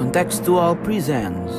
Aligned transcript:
Contextual 0.00 0.76
presents 0.84 1.52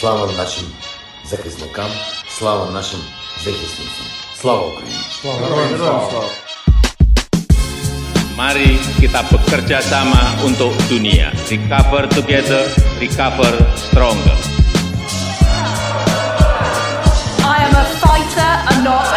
Слава 0.00 0.32
нашим 0.32 0.66
захисникам, 1.24 1.90
слава 2.28 2.70
нашим 2.70 3.00
захисницям. 3.44 4.06
Слава 4.40 4.66
Україні! 4.66 4.98
Mari 8.36 8.82
kita 8.98 9.22
bekerja 9.30 9.78
sama 9.78 10.34
untuk 10.42 10.74
dunia. 10.90 11.30
Recover 11.46 12.10
together, 12.10 12.66
recover 12.98 13.54
stronger. 13.78 14.34
I 17.46 17.56
am 17.62 17.74
a 17.78 17.86
fighter 18.02 18.52
and 18.74 18.82
not 18.82 19.07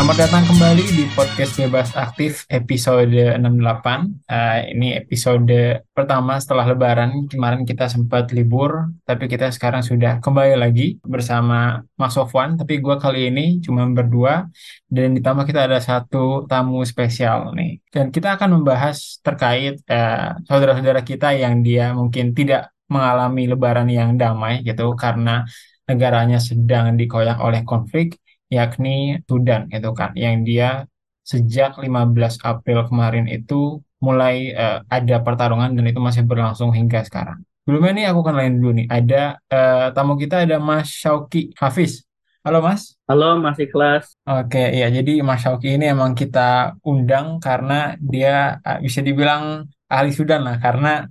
Selamat 0.00 0.16
datang 0.16 0.48
kembali 0.48 0.84
di 0.96 1.04
podcast 1.12 1.60
Bebas 1.60 1.92
Aktif 1.92 2.48
episode 2.48 3.36
68. 3.36 3.36
Uh, 3.36 4.58
ini 4.72 4.96
episode 4.96 5.84
pertama 5.92 6.40
setelah 6.40 6.72
lebaran. 6.72 7.28
Kemarin 7.28 7.68
kita 7.68 7.84
sempat 7.84 8.32
libur, 8.32 8.96
tapi 9.04 9.28
kita 9.28 9.52
sekarang 9.52 9.84
sudah 9.84 10.16
kembali 10.24 10.56
lagi 10.56 10.96
bersama 11.04 11.84
Mas 12.00 12.16
Sofwan. 12.16 12.56
Tapi 12.56 12.80
gue 12.80 12.96
kali 12.96 13.28
ini 13.28 13.60
cuma 13.60 13.84
berdua, 13.92 14.48
dan 14.88 15.20
ditambah 15.20 15.44
kita 15.44 15.68
ada 15.68 15.76
satu 15.84 16.48
tamu 16.48 16.80
spesial 16.88 17.52
nih. 17.52 17.84
Dan 17.92 18.08
kita 18.08 18.40
akan 18.40 18.56
membahas 18.56 19.20
terkait 19.20 19.84
uh, 19.84 20.32
saudara-saudara 20.48 21.04
kita 21.04 21.36
yang 21.36 21.60
dia 21.60 21.92
mungkin 21.92 22.32
tidak 22.32 22.72
mengalami 22.88 23.52
lebaran 23.52 23.92
yang 23.92 24.16
damai 24.16 24.64
gitu, 24.64 24.96
karena 24.96 25.44
negaranya 25.84 26.40
sedang 26.40 26.96
dikoyak 26.96 27.36
oleh 27.44 27.68
konflik 27.68 28.16
yakni 28.50 29.22
Sudan 29.30 29.70
gitu 29.70 29.94
kan 29.94 30.10
yang 30.18 30.42
dia 30.42 30.90
sejak 31.22 31.78
15 31.78 32.42
April 32.42 32.90
kemarin 32.90 33.30
itu 33.30 33.78
mulai 34.02 34.50
uh, 34.56 34.82
ada 34.90 35.22
pertarungan 35.22 35.70
dan 35.76 35.84
itu 35.86 36.00
masih 36.02 36.26
berlangsung 36.26 36.74
hingga 36.74 37.06
sekarang. 37.06 37.46
Sebelumnya 37.62 37.92
nih 37.94 38.06
aku 38.10 38.20
kenalin 38.26 38.58
dulu 38.58 38.72
nih 38.82 38.86
ada 38.90 39.38
uh, 39.46 39.94
tamu 39.94 40.18
kita 40.18 40.42
ada 40.42 40.58
Mas 40.58 40.90
Syauki 40.90 41.54
Hafiz. 41.54 42.02
Halo 42.40 42.64
Mas. 42.64 42.96
Halo 43.04 43.36
Mas 43.38 43.60
Ikhlas. 43.60 44.16
Oke, 44.24 44.72
ya 44.74 44.88
jadi 44.88 45.20
Mas 45.20 45.44
Syauki 45.44 45.76
ini 45.76 45.92
emang 45.92 46.16
kita 46.16 46.74
undang 46.82 47.38
karena 47.38 47.94
dia 48.00 48.58
uh, 48.64 48.80
bisa 48.80 49.04
dibilang 49.04 49.68
ahli 49.86 50.10
Sudan 50.10 50.42
lah 50.48 50.56
karena 50.58 51.06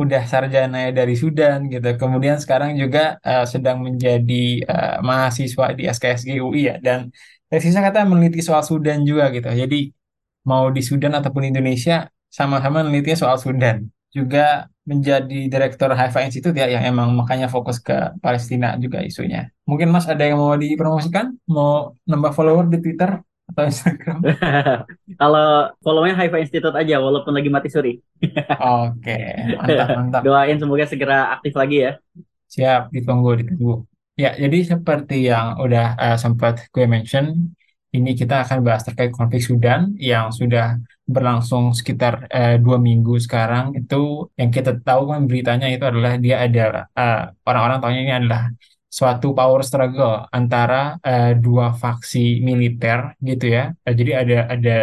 udah 0.00 0.22
sarjana 0.24 0.88
dari 0.90 1.14
Sudan 1.14 1.68
gitu. 1.68 1.88
Kemudian 2.00 2.40
sekarang 2.40 2.74
juga 2.80 3.20
uh, 3.20 3.44
sedang 3.44 3.84
menjadi 3.84 4.64
uh, 4.64 4.96
mahasiswa 5.04 5.66
di 5.76 5.82
SKSG 5.88 6.40
UI 6.40 6.72
ya 6.72 6.76
dan 6.80 7.12
tesisnya 7.52 7.84
kata 7.84 8.08
meneliti 8.08 8.40
soal 8.40 8.64
Sudan 8.64 9.04
juga 9.04 9.28
gitu. 9.34 9.48
Jadi 9.52 9.92
mau 10.48 10.72
di 10.72 10.82
Sudan 10.82 11.12
ataupun 11.18 11.52
Indonesia 11.52 12.08
sama-sama 12.32 12.80
meneliti 12.80 13.12
soal 13.12 13.36
Sudan. 13.36 13.84
Juga 14.12 14.68
menjadi 14.82 15.46
direktur 15.48 15.94
Haifa 15.94 16.20
Institute 16.26 16.56
ya 16.58 16.66
yang 16.66 16.84
emang 16.84 17.14
makanya 17.14 17.46
fokus 17.46 17.78
ke 17.78 18.12
Palestina 18.18 18.74
juga 18.76 18.98
isunya. 19.00 19.48
Mungkin 19.68 19.88
Mas 19.94 20.10
ada 20.10 20.24
yang 20.26 20.42
mau 20.42 20.52
dipromosikan? 20.58 21.32
Mau 21.46 21.94
nambah 22.04 22.32
follower 22.34 22.66
di 22.72 22.82
Twitter? 22.82 23.22
Atau 23.52 23.64
Instagram? 23.68 24.18
Kalau 25.20 25.48
follow-nya 25.84 26.16
Haifa 26.16 26.40
Institute 26.40 26.72
aja 26.72 26.96
walaupun 26.98 27.36
lagi 27.36 27.52
mati 27.52 27.68
suri. 27.68 28.00
Oke, 28.58 29.18
mantap 29.60 29.88
mantap. 30.00 30.20
Doain 30.24 30.56
semoga 30.56 30.88
segera 30.88 31.36
aktif 31.36 31.52
lagi 31.52 31.84
ya. 31.84 31.92
Siap, 32.48 32.92
ditunggu 32.92 33.44
ditunggu. 33.44 33.84
Ya, 34.16 34.36
jadi 34.36 34.76
seperti 34.76 35.28
yang 35.28 35.56
udah 35.56 35.96
uh, 35.96 36.16
sempat 36.20 36.68
gue 36.68 36.84
mention, 36.84 37.52
ini 37.96 38.12
kita 38.12 38.44
akan 38.44 38.60
bahas 38.60 38.84
terkait 38.84 39.12
konflik 39.12 39.40
Sudan 39.40 39.96
yang 39.96 40.28
sudah 40.32 40.80
berlangsung 41.08 41.76
sekitar 41.76 42.28
uh, 42.28 42.56
dua 42.56 42.76
minggu 42.76 43.16
sekarang. 43.20 43.76
Itu 43.76 44.32
yang 44.36 44.48
kita 44.52 44.80
tahu 44.80 45.12
kan 45.12 45.28
beritanya 45.28 45.68
itu 45.68 45.84
adalah 45.84 46.16
dia 46.16 46.44
adalah 46.44 46.84
uh, 46.92 47.32
orang-orang 47.44 47.78
tahunya 47.80 48.02
ini 48.04 48.14
adalah 48.20 48.42
suatu 48.98 49.32
power 49.32 49.64
struggle 49.64 50.28
antara 50.28 51.00
uh, 51.00 51.32
dua 51.44 51.72
faksi 51.72 52.44
militer 52.44 53.16
gitu 53.24 53.46
ya. 53.56 53.72
Uh, 53.88 53.94
jadi 53.96 54.10
ada 54.20 54.38
ada 54.52 54.76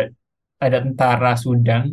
ada 0.65 0.77
tentara 0.81 1.31
Sudan 1.37 1.85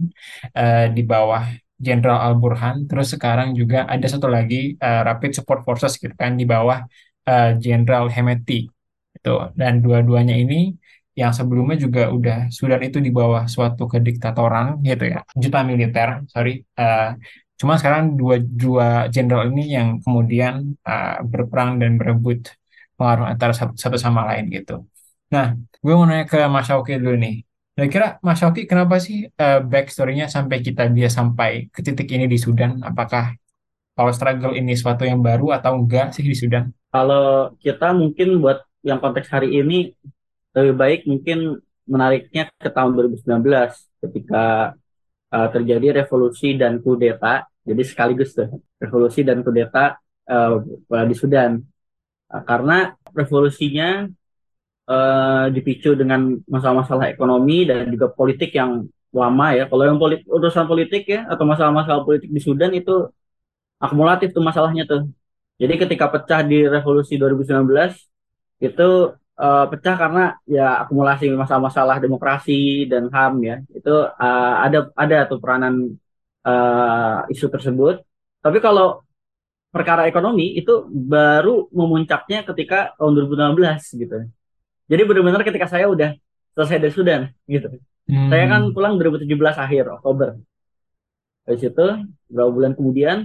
uh, 0.57 0.87
di 0.97 1.03
bawah 1.05 1.45
Jenderal 1.77 2.19
Al 2.25 2.35
Burhan. 2.41 2.89
Terus 2.89 3.13
sekarang 3.13 3.53
juga 3.53 3.85
ada 3.85 4.07
satu 4.09 4.33
lagi 4.33 4.81
uh, 4.81 5.05
Rapid 5.05 5.31
Support 5.37 5.61
Forces 5.69 6.01
gitu 6.01 6.17
kan 6.17 6.33
di 6.41 6.49
bawah 6.49 6.81
Jenderal 7.61 8.09
uh, 8.09 8.13
Hemeti. 8.15 8.65
Itu 9.17 9.53
dan 9.53 9.85
dua-duanya 9.85 10.35
ini 10.39 10.73
yang 11.17 11.33
sebelumnya 11.33 11.81
juga 11.81 12.13
udah 12.13 12.39
Sudan 12.53 12.81
itu 12.85 13.01
di 13.01 13.09
bawah 13.09 13.49
suatu 13.49 13.89
kediktatoran 13.89 14.85
gitu 14.85 15.05
ya, 15.17 15.25
juta 15.33 15.65
militer, 15.65 16.09
sorry. 16.29 16.61
Uh, 16.77 17.17
Cuma 17.57 17.81
sekarang 17.81 18.21
dua 18.21 18.37
dua 18.41 19.09
jenderal 19.09 19.49
ini 19.49 19.73
yang 19.77 19.89
kemudian 20.05 20.77
uh, 20.85 21.25
berperang 21.25 21.81
dan 21.81 21.97
berebut 21.97 22.53
pengaruh 22.97 23.27
antara 23.33 23.53
satu, 23.53 23.97
sama 23.97 24.29
lain 24.29 24.49
gitu. 24.53 24.85
Nah, 25.33 25.57
gue 25.57 25.93
mau 25.97 26.09
nanya 26.09 26.25
ke 26.29 26.39
Mas 26.49 26.69
Syauki 26.69 26.97
dulu 26.97 27.17
nih. 27.17 27.45
Kira-kira 27.77 28.17
Mas 28.25 28.41
Syauki 28.41 28.65
kenapa 28.65 28.97
sih 29.01 29.29
uh, 29.29 29.61
backstory-nya 29.61 30.33
sampai 30.33 30.65
kita 30.65 30.89
dia 30.89 31.09
sampai 31.13 31.69
ke 31.69 31.81
titik 31.85 32.09
ini 32.13 32.25
di 32.29 32.41
Sudan? 32.41 32.81
Apakah 32.81 33.37
power 33.97 34.13
struggle 34.13 34.53
ini 34.57 34.77
suatu 34.77 35.05
yang 35.05 35.21
baru 35.25 35.57
atau 35.57 35.77
enggak 35.77 36.13
sih 36.17 36.25
di 36.25 36.37
Sudan? 36.37 36.73
Kalau 36.93 37.53
kita 37.61 37.93
mungkin 37.93 38.41
buat 38.41 38.65
yang 38.81 39.01
konteks 39.01 39.29
hari 39.29 39.61
ini 39.61 39.93
lebih 40.57 40.75
baik 40.77 41.01
mungkin 41.05 41.61
menariknya 41.85 42.49
ke 42.57 42.69
tahun 42.73 42.97
2019 42.97 43.45
ketika 44.09 44.73
uh, 45.37 45.49
terjadi 45.53 46.03
revolusi 46.03 46.57
dan 46.57 46.81
kudeta. 46.81 47.45
Jadi 47.67 47.83
sekaligus 47.85 48.33
tuh 48.33 48.49
revolusi 48.81 49.21
dan 49.21 49.45
kudeta 49.45 50.01
uh, 50.33 51.05
di 51.05 51.15
Sudan. 51.15 51.61
Uh, 52.33 52.43
karena 52.49 52.97
revolusinya 53.13 54.09
uh, 54.89 55.47
dipicu 55.53 55.93
dengan 55.93 56.41
masalah-masalah 56.49 57.13
ekonomi 57.13 57.69
dan 57.69 57.93
juga 57.93 58.09
politik 58.09 58.57
yang 58.57 58.89
lama 59.13 59.47
ya. 59.53 59.65
Kalau 59.71 59.85
yang 59.85 59.99
polit 60.01 60.21
urusan 60.27 60.65
politik 60.71 61.03
ya 61.09 61.21
atau 61.29 61.45
masalah-masalah 61.45 62.03
politik 62.09 62.31
di 62.33 62.41
Sudan 62.41 62.73
itu 62.73 63.09
akumulatif 63.81 64.33
tuh 64.33 64.45
masalahnya 64.45 64.85
tuh. 64.89 65.09
Jadi 65.57 65.75
ketika 65.81 66.13
pecah 66.13 66.41
di 66.45 66.69
revolusi 66.69 67.17
2019 67.17 67.97
itu 68.61 68.89
uh, 69.37 69.65
pecah 69.71 69.97
karena 69.97 70.23
ya 70.49 70.85
akumulasi 70.85 71.31
masalah-masalah 71.33 72.01
demokrasi 72.01 72.89
dan 72.89 73.09
HAM 73.13 73.35
ya. 73.45 73.57
Itu 73.73 73.95
uh, 74.09 74.55
ada 74.65 74.91
ada 74.97 75.19
tuh 75.29 75.39
peranan 75.39 75.97
uh, 76.45 77.29
isu 77.33 77.47
tersebut. 77.53 78.03
Tapi 78.41 78.59
kalau 78.61 79.05
perkara 79.71 80.09
ekonomi 80.09 80.57
itu 80.57 80.89
baru 80.89 81.69
memuncaknya 81.69 82.49
ketika 82.49 82.97
tahun 82.97 83.13
2016 83.29 84.01
gitu. 84.03 84.17
Jadi 84.87 85.03
benar-benar 85.05 85.43
ketika 85.45 85.67
saya 85.69 85.91
udah 85.91 86.17
selesai 86.57 86.79
dari 86.81 86.93
Sudan 86.95 87.21
gitu. 87.45 87.69
Hmm. 88.07 88.31
saya 88.31 88.47
kan 88.47 88.71
pulang 88.71 89.03
2017 89.03 89.27
akhir 89.59 89.85
Oktober. 89.99 90.39
Dari 91.43 91.59
situ 91.59 91.87
beberapa 92.31 92.51
bulan 92.55 92.73
kemudian 92.79 93.17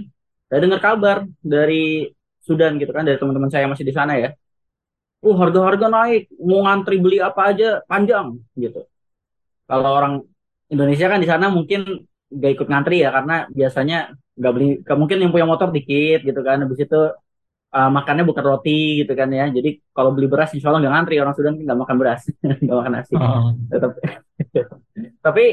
saya 0.50 0.58
dengar 0.58 0.82
kabar 0.82 1.16
dari 1.38 2.10
Sudan 2.42 2.82
gitu 2.82 2.90
kan 2.90 3.06
dari 3.06 3.14
teman-teman 3.14 3.46
saya 3.46 3.64
yang 3.64 3.72
masih 3.72 3.86
di 3.86 3.94
sana 3.94 4.18
ya 4.18 4.34
uh 5.22 5.36
harga-harga 5.38 5.86
naik. 5.86 6.22
Mau 6.42 6.66
ngantri 6.66 6.96
beli 6.98 7.18
apa 7.22 7.54
aja 7.54 7.80
panjang 7.86 8.42
gitu. 8.58 8.82
Kalau 9.70 9.90
orang 9.94 10.14
Indonesia 10.68 11.06
kan 11.06 11.22
di 11.22 11.28
sana 11.30 11.46
mungkin 11.48 12.04
gak 12.32 12.52
ikut 12.58 12.68
ngantri 12.68 13.04
ya 13.04 13.12
karena 13.12 13.46
biasanya 13.52 14.16
nggak 14.32 14.52
beli 14.56 14.68
mungkin 14.96 15.18
yang 15.20 15.30
punya 15.30 15.46
motor 15.46 15.70
dikit 15.70 16.26
gitu 16.26 16.40
kan. 16.42 16.66
Habis 16.66 16.80
itu 16.84 17.00
uh, 17.72 17.90
makannya 17.92 18.24
bukan 18.26 18.44
roti 18.44 19.06
gitu 19.06 19.12
kan 19.14 19.30
ya. 19.30 19.46
Jadi 19.48 19.78
kalau 19.94 20.10
beli 20.10 20.26
beras 20.26 20.50
insya 20.52 20.74
Allah 20.74 20.82
nggak 20.82 20.94
ngantri. 20.98 21.14
Orang 21.22 21.34
Sudan 21.38 21.54
nggak 21.56 21.78
makan 21.78 21.96
beras 21.96 22.22
nggak 22.62 22.76
makan 22.76 22.92
nasi. 22.92 23.14
Oh. 23.14 23.54
tapi, 23.70 23.98
tapi 25.26 25.44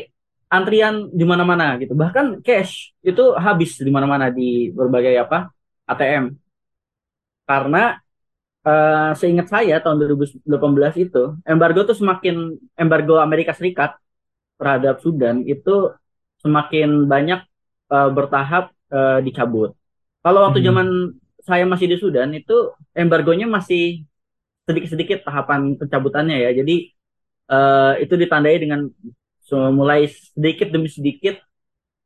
antrian 0.50 1.13
di 1.13 1.25
mana-mana 1.30 1.77
gitu. 1.77 1.94
Bahkan 1.94 2.42
cash 2.42 2.98
itu 3.06 3.38
habis 3.38 3.77
di 3.77 3.92
mana-mana 3.94 4.33
di 4.33 4.74
berbagai 4.74 5.13
apa 5.22 5.54
ATM 5.86 6.33
karena 7.50 7.98
uh, 8.69 9.12
seingat 9.18 9.48
saya 9.50 9.81
tahun 9.81 9.98
2018 10.06 10.45
itu 11.06 11.24
embargo 11.44 11.81
tuh 11.89 11.98
semakin 11.98 12.36
embargo 12.77 13.18
Amerika 13.18 13.51
Serikat 13.57 13.98
terhadap 14.60 15.01
Sudan 15.01 15.42
itu 15.48 15.89
semakin 16.44 17.10
banyak 17.10 17.42
uh, 17.92 18.10
bertahap 18.13 18.71
uh, 18.94 19.19
dicabut. 19.25 19.74
Kalau 20.21 20.39
waktu 20.45 20.60
hmm. 20.62 20.68
zaman 20.68 20.88
saya 21.44 21.63
masih 21.66 21.88
di 21.89 21.98
Sudan 21.98 22.30
itu 22.36 22.75
embargonya 22.94 23.48
masih 23.48 24.04
sedikit-sedikit 24.68 25.25
tahapan 25.25 25.80
pencabutannya 25.80 26.38
ya. 26.45 26.51
Jadi 26.54 26.75
uh, 27.50 27.94
itu 27.98 28.13
ditandai 28.13 28.57
dengan 28.62 28.86
mulai 29.50 30.06
sedikit 30.06 30.69
demi 30.69 30.86
sedikit 30.94 31.42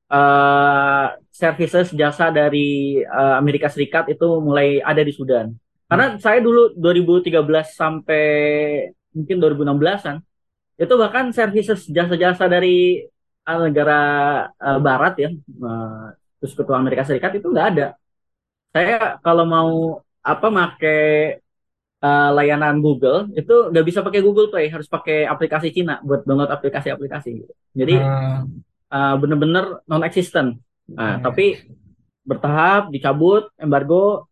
uh, 0.08 1.12
services 1.28 1.92
jasa 1.92 2.32
dari 2.32 3.02
uh, 3.04 3.36
Amerika 3.36 3.68
Serikat 3.68 4.08
itu 4.08 4.40
mulai 4.40 4.80
ada 4.80 5.04
di 5.04 5.12
Sudan 5.12 5.52
Karena 5.94 6.08
saya 6.18 6.40
dulu 6.42 6.74
2013 6.74 7.38
sampai 7.70 8.26
mungkin 9.14 9.38
2016-an 9.38 10.18
itu 10.74 10.94
bahkan 10.98 11.30
services 11.30 11.86
jasa-jasa 11.86 12.50
dari 12.50 13.06
uh, 13.46 13.60
negara 13.62 14.02
uh, 14.58 14.80
barat 14.82 15.14
ya 15.22 15.30
uh, 15.62 16.10
terus 16.42 16.58
ketua 16.58 16.82
Amerika 16.82 17.06
Serikat 17.06 17.38
itu 17.38 17.46
nggak 17.46 17.68
ada. 17.78 17.88
Saya 18.74 19.22
kalau 19.22 19.46
mau 19.46 20.02
apa 20.26 20.48
make 20.50 20.98
uh, 22.04 22.30
layanan 22.36 22.84
Google 22.84 23.32
itu 23.36 23.72
nggak 23.72 23.86
bisa 23.88 24.00
pakai 24.04 24.20
Google 24.20 24.52
Play 24.52 24.68
harus 24.68 24.92
pakai 24.92 25.24
aplikasi 25.24 25.72
Cina 25.72 26.04
buat 26.04 26.28
download 26.28 26.52
aplikasi-aplikasi 26.52 27.32
jadi 27.72 27.96
Hmm, 28.04 28.60
uh, 28.92 29.16
bener-bener 29.20 29.84
non 29.88 30.04
existent 30.04 30.60
nah 30.84 31.20
Oke. 31.20 31.24
tapi 31.24 31.46
bertahap 32.28 32.92
dicabut 32.92 33.48
embargo 33.56 34.28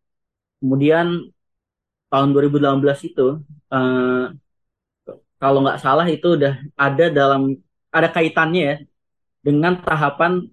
kemudian 0.60 1.32
tahun 2.12 2.28
2018 2.36 3.00
itu 3.10 3.40
uh, 3.74 4.26
kalau 5.42 5.60
nggak 5.66 5.80
salah 5.82 6.06
itu 6.06 6.38
udah 6.38 6.54
ada 6.78 7.06
dalam 7.10 7.42
ada 7.92 8.08
kaitannya 8.16 8.62
ya 8.62 8.76
dengan 9.42 9.74
tahapan 9.82 10.48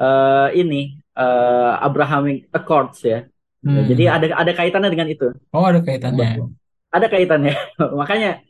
uh, 0.00 0.48
ini 0.54 0.98
uh, 1.16 1.78
Abrahamic 1.86 2.48
Accords 2.52 3.00
ya 3.04 3.26
Hmm. 3.60 3.84
jadi 3.84 4.08
ada 4.16 4.26
ada 4.40 4.52
kaitannya 4.56 4.88
dengan 4.88 5.04
itu 5.12 5.36
Oh, 5.52 5.68
ada 5.68 5.84
kaitannya. 5.84 6.40
ada 6.96 7.06
kaitannya. 7.12 7.52
Makanya 8.00 8.40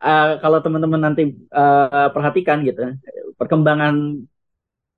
uh, 0.00 0.40
kalau 0.40 0.58
teman-teman 0.64 1.00
nanti 1.04 1.36
uh, 1.52 2.08
perhatikan 2.16 2.64
gitu, 2.64 2.96
perkembangan 3.36 4.24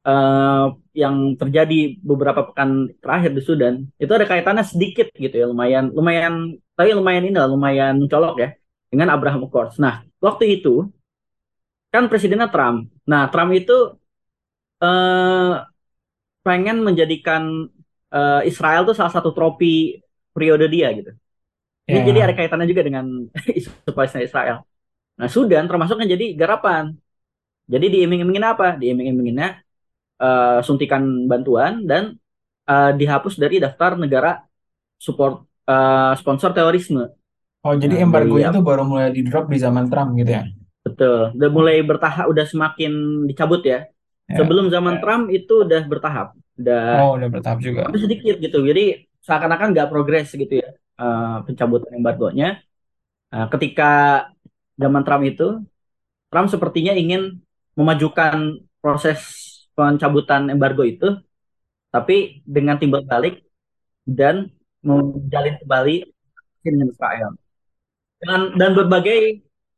uh, 0.07 0.73
yang 1.03 1.17
terjadi 1.41 1.99
beberapa 2.01 2.41
pekan 2.49 2.71
terakhir 3.03 3.31
di 3.37 3.43
Sudan 3.49 3.75
itu 4.03 4.13
ada 4.17 4.27
kaitannya 4.31 4.65
sedikit 4.65 5.07
gitu 5.13 5.35
ya, 5.35 5.47
lumayan 5.51 5.85
lumayan 5.93 6.35
tapi 6.79 6.91
lumayan 6.95 7.25
ini 7.27 7.35
lah, 7.37 7.49
lumayan 7.51 7.95
mencolok 8.01 8.35
ya 8.43 8.49
dengan 8.93 9.09
Abraham 9.15 9.49
Accords. 9.49 9.77
Nah, 9.83 10.05
waktu 10.23 10.61
itu 10.61 10.87
kan 11.93 12.05
presidennya 12.11 12.49
Trump. 12.53 12.93
Nah, 13.11 13.29
Trump 13.33 13.51
itu 13.57 13.73
uh, 14.83 15.53
pengen 16.47 16.77
menjadikan 16.87 17.67
uh, 18.15 18.41
Israel 18.47 18.87
tuh 18.87 18.95
salah 18.95 19.13
satu 19.13 19.31
trofi 19.35 19.99
periode 20.35 20.67
dia 20.71 20.93
gitu. 20.95 21.11
Ini 21.87 21.99
Ya. 22.03 22.07
jadi 22.11 22.19
ada 22.27 22.35
kaitannya 22.35 22.67
juga 22.67 22.83
dengan 22.83 23.07
isu 23.59 23.71
Palestina 23.95 24.23
Israel. 24.27 24.57
Nah, 25.19 25.29
Sudan 25.31 25.65
termasuk 25.71 25.97
yang 26.03 26.11
jadi 26.19 26.27
garapan. 26.35 26.85
Jadi 27.67 27.87
diiming-imingin 27.95 28.47
apa? 28.47 28.79
Diiming-iminginnya 28.79 29.66
eh, 30.21 30.59
suntikan 30.65 31.03
bantuan 31.31 31.85
dan 31.85 32.17
eh, 32.67 32.91
dihapus 32.97 33.37
dari 33.39 33.61
daftar 33.61 33.97
negara 34.01 34.43
support 34.97 35.45
eh, 35.69 36.13
sponsor 36.21 36.51
terorisme. 36.57 37.05
Oh, 37.67 37.75
jadi 37.75 37.99
Nah, 37.99 38.07
embargo 38.07 38.39
itu 38.39 38.61
baru 38.63 38.87
mulai 38.87 39.11
di 39.11 39.27
drop 39.27 39.51
di 39.51 39.59
zaman 39.59 39.91
Trump 39.91 40.15
gitu 40.15 40.31
ya? 40.31 40.45
Betul. 40.87 41.35
Udah 41.35 41.51
mulai 41.51 41.77
bertahap, 41.83 42.31
udah 42.31 42.45
semakin 42.47 42.93
dicabut 43.27 43.63
ya. 43.67 43.91
Ya. 44.31 44.43
Sebelum 44.43 44.71
zaman 44.71 44.99
Trump 45.03 45.31
itu 45.31 45.67
udah 45.67 45.83
bertahap, 45.87 46.35
udah 46.59 46.83
Oh, 47.03 47.19
udah 47.19 47.29
bertahap 47.31 47.59
juga. 47.63 47.87
tapi 47.91 47.99
sedikit 47.99 48.35
gitu. 48.39 48.59
Jadi 48.63 49.07
seakan-akan 49.23 49.75
nggak 49.75 49.89
progres 49.91 50.31
gitu 50.31 50.63
ya 50.63 50.69
eh, 50.75 51.37
pencabutan 51.47 51.91
embargonya. 51.99 52.63
Nah, 53.35 53.47
ketika 53.51 53.91
zaman 54.79 55.03
Trump 55.03 55.25
itu, 55.27 55.47
Trump 56.31 56.47
sepertinya 56.51 56.95
ingin 56.95 57.43
memajukan 57.75 58.63
proses 58.79 59.19
pencabutan 59.77 60.49
embargo 60.55 60.83
itu, 60.83 61.21
tapi 61.95 62.43
dengan 62.49 62.77
timbal 62.81 63.03
balik 63.05 63.45
dan 64.09 64.49
menjalin 64.81 65.55
kembali 65.61 65.97
dengan 66.65 66.87
Israel. 66.91 67.31
Dan, 68.17 68.41
dan 68.57 68.71
berbagai 68.73 69.19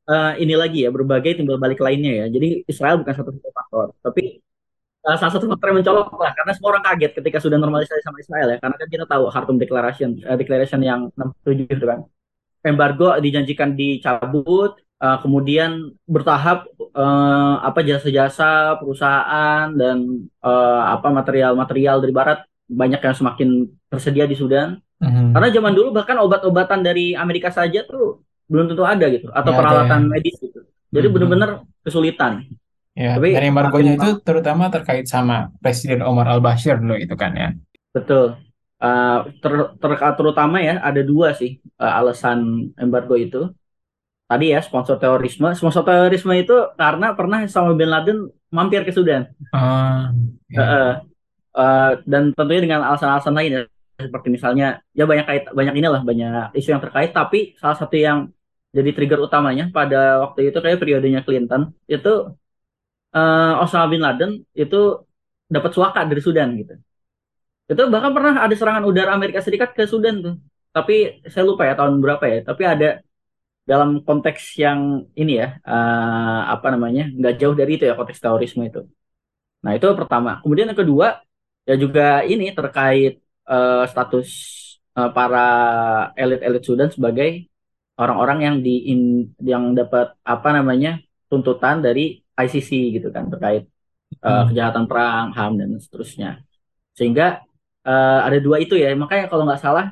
eh, 0.08 0.32
ini 0.42 0.54
lagi 0.54 0.86
ya, 0.86 0.90
berbagai 0.94 1.42
timbal 1.42 1.58
balik 1.58 1.80
lainnya 1.82 2.24
ya. 2.24 2.26
Jadi 2.34 2.64
Israel 2.70 3.02
bukan 3.02 3.14
satu 3.18 3.30
faktor, 3.58 3.86
tapi 4.00 4.38
eh, 5.06 5.16
salah 5.20 5.32
satu 5.34 5.46
faktor 5.50 5.66
yang 5.74 5.78
mencolok 5.82 6.08
lah 6.20 6.32
karena 6.38 6.52
semua 6.56 6.68
orang 6.76 6.84
kaget 6.94 7.12
ketika 7.18 7.38
sudah 7.44 7.58
normalisasi 7.60 8.02
sama 8.04 8.18
Israel 8.22 8.46
ya 8.52 8.58
karena 8.62 8.76
kan 8.80 8.88
kita 8.94 9.04
tahu 9.08 9.24
Khartoum 9.32 9.58
Declaration 9.62 10.10
eh, 10.22 10.36
Declaration 10.40 10.80
yang 10.84 11.00
67 11.16 11.76
itu 11.76 11.86
kan 11.86 12.00
embargo 12.66 13.16
dijanjikan 13.22 13.78
dicabut 13.78 14.76
eh, 14.98 15.18
kemudian 15.22 15.70
bertahap 16.04 16.66
eh, 16.78 17.54
apa 17.62 17.80
jasa-jasa 17.82 18.76
perusahaan 18.76 19.70
dan 19.72 19.96
eh, 20.42 20.82
apa 20.94 21.08
material-material 21.10 21.96
dari 21.98 22.12
barat 22.12 22.38
banyak 22.68 23.00
yang 23.00 23.16
semakin 23.16 23.48
tersedia 23.88 24.26
di 24.28 24.36
Sudan 24.36 24.76
Mhm. 24.98 25.30
karena 25.30 25.48
zaman 25.54 25.72
dulu 25.78 25.94
bahkan 25.94 26.18
obat-obatan 26.18 26.82
dari 26.82 27.14
Amerika 27.14 27.54
saja 27.54 27.86
tuh 27.86 28.26
belum 28.50 28.66
tentu 28.66 28.82
ada 28.82 29.06
gitu 29.06 29.30
atau 29.30 29.54
ada 29.54 29.58
peralatan 29.62 30.00
ya. 30.04 30.08
medis 30.10 30.34
gitu 30.42 30.60
jadi 30.90 31.06
Mhm. 31.06 31.14
benar-benar 31.14 31.50
kesulitan 31.86 32.42
Ya, 32.98 33.14
Tapi 33.14 33.30
dan 33.30 33.54
embargonya 33.54 33.94
itu 33.94 34.18
terutama 34.26 34.74
terkait 34.74 35.06
sama 35.06 35.54
Presiden 35.62 36.02
Omar 36.02 36.26
al-Bashir 36.34 36.82
dulu 36.82 36.98
itu 36.98 37.14
kan 37.14 37.30
ya. 37.30 37.54
Betul. 37.94 38.34
Uh, 38.82 39.22
ter, 39.38 39.54
ter- 39.78 40.14
terutama 40.18 40.58
ya 40.58 40.82
ada 40.82 40.98
dua 41.06 41.30
sih 41.30 41.62
uh, 41.78 41.94
alasan 41.94 42.70
embargo 42.74 43.14
itu. 43.14 43.54
Tadi 44.28 44.52
ya 44.52 44.60
sponsor 44.60 45.00
terorisme. 45.00 45.48
Sponsor 45.56 45.82
terorisme 45.88 46.36
itu 46.36 46.52
karena 46.76 47.16
pernah 47.16 47.48
sama 47.48 47.72
Bin 47.72 47.88
Laden 47.88 48.28
mampir 48.52 48.84
ke 48.84 48.92
Sudan. 48.92 49.24
Ah, 49.56 50.12
ya. 50.52 50.60
Uh, 50.60 50.94
uh, 51.56 51.90
dan 52.04 52.36
tentunya 52.36 52.60
dengan 52.60 52.84
alasan-alasan 52.84 53.34
lain 53.34 53.52
ya. 53.56 53.62
Seperti 53.98 54.30
misalnya 54.30 54.78
ya 54.94 55.10
banyak 55.10 55.26
kait 55.26 55.44
banyak 55.50 55.74
inilah 55.74 56.04
banyak 56.04 56.54
isu 56.54 56.76
yang 56.76 56.82
terkait. 56.84 57.10
Tapi 57.16 57.56
salah 57.56 57.74
satu 57.74 57.96
yang 57.96 58.28
jadi 58.70 58.92
trigger 58.92 59.18
utamanya 59.24 59.72
pada 59.72 60.22
waktu 60.22 60.52
itu 60.52 60.58
kayak 60.60 60.78
periodenya 60.78 61.24
Clinton 61.24 61.72
itu 61.88 62.36
uh, 63.16 63.64
Osama 63.64 63.88
Bin 63.88 64.04
Laden 64.04 64.44
itu 64.52 65.02
dapat 65.48 65.72
suaka 65.72 66.04
dari 66.04 66.20
Sudan 66.20 66.52
gitu. 66.60 66.76
Itu 67.68 67.82
bahkan 67.88 68.12
pernah 68.12 68.44
ada 68.44 68.54
serangan 68.54 68.84
udara 68.84 69.16
Amerika 69.16 69.40
Serikat 69.40 69.72
ke 69.72 69.88
Sudan 69.88 70.20
tuh. 70.20 70.34
Tapi 70.70 71.24
saya 71.26 71.48
lupa 71.48 71.64
ya 71.64 71.74
tahun 71.74 71.98
berapa 71.98 72.24
ya. 72.28 72.38
Tapi 72.44 72.62
ada 72.64 73.00
dalam 73.70 73.90
konteks 74.08 74.42
yang 74.64 74.80
ini 75.20 75.32
ya, 75.42 75.46
eh, 75.70 76.40
apa 76.54 76.66
namanya, 76.74 77.02
nggak 77.18 77.34
jauh 77.40 77.54
dari 77.60 77.70
itu 77.76 77.84
ya 77.88 77.94
konteks 77.98 78.20
terorisme 78.24 78.62
itu. 78.70 78.80
Nah 79.64 79.72
itu 79.76 79.86
pertama. 80.00 80.30
Kemudian 80.42 80.68
yang 80.70 80.80
kedua 80.82 81.08
ya 81.68 81.74
juga 81.84 82.02
ini 82.32 82.44
terkait 82.58 83.12
eh, 83.50 83.82
status 83.92 84.28
eh, 84.98 85.10
para 85.16 85.38
elit-elit 86.18 86.62
Sudan 86.66 86.88
sebagai 86.92 87.48
orang-orang 88.00 88.38
yang 88.46 88.56
di 88.66 88.74
in- 88.92 89.32
yang 89.42 89.64
dapat 89.78 90.14
apa 90.24 90.48
namanya 90.58 90.90
tuntutan 91.30 91.76
dari 91.86 92.22
ICC 92.38 92.70
gitu 92.96 93.08
kan 93.16 93.24
terkait 93.32 93.62
eh, 94.26 94.42
Hmm. 94.42 94.48
kejahatan 94.50 94.84
perang, 94.90 95.26
HAM 95.36 95.52
dan 95.60 95.70
seterusnya. 95.84 96.30
Sehingga 96.98 97.26
eh, 97.88 98.20
ada 98.26 98.38
dua 98.46 98.58
itu 98.64 98.74
ya. 98.78 98.88
Makanya 98.96 99.26
kalau 99.32 99.44
nggak 99.48 99.62
salah 99.64 99.86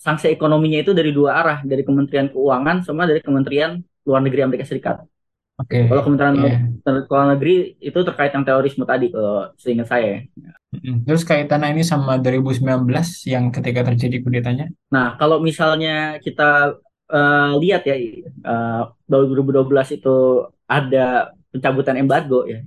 sanksi 0.00 0.32
ekonominya 0.32 0.80
itu 0.80 0.96
dari 0.96 1.12
dua 1.12 1.30
arah, 1.44 1.58
dari 1.60 1.84
Kementerian 1.84 2.32
Keuangan 2.32 2.80
sama 2.88 3.04
dari 3.04 3.20
Kementerian 3.20 3.76
Luar 4.08 4.24
Negeri 4.24 4.40
Amerika 4.48 4.64
Serikat. 4.64 5.04
Oke. 5.60 5.84
Kalau 5.92 6.00
Kementerian 6.00 6.34
Iya. 6.40 6.56
Luar 7.04 7.26
Negeri 7.36 7.76
itu 7.76 7.98
terkait 8.00 8.32
yang 8.32 8.44
terorisme 8.48 8.88
tadi, 8.88 9.12
kalau 9.12 9.52
seingat 9.60 9.86
saya. 9.92 10.08
ya. 10.08 10.20
Terus 11.04 11.22
kaitannya 11.28 11.76
ini 11.76 11.82
sama 11.84 12.16
2019 12.16 13.28
yang 13.28 13.52
ketika 13.52 13.84
terjadi 13.92 14.16
kudetanya? 14.24 14.66
Nah, 14.88 15.20
kalau 15.20 15.36
misalnya 15.44 16.16
kita 16.24 16.80
eh, 17.12 17.52
lihat 17.60 17.82
ya, 17.84 17.96
eh, 18.00 18.82
2012 19.04 19.92
itu 19.92 20.48
ada 20.64 21.34
pencabutan 21.52 22.00
embargo 22.00 22.48
ya. 22.48 22.64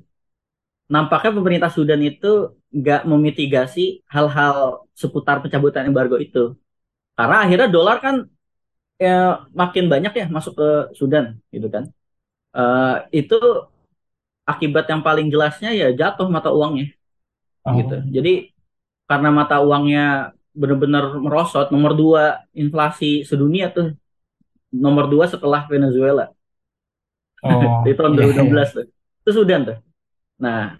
Nampaknya 0.91 1.31
pemerintah 1.33 1.71
Sudan 1.73 2.01
itu 2.05 2.53
nggak 2.69 3.01
memitigasi 3.09 4.03
hal-hal 4.05 4.85
seputar 4.93 5.41
pencabutan 5.41 5.89
embargo 5.89 6.19
itu. 6.21 6.53
Karena 7.17 7.35
akhirnya 7.43 7.67
dolar 7.75 7.97
kan 8.05 8.15
ya, 9.03 9.09
makin 9.61 9.85
banyak 9.93 10.13
ya 10.21 10.25
masuk 10.35 10.53
ke 10.59 10.67
Sudan 10.99 11.25
gitu 11.55 11.67
kan. 11.75 11.83
Eh, 12.57 12.95
itu 13.21 13.35
akibat 14.43 14.85
yang 14.91 15.01
paling 15.07 15.27
jelasnya 15.31 15.71
ya 15.71 15.87
jatuh 15.95 16.27
mata 16.27 16.49
uangnya 16.51 16.91
Oh. 17.65 17.71
gitu. 17.79 17.95
Jadi 18.15 18.51
karena 19.09 19.29
mata 19.33 19.57
uangnya 19.63 20.33
benar-benar 20.55 21.05
merosot, 21.25 21.67
nomor 21.73 21.93
dua 21.97 22.23
inflasi 22.55 23.23
sedunia 23.29 23.67
tuh, 23.73 23.93
nomor 24.73 25.05
dua 25.11 25.25
setelah 25.29 25.65
Venezuela 25.71 26.31
Oh, 27.43 27.83
di 27.85 27.91
tahun 27.97 28.13
iya, 28.15 28.25
iya. 28.27 28.41
2016 28.41 28.69
tuh, 28.75 28.85
itu 29.23 29.29
Sudan 29.35 29.61
tuh. 29.67 29.77
Nah, 30.43 30.77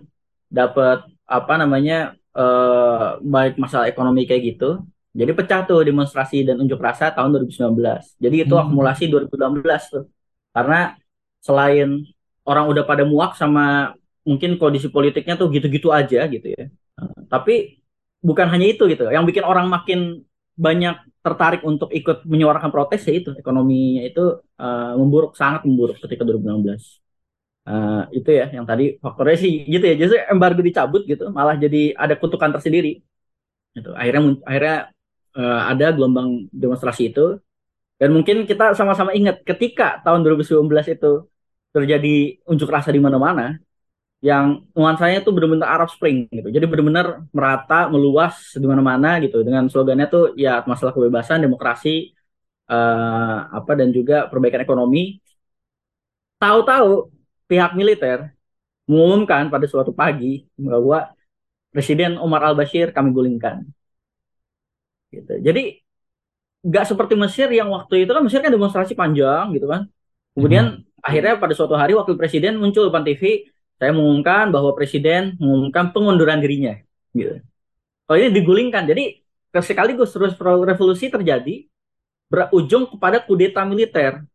dapat 0.51 1.07
apa 1.27 1.53
namanya 1.61 2.15
eh, 2.37 3.07
baik 3.23 3.53
masalah 3.63 3.87
ekonomi 3.91 4.25
kayak 4.29 4.43
gitu, 4.55 4.83
jadi 5.19 5.31
pecah 5.37 5.59
tuh 5.69 5.79
demonstrasi 5.85 6.35
dan 6.47 6.55
unjuk 6.63 6.79
rasa 6.81 7.05
tahun 7.15 7.29
2019. 7.33 8.03
Jadi 8.23 8.35
itu 8.43 8.53
Hmm. 8.53 8.63
akumulasi 8.65 9.03
2016 9.11 9.81
tuh, 9.93 10.03
karena 10.55 10.97
selain 11.47 11.87
orang 12.49 12.65
udah 12.71 12.83
pada 12.89 13.03
muak 13.05 13.31
sama 13.41 13.93
mungkin 14.25 14.55
kondisi 14.61 14.87
politiknya 14.89 15.35
tuh 15.39 15.47
gitu-gitu 15.55 15.89
aja 15.93 16.25
gitu 16.33 16.47
ya. 16.55 16.63
Eh, 17.01 17.11
Tapi 17.33 17.53
bukan 18.23 18.47
hanya 18.53 18.65
itu 18.73 18.83
gitu. 18.91 19.03
Yang 19.15 19.25
bikin 19.29 19.43
orang 19.51 19.67
makin 19.69 19.99
banyak 20.53 20.95
tertarik 21.25 21.61
untuk 21.65 21.89
ikut 21.89 22.17
menyuarakan 22.29 22.69
protes 22.69 23.01
ya 23.09 23.13
itu 23.17 23.29
ekonominya 23.41 24.01
itu 24.05 24.21
uh, 24.61 24.93
memburuk 24.99 25.33
sangat 25.33 25.65
memburuk 25.65 25.97
ketika 26.03 26.21
2016 26.27 27.01
uh, 27.65 28.05
itu 28.13 28.29
ya 28.39 28.45
yang 28.53 28.65
tadi 28.69 28.83
faktornya 29.03 29.37
sih 29.43 29.53
gitu 29.65 29.85
ya 29.89 29.95
justru 29.97 30.17
embargo 30.33 30.61
dicabut 30.61 31.01
gitu 31.09 31.23
malah 31.37 31.55
jadi 31.57 31.97
ada 31.97 32.13
kutukan 32.21 32.51
tersendiri 32.55 33.01
itu 33.77 33.89
akhirnya 33.97 34.21
akhirnya 34.49 34.77
uh, 35.37 35.61
ada 35.71 35.93
gelombang 35.95 36.49
demonstrasi 36.53 37.11
itu 37.13 37.39
dan 38.01 38.09
mungkin 38.11 38.43
kita 38.49 38.75
sama-sama 38.75 39.15
ingat 39.15 39.45
ketika 39.47 40.01
tahun 40.03 40.25
2019 40.25 40.67
itu 40.91 41.11
terjadi 41.73 42.15
unjuk 42.49 42.69
rasa 42.69 42.89
di 42.93 43.01
mana-mana 43.01 43.57
yang 44.23 44.63
nuansanya 44.71 45.19
tuh 45.19 45.35
benar-benar 45.35 45.67
Arab 45.67 45.91
Spring 45.91 46.31
gitu. 46.31 46.47
Jadi 46.47 46.63
benar-benar 46.63 47.27
merata, 47.35 47.91
meluas 47.91 48.55
di 48.55 48.63
mana-mana 48.63 49.19
gitu 49.19 49.43
dengan 49.43 49.67
slogannya 49.67 50.07
tuh 50.07 50.23
ya 50.39 50.63
masalah 50.63 50.95
kebebasan, 50.95 51.43
demokrasi 51.43 52.15
uh, 52.71 53.51
apa 53.51 53.71
dan 53.75 53.91
juga 53.91 54.31
perbaikan 54.31 54.63
ekonomi. 54.63 55.19
Tahu-tahu 56.39 57.11
pihak 57.51 57.71
militer 57.75 58.31
mengumumkan 58.87 59.51
pada 59.51 59.65
suatu 59.67 59.91
pagi 59.91 60.47
bahwa 60.55 61.11
Presiden 61.73 62.15
Omar 62.21 62.41
al-Bashir 62.47 62.95
kami 62.95 63.09
gulingkan. 63.11 63.67
Gitu. 65.13 65.33
Jadi 65.45 65.77
nggak 66.63 66.85
seperti 66.89 67.13
Mesir 67.19 67.51
yang 67.51 67.69
waktu 67.69 68.07
itu 68.07 68.11
kan 68.15 68.23
Mesir 68.23 68.39
kan 68.41 68.49
demonstrasi 68.49 68.97
panjang 68.97 69.53
gitu 69.53 69.69
kan. 69.69 69.85
Kemudian 70.33 70.81
hmm. 70.81 71.05
akhirnya 71.05 71.33
pada 71.37 71.53
suatu 71.53 71.77
hari 71.77 71.93
wakil 71.93 72.17
presiden 72.17 72.57
muncul 72.57 72.89
di 72.89 73.13
TV 73.13 73.21
saya 73.77 73.91
mengumumkan 73.93 74.49
bahwa 74.49 74.73
presiden 74.73 75.37
mengumumkan 75.37 75.93
pengunduran 75.93 76.41
dirinya 76.41 76.79
gitu. 77.13 77.43
Kalau 78.03 78.17
ini 78.19 78.35
digulingkan, 78.35 78.83
jadi 78.83 79.23
sekaligus 79.61 80.09
terus 80.11 80.33
revolusi 80.39 81.13
terjadi 81.13 81.69
berujung 82.31 82.89
kepada 82.89 83.21
kudeta 83.21 83.61
militer 83.61 84.25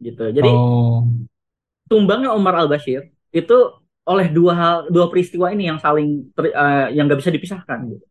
gitu. 0.00 0.32
Jadi 0.32 0.48
oh. 0.48 1.04
tumbangnya 1.86 2.32
Omar 2.32 2.56
al 2.56 2.68
Bashir 2.70 3.12
itu 3.28 3.56
oleh 4.02 4.26
dua 4.32 4.52
hal 4.56 4.76
dua 4.88 5.06
peristiwa 5.12 5.52
ini 5.52 5.68
yang 5.68 5.78
saling 5.78 6.32
ter, 6.32 6.50
uh, 6.50 6.88
yang 6.90 7.06
nggak 7.06 7.20
bisa 7.20 7.30
dipisahkan 7.30 7.78
gitu. 7.92 8.06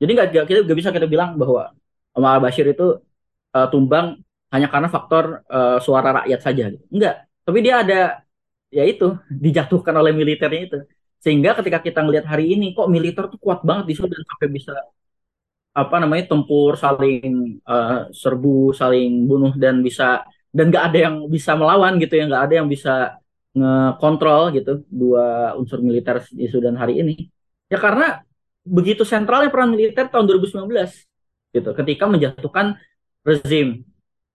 Jadi 0.00 0.10
nggak 0.14 0.28
kita 0.48 0.60
nggak 0.66 0.78
bisa 0.80 0.90
kita 0.94 1.08
bilang 1.10 1.30
bahwa 1.40 1.74
Omar 2.16 2.38
Bashir 2.44 2.66
itu 2.70 3.02
uh, 3.56 3.66
tumbang 3.72 4.06
hanya 4.54 4.66
karena 4.72 4.88
faktor 4.88 5.24
uh, 5.50 5.78
suara 5.82 6.24
rakyat 6.24 6.40
saja 6.46 6.62
gitu. 6.72 6.84
Enggak, 6.94 7.14
tapi 7.46 7.58
dia 7.64 7.74
ada 7.82 8.00
ya 8.72 8.84
itu 8.86 9.04
dijatuhkan 9.44 9.94
oleh 10.00 10.12
militernya 10.14 10.62
itu. 10.68 10.78
Sehingga 11.18 11.50
ketika 11.58 11.78
kita 11.82 11.98
ngelihat 12.04 12.26
hari 12.30 12.54
ini 12.54 12.70
kok 12.76 12.86
militer 12.94 13.26
tuh 13.32 13.40
kuat 13.42 13.60
banget 13.66 13.84
di 13.90 13.94
Sudan 13.98 14.22
sampai 14.22 14.48
bisa 14.54 14.72
apa 15.80 15.96
namanya 16.02 16.24
tempur 16.34 16.74
saling 16.74 17.62
uh, 17.62 18.10
serbu 18.10 18.74
saling 18.74 19.28
bunuh 19.30 19.52
dan 19.54 19.78
bisa 19.86 20.26
dan 20.50 20.64
nggak 20.72 20.84
ada 20.90 20.98
yang 21.06 21.16
bisa 21.34 21.50
melawan 21.58 21.92
gitu 22.02 22.14
ya. 22.18 22.24
Nggak 22.30 22.42
ada 22.46 22.54
yang 22.62 22.68
bisa 22.74 22.90
ngekontrol 23.58 24.42
gitu 24.56 24.70
dua 24.86 25.54
unsur 25.58 25.78
militer 25.82 26.22
di 26.30 26.46
Sudan 26.52 26.76
hari 26.78 27.02
ini. 27.02 27.14
Ya 27.68 27.78
karena 27.82 28.22
begitu 28.68 29.02
sentralnya 29.02 29.48
peran 29.48 29.72
militer 29.72 30.06
tahun 30.12 30.28
2019 30.28 30.68
gitu 31.56 31.70
ketika 31.72 32.04
menjatuhkan 32.04 32.76
rezim 33.24 33.88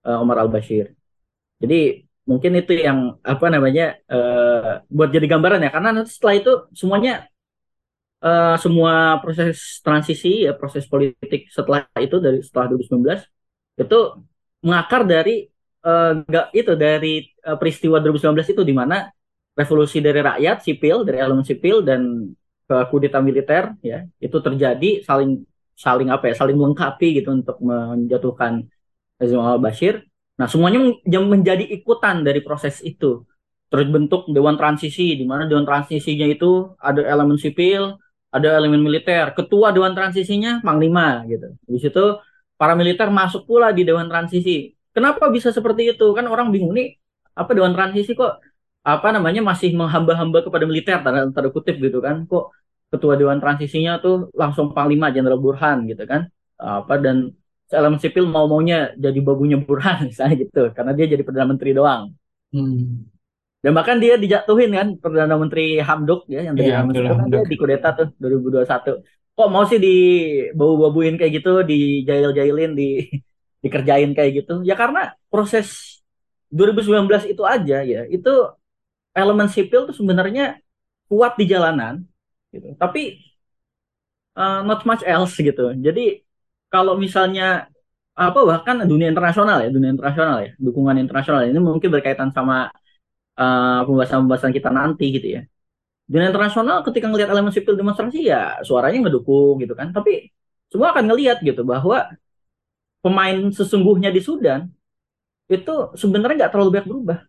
uh, 0.03 0.21
Omar 0.21 0.41
al 0.41 0.49
Bashir 0.49 0.97
jadi 1.61 2.03
mungkin 2.23 2.51
itu 2.55 2.73
yang 2.79 3.19
apa 3.21 3.47
namanya 3.51 3.99
uh, 4.07 4.81
buat 4.87 5.11
jadi 5.11 5.27
gambaran 5.27 5.63
ya 5.63 5.71
karena 5.71 5.89
nanti 5.91 6.11
setelah 6.15 6.35
itu 6.39 6.51
semuanya 6.71 7.27
uh, 8.23 8.55
semua 8.57 9.19
proses 9.19 9.83
transisi 9.83 10.47
ya 10.47 10.55
proses 10.55 10.87
politik 10.87 11.51
setelah 11.51 11.83
itu 11.99 12.17
dari 12.23 12.39
setelah 12.39 12.71
2019 12.73 13.83
itu 13.83 13.99
mengakar 14.63 15.03
dari 15.03 15.51
uh, 15.83 16.23
itu 16.55 16.73
dari 16.79 17.27
uh, 17.43 17.59
peristiwa 17.59 17.99
2019 17.99 18.55
itu 18.55 18.63
di 18.63 18.73
mana 18.73 19.11
revolusi 19.53 19.99
dari 19.99 20.23
rakyat 20.23 20.57
sipil 20.63 21.03
dari 21.03 21.19
elemen 21.19 21.45
sipil 21.45 21.83
dan 21.83 22.31
ke 22.73 22.89
kudeta 22.89 23.21
militer 23.21 23.77
ya 23.85 24.09
itu 24.17 24.37
terjadi 24.41 25.05
saling 25.05 25.45
saling 25.77 26.09
apa 26.09 26.33
ya 26.33 26.35
saling 26.41 26.57
melengkapi 26.57 27.21
gitu 27.21 27.29
untuk 27.37 27.61
menjatuhkan 27.61 28.65
rezim 29.21 29.37
al 29.37 29.61
Bashir 29.61 30.01
Nah, 30.39 30.47
semuanya 30.49 30.79
menjadi 31.05 31.61
ikutan 31.77 32.25
dari 32.25 32.41
proses 32.41 32.81
itu. 32.81 33.21
Terbentuk 33.69 34.29
dewan 34.29 34.57
transisi, 34.57 35.17
di 35.17 35.25
mana 35.25 35.49
dewan 35.49 35.65
transisinya 35.65 36.25
itu 36.29 36.73
ada 36.77 37.01
elemen 37.05 37.37
sipil, 37.37 37.97
ada 38.33 38.47
elemen 38.57 38.81
militer. 38.81 39.33
Ketua 39.37 39.73
dewan 39.73 39.93
transisinya 39.97 40.61
panglima 40.65 41.25
gitu. 41.29 41.53
Di 41.65 41.77
situ 41.81 42.17
para 42.57 42.73
militer 42.77 43.09
masuk 43.09 43.45
pula 43.49 43.73
di 43.73 43.81
dewan 43.85 44.09
transisi. 44.09 44.73
Kenapa 44.93 45.25
bisa 45.33 45.49
seperti 45.49 45.93
itu? 45.93 46.05
Kan 46.17 46.25
orang 46.29 46.53
bingung 46.53 46.73
nih, 46.77 46.97
apa 47.33 47.51
dewan 47.57 47.73
transisi 47.73 48.13
kok 48.13 48.41
apa 48.83 49.07
namanya 49.15 49.41
masih 49.41 49.73
menghamba-hamba 49.79 50.43
kepada 50.45 50.65
militer 50.69 50.97
tanda, 51.01 51.29
tanda 51.33 51.49
kutip 51.49 51.77
gitu 51.81 51.97
kan? 52.01 52.29
Kok 52.29 52.43
ketua 52.93 53.17
dewan 53.17 53.41
transisinya 53.41 53.97
tuh 53.97 54.29
langsung 54.37 54.69
panglima 54.77 55.09
Jenderal 55.09 55.41
Burhan 55.41 55.89
gitu 55.89 56.05
kan? 56.05 56.29
Apa 56.61 57.01
dan 57.01 57.33
elemen 57.73 57.97
sipil 57.97 58.29
mau 58.29 58.45
maunya 58.45 58.93
jadi 58.93 59.17
babunya 59.25 59.57
Burhan 59.57 60.05
misalnya 60.09 60.35
gitu. 60.45 60.69
Karena 60.77 60.93
dia 60.93 61.09
jadi 61.09 61.23
perdana 61.25 61.49
menteri 61.49 61.73
doang. 61.73 62.13
Hmm. 62.53 63.09
dan 63.65 63.73
bahkan 63.73 63.97
dia 63.97 64.13
dijatuhin 64.13 64.69
kan 64.75 64.87
perdana 65.01 65.33
menteri 65.39 65.81
Hamdok 65.81 66.29
ya 66.29 66.45
yang 66.45 66.53
yeah, 66.53 66.85
menteri 66.85 67.09
kan 67.09 67.31
dia 67.31 67.41
di 67.47 67.57
kudeta 67.57 67.97
tuh 67.97 68.13
2021 68.21 69.01
kok 69.33 69.49
mau 69.49 69.65
sih 69.65 69.81
di 69.81 69.95
babu-babuin 70.53 71.17
kayak 71.17 71.41
gitu 71.41 71.65
dijail-jailin 71.65 72.77
di 72.77 73.09
dikerjain 73.63 74.11
kayak 74.13 74.43
gitu? 74.43 74.61
Ya 74.61 74.75
karena 74.77 75.15
proses 75.31 75.99
2019 76.53 77.33
itu 77.33 77.41
aja 77.41 77.81
ya 77.81 78.05
itu 78.05 78.33
elemen 79.15 79.49
sipil 79.49 79.89
tuh 79.89 79.95
sebenarnya 79.95 80.61
kuat 81.09 81.33
di 81.39 81.49
jalanan 81.49 82.05
gitu. 82.53 82.67
Tapi 82.81 83.01
uh, 84.37 84.59
not 84.67 84.81
much 84.89 85.03
else 85.05 85.35
gitu. 85.47 85.73
Jadi 85.85 86.23
kalau 86.73 86.93
misalnya 86.97 87.69
apa 88.13 88.39
bahkan 88.45 88.75
dunia 88.85 89.09
internasional 89.09 89.57
ya 89.65 89.69
dunia 89.73 89.89
internasional 89.95 90.37
ya 90.45 90.51
dukungan 90.61 90.95
internasional 91.01 91.41
ini 91.49 91.57
mungkin 91.57 91.89
berkaitan 91.89 92.29
sama 92.29 92.69
uh, 93.41 93.81
pembahasan-pembahasan 93.87 94.53
kita 94.57 94.69
nanti 94.69 95.05
gitu 95.17 95.27
ya. 95.37 95.41
Dunia 96.11 96.29
internasional 96.29 96.83
ketika 96.85 97.05
ngelihat 97.09 97.29
elemen 97.33 97.53
sipil 97.55 97.73
demonstrasi 97.79 98.19
ya 98.31 98.61
suaranya 98.67 99.09
ngedukung 99.09 99.55
gitu 99.63 99.73
kan. 99.79 99.89
Tapi 99.95 100.29
semua 100.71 100.93
akan 100.93 101.05
ngelihat 101.09 101.37
gitu 101.45 101.61
bahwa 101.65 101.97
pemain 103.03 103.37
sesungguhnya 103.51 104.09
di 104.15 104.21
Sudan 104.23 104.61
itu 105.51 105.73
sebenarnya 106.01 106.35
nggak 106.45 106.51
terlalu 106.53 106.69
banyak 106.73 106.87
berubah. 106.89 107.19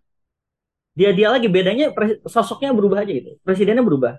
Dia 0.94 1.10
dia 1.10 1.28
lagi 1.34 1.48
bedanya 1.50 1.90
sosoknya 2.22 2.70
berubah 2.70 3.02
aja 3.02 3.10
gitu 3.10 3.34
presidennya 3.42 3.82
berubah 3.82 4.14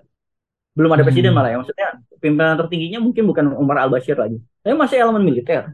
belum 0.76 0.92
ada 0.92 1.02
presiden 1.08 1.32
hmm. 1.32 1.36
malah 1.40 1.50
ya 1.50 1.58
maksudnya 1.58 1.88
pimpinan 2.20 2.56
tertingginya 2.60 3.00
mungkin 3.00 3.24
bukan 3.24 3.44
Umar 3.56 3.80
al 3.80 3.88
Bashir 3.88 4.16
lagi. 4.20 4.38
Tapi 4.60 4.76
masih 4.76 4.96
elemen 5.00 5.24
militer. 5.24 5.72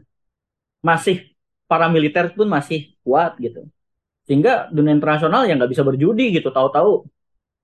Masih 0.79 1.27
para 1.67 1.91
militer 1.91 2.31
pun 2.31 2.47
masih 2.47 2.95
kuat 3.03 3.35
gitu. 3.35 3.67
Sehingga 4.23 4.71
dunia 4.71 4.95
internasional 4.95 5.43
yang 5.43 5.59
nggak 5.59 5.71
bisa 5.75 5.83
berjudi 5.83 6.39
gitu. 6.39 6.47
Tahu-tahu 6.55 7.03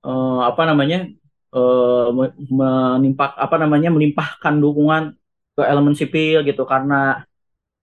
uh, 0.04 0.42
apa 0.52 0.68
namanya 0.68 1.08
uh, 1.56 2.12
menimpak 2.52 3.32
apa 3.40 3.56
namanya 3.56 3.90
melimpahkan 3.96 4.60
dukungan 4.60 5.16
ke 5.56 5.64
elemen 5.64 5.96
sipil 5.96 6.44
gitu. 6.44 6.68
Karena 6.68 7.24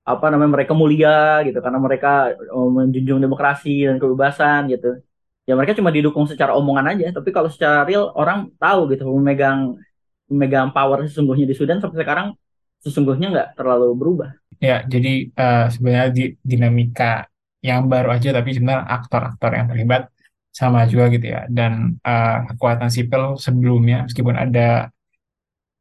apa 0.05 0.27
namanya 0.29 0.53
mereka 0.53 0.77
mulia 0.77 1.41
gitu. 1.49 1.65
Karena 1.65 1.81
mereka 1.81 2.37
uh, 2.53 2.69
menjunjung 2.69 3.25
demokrasi 3.25 3.89
dan 3.89 3.97
kebebasan 3.97 4.69
gitu 4.69 5.01
ya 5.47 5.55
mereka 5.55 5.79
cuma 5.79 5.95
didukung 5.95 6.27
secara 6.27 6.53
omongan 6.59 6.99
aja 6.99 7.15
tapi 7.15 7.31
kalau 7.31 7.47
secara 7.47 7.87
real 7.87 8.11
orang 8.19 8.51
tahu 8.59 8.91
gitu 8.91 9.07
memegang 9.15 9.79
memegang 10.27 10.75
power 10.75 11.07
sesungguhnya 11.07 11.47
di 11.47 11.55
Sudan 11.55 11.79
sampai 11.79 12.03
sekarang 12.03 12.35
sesungguhnya 12.83 13.31
nggak 13.31 13.49
terlalu 13.55 13.95
berubah 13.95 14.31
ya 14.59 14.83
jadi 14.83 15.31
uh, 15.39 15.67
sebenarnya 15.71 16.11
di, 16.11 16.25
dinamika 16.43 17.31
yang 17.63 17.87
baru 17.87 18.19
aja 18.19 18.35
tapi 18.35 18.59
sebenarnya 18.59 18.85
aktor-aktor 18.91 19.51
yang 19.55 19.67
terlibat 19.71 20.11
sama 20.51 20.83
juga 20.91 21.13
gitu 21.15 21.27
ya 21.31 21.47
dan 21.47 21.95
uh, 22.03 22.43
kekuatan 22.51 22.91
sipil 22.91 23.39
sebelumnya 23.39 24.09
meskipun 24.11 24.35
ada 24.35 24.91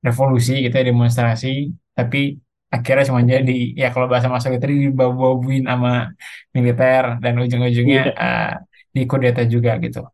revolusi 0.05 0.61
gitu 0.61 0.75
ya 0.77 0.85
demonstrasi 0.85 1.73
tapi 1.97 2.37
akhirnya 2.69 3.07
cuma 3.07 3.21
jadi 3.23 3.59
ya 3.73 3.87
kalau 3.95 4.11
bahasa 4.11 4.27
masuk 4.27 4.59
itu 4.59 4.91
dibawa-bawain 4.91 5.63
sama 5.63 6.11
militer 6.51 7.03
dan 7.23 7.33
ujung-ujungnya 7.39 8.01
yeah. 8.11 8.19
uh, 8.19 8.53
di 8.95 9.03
kudeta 9.03 9.43
juga 9.43 9.75
gitu. 9.83 10.07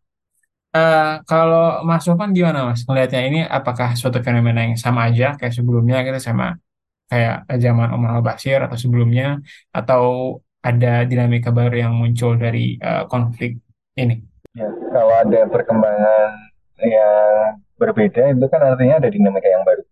Uh, 0.72 1.20
kalau 1.28 1.84
Mas 1.84 2.08
Sofan 2.08 2.32
gimana 2.32 2.64
Mas 2.72 2.82
melihatnya 2.88 3.22
ini 3.28 3.40
apakah 3.44 3.92
suatu 4.00 4.24
fenomena 4.24 4.64
yang 4.64 4.80
sama 4.80 5.12
aja 5.12 5.36
kayak 5.36 5.52
sebelumnya 5.52 6.00
gitu 6.08 6.16
sama 6.18 6.56
kayak 7.12 7.44
zaman 7.60 7.92
Omar 7.92 8.18
al-Bashir 8.18 8.64
atau 8.64 8.80
sebelumnya 8.80 9.44
atau 9.76 10.40
ada 10.64 11.04
dinamika 11.04 11.52
baru 11.52 11.76
yang 11.76 11.94
muncul 11.94 12.40
dari 12.40 12.80
uh, 12.80 13.04
konflik 13.12 13.60
ini? 14.00 14.24
Ya, 14.56 14.72
kalau 14.96 15.14
ada 15.20 15.42
perkembangan 15.52 16.30
yang 16.80 17.60
berbeda 17.76 18.32
itu 18.32 18.48
kan 18.48 18.62
artinya 18.64 19.04
ada 19.04 19.10
dinamika 19.12 19.50
yang 19.52 19.68
baru. 19.68 19.84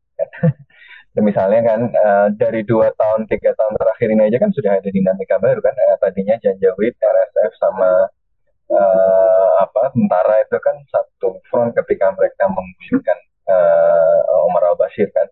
Dan 1.18 1.24
misalnya 1.26 1.62
kan 1.66 1.80
uh, 1.92 2.28
dari 2.38 2.62
dua 2.64 2.94
tahun 2.96 3.28
tiga 3.28 3.52
tahun 3.52 3.74
terakhir 3.76 4.08
ini 4.14 4.22
aja 4.30 4.38
kan 4.40 4.52
sudah 4.56 4.80
ada 4.80 4.90
dinamika 4.94 5.36
baru 5.42 5.60
kan 5.60 5.74
uh, 5.74 5.98
tadinya 6.00 6.38
Janjawid 6.40 6.96
RSF 6.96 7.52
sama 7.60 8.08
uh, 8.70 9.50
apa 9.66 9.92
tentara 9.94 10.36
itu 10.46 10.58
kan 10.62 10.76
satu 10.90 11.42
front 11.50 11.74
ketika 11.74 12.14
mereka 12.14 12.46
menggulingkan 12.50 13.20
uh, 13.50 14.46
Omar 14.50 14.74
al 14.74 14.78
Bashir 14.78 15.10
kan. 15.12 15.28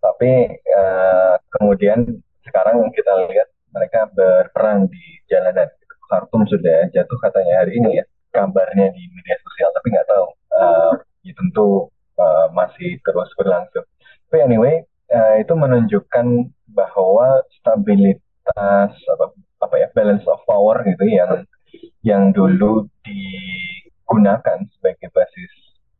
Tapi 0.00 0.60
uh, 0.76 1.34
kemudian 1.48 2.04
sekarang 2.44 2.92
kita 2.92 3.12
lihat 3.28 3.48
mereka 3.72 4.06
berperang 4.12 4.86
di 4.88 5.04
jalanan. 5.28 5.68
Khartoum 6.04 6.44
sudah 6.44 6.92
jatuh 6.92 7.18
katanya 7.24 7.64
hari 7.64 7.80
ini 7.80 7.96
ya 7.96 8.04
kabarnya 8.28 8.92
di 8.92 9.02
media 9.08 9.40
sosial 9.40 9.72
tapi 9.72 9.86
nggak 9.88 10.08
tahu. 10.08 10.26
Uh, 10.52 10.92
ya 11.24 11.32
tentu 11.32 11.88
uh, 12.20 12.46
masih 12.52 13.00
terus 13.00 13.32
berlangsung. 13.40 13.88
Tapi 14.28 14.38
anyway 14.44 14.84
uh, 15.08 15.40
itu 15.40 15.54
menunjukkan 15.56 16.52
bahwa 16.76 17.40
stabilitas 17.56 18.92
apa 18.92 19.24
apa 19.64 19.74
ya 19.80 19.88
balance 19.96 20.28
of 20.28 20.44
power 20.44 20.84
gitu 20.84 21.08
yang 21.08 21.48
yang 22.04 22.34
dulu 22.34 22.88
digunakan 23.04 24.58
sebagai 24.76 25.08
basis 25.12 25.52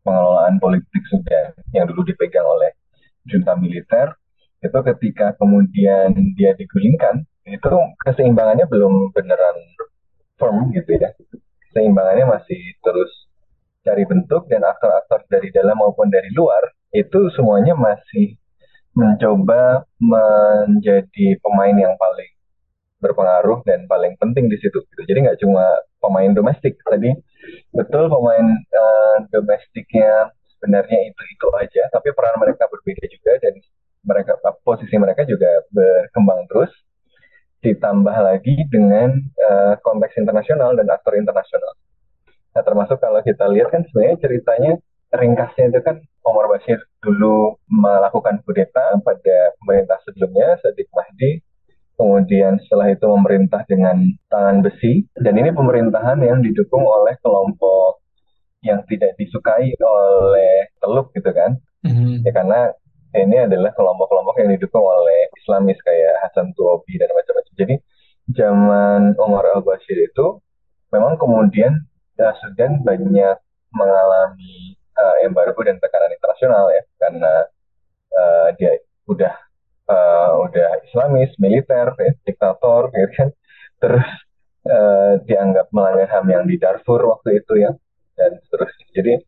pengelolaan 0.05 0.61
politik 0.61 1.03
Sudan 1.09 1.57
yang 1.73 1.89
dulu 1.89 2.05
dipegang 2.05 2.45
oleh 2.45 2.77
junta 3.25 3.57
militer 3.57 4.13
itu 4.61 4.79
ketika 4.93 5.37
kemudian 5.37 6.13
dia 6.37 6.53
digulingkan 6.57 7.25
itu 7.45 7.69
keseimbangannya 8.05 8.65
belum 8.69 9.13
beneran 9.13 9.57
firm 10.41 10.73
gitu 10.73 10.97
ya. 10.97 11.13
Keseimbangannya 11.69 12.25
masih 12.29 12.61
terus 12.81 13.13
cari 13.85 14.09
bentuk 14.09 14.49
dan 14.49 14.65
aktor-aktor 14.65 15.29
dari 15.29 15.53
dalam 15.53 15.77
maupun 15.77 16.09
dari 16.09 16.33
luar 16.33 16.65
itu 16.97 17.29
semuanya 17.37 17.77
masih 17.77 18.41
mencoba 18.95 19.85
menjadi 19.99 21.37
pemain 21.43 21.77
yang 21.77 21.93
paling 21.99 22.34
berpengaruh 23.05 23.61
dan 23.69 23.85
paling 23.85 24.17
penting 24.17 24.49
di 24.49 24.57
situ 24.57 24.81
gitu. 24.81 25.03
Jadi 25.05 25.19
nggak 25.29 25.39
cuma 25.45 25.65
pemain 26.01 26.33
domestik 26.33 26.81
tadi 26.81 27.13
betul 27.77 28.09
pemain 28.09 28.47
uh, 28.57 29.17
domestiknya 29.29 30.33
sebenarnya 30.57 30.99
itu 31.13 31.23
itu 31.29 31.47
aja, 31.61 31.83
tapi 31.93 32.09
peran 32.17 32.41
mereka 32.41 32.65
berbeda 32.73 33.05
juga 33.13 33.33
dan 33.45 33.55
mereka 34.05 34.33
posisi 34.65 34.97
mereka 34.97 35.29
juga 35.29 35.65
berkembang 35.69 36.49
terus 36.49 36.73
ditambah 37.65 38.17
lagi 38.17 38.65
dengan 38.69 39.13
uh, 39.41 39.77
konteks 39.81 40.17
internasional 40.21 40.77
dan 40.77 40.89
aktor 40.89 41.17
internasional. 41.17 41.73
Nah 42.53 42.63
termasuk 42.65 43.01
kalau 43.01 43.21
kita 43.25 43.45
lihat 43.49 43.73
kan 43.73 43.85
sebenarnya 43.89 44.17
ceritanya 44.21 44.73
ringkasnya 45.15 45.73
itu 45.73 45.81
kan 45.81 45.97
Omar 46.25 46.49
Bashir 46.49 46.81
dulu 47.05 47.61
melakukan 47.69 48.41
kudeta 48.45 48.97
pada 49.05 49.37
pemerintah 49.61 50.01
sebelumnya, 50.09 50.57
Sadiq 50.65 50.89
Mahdi, 50.93 51.41
kemudian 51.95 52.59
setelah 52.67 52.91
itu 52.91 53.07
memerintah 53.07 53.63
dengan 53.67 54.03
tangan 54.31 54.63
besi, 54.63 55.07
dan 55.19 55.35
ini 55.39 55.55
pemerintahan 55.55 56.19
yang 56.23 56.43
didukung 56.43 56.83
oleh 56.83 57.15
kelompok 57.23 58.03
yang 58.65 58.81
tidak 58.89 59.13
disukai 59.21 59.77
oleh 59.79 60.73
Teluk 60.81 61.13
gitu 61.13 61.31
kan, 61.31 61.61
mm-hmm. 61.85 62.25
ya 62.25 62.33
karena 62.33 62.61
ini 63.15 63.47
adalah 63.47 63.71
kelompok-kelompok 63.79 64.35
yang 64.43 64.51
didukung 64.59 64.83
oleh 64.83 65.31
Islamis 65.39 65.79
kayak 65.87 66.19
Hasan 66.27 66.51
Tuobi 66.59 66.99
dan 66.99 67.15
macam-macam. 67.15 67.55
Jadi 67.55 67.75
zaman 68.35 69.15
Omar 69.21 69.47
al 69.55 69.63
Bashir 69.63 69.95
itu 69.95 70.43
memang 70.91 71.15
kemudian 71.15 71.79
ya, 72.19 72.35
Sudan 72.43 72.83
banyak 72.83 73.37
mengalami 73.75 74.79
uh, 74.99 75.17
embargo 75.27 75.61
dan 75.67 75.79
tekanan 75.79 76.15
internasional 76.15 76.71
ya 76.71 76.83
karena 76.99 77.33
uh, 78.15 78.49
dia 78.59 78.79
udah 79.11 79.35
uh, 79.89 80.31
udah 80.45 80.69
Islamis, 80.89 81.33
militer, 81.41 81.93
ya, 81.97 82.13
diktator, 82.25 82.93
gitu 82.93 83.11
kan. 83.17 83.29
Terus 83.81 84.09
uh, 84.69 85.13
dianggap 85.25 85.69
melanggar 85.73 86.09
HAM 86.09 86.27
yang 86.31 86.45
di 86.49 86.57
Darfur 86.57 87.01
waktu 87.05 87.45
itu 87.45 87.55
ya 87.61 87.73
dan 88.15 88.31
terus 88.51 88.71
jadi 88.95 89.21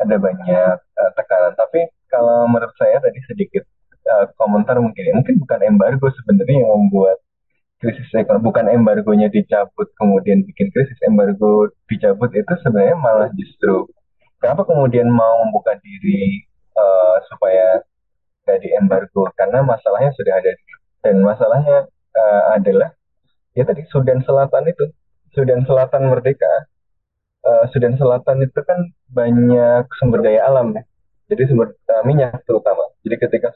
ada 0.00 0.16
banyak 0.20 0.76
uh, 0.78 1.10
tekanan. 1.16 1.54
Tapi 1.56 1.88
kalau 2.10 2.46
menurut 2.46 2.74
saya 2.78 3.00
tadi 3.00 3.18
sedikit 3.26 3.64
uh, 4.06 4.30
komentar 4.38 4.78
mungkin 4.78 5.02
ya, 5.02 5.14
mungkin 5.16 5.36
bukan 5.40 5.60
embargo 5.64 6.06
sebenarnya 6.22 6.64
yang 6.64 6.72
membuat 6.86 7.18
krisis 7.82 8.08
ekonomi 8.16 8.48
bukan 8.48 8.66
embargonya 8.70 9.28
dicabut 9.28 9.92
kemudian 10.00 10.40
bikin 10.46 10.72
krisis 10.72 10.96
embargo 11.04 11.68
dicabut 11.90 12.32
itu 12.32 12.54
sebenarnya 12.64 12.96
malah 12.96 13.28
justru 13.36 13.84
kenapa 14.40 14.64
kemudian 14.64 15.10
mau 15.10 15.44
membuka 15.44 15.76
diri 15.84 16.48
uh, 16.72 17.20
supaya 17.28 17.84
nggak 18.44 18.60
di 18.60 18.70
embargo 18.76 19.28
karena 19.34 19.64
masalahnya 19.64 20.12
sudah 20.12 20.36
ada 20.36 20.52
dan 21.00 21.20
masalahnya 21.24 21.88
uh, 22.12 22.42
adalah 22.56 22.92
ya 23.56 23.64
tadi 23.64 23.88
Sudan 23.88 24.20
Selatan 24.20 24.68
itu 24.68 24.84
Sudan 25.32 25.64
Selatan 25.64 26.12
merdeka 26.12 26.68
uh, 27.48 27.64
Sudan 27.72 27.96
Selatan 27.96 28.44
itu 28.44 28.60
kan 28.64 28.84
banyak 29.08 29.88
sumber 29.96 30.20
daya 30.20 30.44
alam 30.44 30.76
ya 30.76 30.84
jadi 31.32 31.48
sumber 31.48 31.72
uh, 31.72 32.02
minyak 32.04 32.44
terutama 32.44 32.84
jadi 33.00 33.16
ketika 33.16 33.52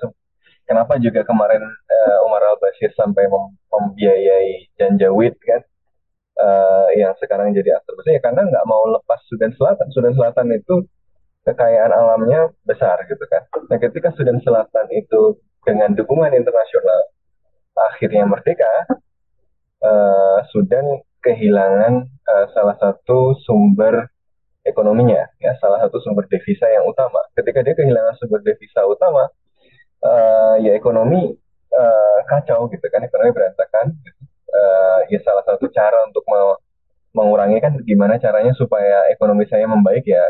kenapa 0.64 0.96
juga 1.00 1.24
kemarin 1.24 1.60
uh, 1.64 2.26
Umar 2.28 2.44
al 2.44 2.56
Bashir 2.60 2.92
sampai 2.96 3.28
mem 3.28 3.56
membiayai 3.68 4.72
Janjawid 4.80 5.36
kan 5.44 5.62
uh, 6.38 6.86
yang 6.94 7.12
sekarang 7.18 7.52
jadi 7.52 7.78
aktor 7.78 7.98
besar 7.98 8.16
ya 8.16 8.22
karena 8.22 8.46
nggak 8.46 8.64
mau 8.66 8.86
lepas 8.90 9.20
Sudan 9.26 9.52
Selatan. 9.54 9.90
Sudan 9.90 10.14
Selatan 10.14 10.54
itu 10.54 10.86
kekayaan 11.48 11.88
alamnya 11.88 12.52
besar 12.68 13.00
gitu 13.08 13.24
kan. 13.24 13.48
Nah 13.72 13.80
ketika 13.80 14.12
Sudan 14.12 14.36
Selatan 14.44 14.86
itu 14.92 15.40
dengan 15.64 15.96
dukungan 15.96 16.36
internasional 16.36 17.08
akhirnya 17.72 18.28
merdeka, 18.28 18.68
uh, 19.80 20.38
Sudan 20.52 21.00
kehilangan 21.24 22.04
uh, 22.04 22.46
salah 22.52 22.76
satu 22.76 23.38
sumber 23.46 24.10
ekonominya, 24.66 25.24
ya 25.40 25.56
salah 25.62 25.80
satu 25.80 26.02
sumber 26.04 26.28
devisa 26.28 26.68
yang 26.68 26.84
utama. 26.84 27.22
Ketika 27.32 27.64
dia 27.64 27.74
kehilangan 27.78 28.18
sumber 28.20 28.44
devisa 28.44 28.84
utama, 28.84 29.30
uh, 30.04 30.56
ya 30.60 30.74
ekonomi 30.74 31.32
uh, 31.72 32.18
kacau 32.28 32.68
gitu 32.68 32.86
kan, 32.92 33.00
ekonomi 33.00 33.32
berantakan. 33.32 33.96
Uh, 34.48 35.00
ya 35.12 35.20
salah 35.22 35.44
satu 35.44 35.68
cara 35.70 36.08
untuk 36.08 36.24
mau 36.24 36.56
mengurangi 37.12 37.60
kan 37.60 37.76
gimana 37.84 38.16
caranya 38.16 38.52
supaya 38.56 39.04
ekonomi 39.12 39.44
saya 39.48 39.68
membaik 39.68 40.04
ya 40.08 40.24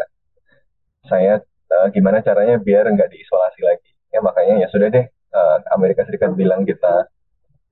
saya 1.07 1.39
uh, 1.71 1.87
gimana 1.95 2.25
caranya 2.25 2.59
biar 2.59 2.89
nggak 2.89 3.11
diisolasi 3.13 3.61
lagi. 3.63 3.91
Ya 4.11 4.25
makanya 4.25 4.65
ya 4.65 4.69
sudah 4.73 4.89
deh 4.89 5.07
uh, 5.35 5.57
Amerika 5.77 6.03
Serikat 6.09 6.33
bilang 6.35 6.65
kita 6.65 7.07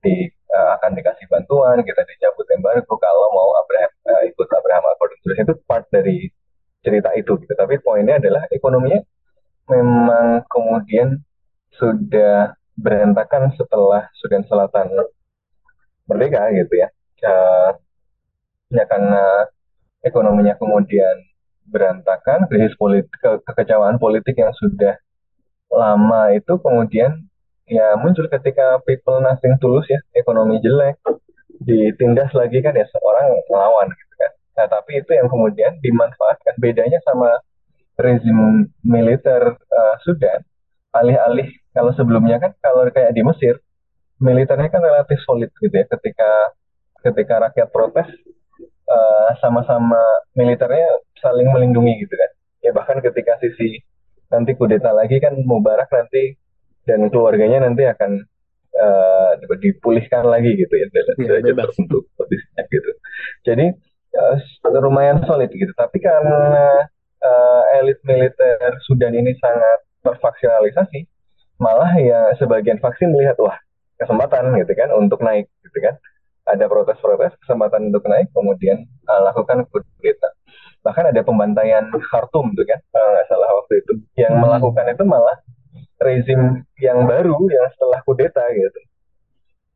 di 0.05 0.29
uh, 0.53 0.77
akan 0.79 0.93
dikasih 0.95 1.25
bantuan 1.27 1.81
kita 1.81 2.05
dicabut 2.05 2.47
embargo 2.53 2.93
kalau 2.95 3.27
mau 3.33 3.49
Abraham 3.65 3.91
uh, 4.07 4.23
ikut 4.29 4.47
Abraham 4.47 4.83
Accord 4.93 5.11
terus 5.25 5.37
itu 5.41 5.53
part 5.65 5.85
dari 5.89 6.29
cerita 6.85 7.11
itu 7.17 7.35
gitu. 7.41 7.53
Tapi 7.57 7.81
poinnya 7.81 8.21
adalah 8.21 8.45
ekonominya 8.53 9.01
memang 9.67 10.47
kemudian 10.47 11.19
sudah 11.75 12.55
berantakan 12.77 13.51
setelah 13.57 14.07
Sudan 14.15 14.45
Selatan 14.47 14.93
merdeka 16.07 16.47
gitu 16.55 16.73
ya. 16.79 16.87
Uh, 17.25 17.73
ya 18.71 18.85
karena 18.85 19.49
ekonominya 20.05 20.53
kemudian 20.55 21.26
berantakan, 21.67 22.47
krisis 22.47 22.75
politik, 22.79 23.11
ke 23.19 23.31
kekecewaan 23.43 23.99
politik 23.99 24.35
yang 24.39 24.51
sudah 24.55 24.95
lama 25.67 26.31
itu 26.31 26.53
kemudian 26.63 27.27
ya 27.67 27.99
muncul 27.99 28.31
ketika 28.31 28.79
people 28.87 29.19
nothing 29.19 29.59
tulus 29.59 29.85
ya, 29.91 29.99
ekonomi 30.15 30.63
jelek, 30.63 30.95
ditindas 31.63 32.31
lagi 32.31 32.63
kan 32.63 32.73
ya 32.75 32.87
seorang 32.87 33.35
melawan 33.51 33.87
gitu 33.91 34.13
kan. 34.15 34.31
Nah 34.57 34.65
tapi 34.71 35.03
itu 35.03 35.11
yang 35.11 35.27
kemudian 35.27 35.75
dimanfaatkan. 35.83 36.55
Bedanya 36.57 37.03
sama 37.03 37.43
rezim 37.99 38.69
militer 38.85 39.57
uh, 39.57 39.95
Sudan, 40.05 40.41
alih-alih 40.95 41.49
kalau 41.73 41.91
sebelumnya 41.93 42.41
kan 42.41 42.57
kalau 42.63 42.87
kayak 42.89 43.13
di 43.13 43.21
Mesir 43.21 43.61
militernya 44.17 44.69
kan 44.73 44.81
relatif 44.81 45.21
solid 45.25 45.53
gitu 45.61 45.73
ya 45.73 45.85
ketika 45.85 46.31
ketika 47.05 47.35
rakyat 47.49 47.69
protes 47.69 48.09
uh, 48.87 49.29
sama-sama 49.43 49.99
militernya 50.33 50.87
saling 51.19 51.47
melindungi 51.51 52.03
gitu 52.03 52.15
kan. 52.15 52.31
Ya 52.63 52.71
bahkan 52.73 52.99
ketika 53.03 53.37
sisi 53.39 53.83
nanti 54.27 54.57
kudeta 54.57 54.91
lagi 54.91 55.19
kan 55.23 55.35
Mubarak 55.47 55.87
nanti 55.91 56.35
dan 56.87 57.07
keluarganya 57.11 57.67
nanti 57.67 57.83
akan 57.87 58.23
uh, 58.75 59.31
dipulihkan 59.59 60.27
lagi 60.27 60.55
gitu 60.55 60.73
ya 60.73 60.87
dalam 60.91 61.15
ya, 61.19 61.53
tertentu 61.63 62.07
posisinya 62.15 62.63
gitu. 62.67 62.91
Jadi 63.47 63.65
uh, 64.15 64.79
lumayan 64.83 65.23
solid 65.27 65.51
gitu. 65.51 65.71
Tapi 65.75 65.99
karena 65.99 66.87
uh, 67.23 67.63
elit 67.79 67.99
militer 68.03 68.75
Sudan 68.87 69.15
ini 69.15 69.35
sangat 69.39 69.79
terfaksionalisasi 70.03 71.07
malah 71.57 71.89
ya 71.97 72.37
sebagian 72.37 72.77
vaksin 72.77 73.09
melihat 73.09 73.35
wah 73.41 73.57
kesempatan 73.97 74.53
gitu 74.61 74.73
kan 74.77 74.93
untuk 74.93 75.19
naik 75.25 75.49
gitu 75.65 75.77
kan 75.81 75.97
ada 76.47 76.65
protes-protes 76.71 77.35
kesempatan 77.43 77.91
untuk 77.91 78.07
naik 78.07 78.31
kemudian 78.31 78.87
uh, 79.07 79.21
lakukan 79.31 79.67
kudeta 79.69 80.31
bahkan 80.85 81.11
ada 81.11 81.19
pembantaian 81.19 81.83
Khartoum 81.91 82.55
tuh 82.55 82.63
kan 82.63 82.79
kalau 82.95 83.09
nggak 83.11 83.27
salah 83.27 83.49
waktu 83.59 83.73
itu 83.83 83.93
yang 84.15 84.39
hmm. 84.39 84.43
melakukan 84.47 84.85
itu 84.87 85.03
malah 85.03 85.37
rezim 85.97 86.61
yang 86.77 87.03
baru 87.09 87.37
yang 87.49 87.67
setelah 87.73 87.99
kudeta 88.05 88.45
gitu. 88.53 88.79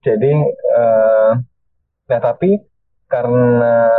Jadi 0.01 0.33
uh, 0.77 1.31
nah 2.09 2.19
tapi 2.21 2.61
karena 3.09 3.89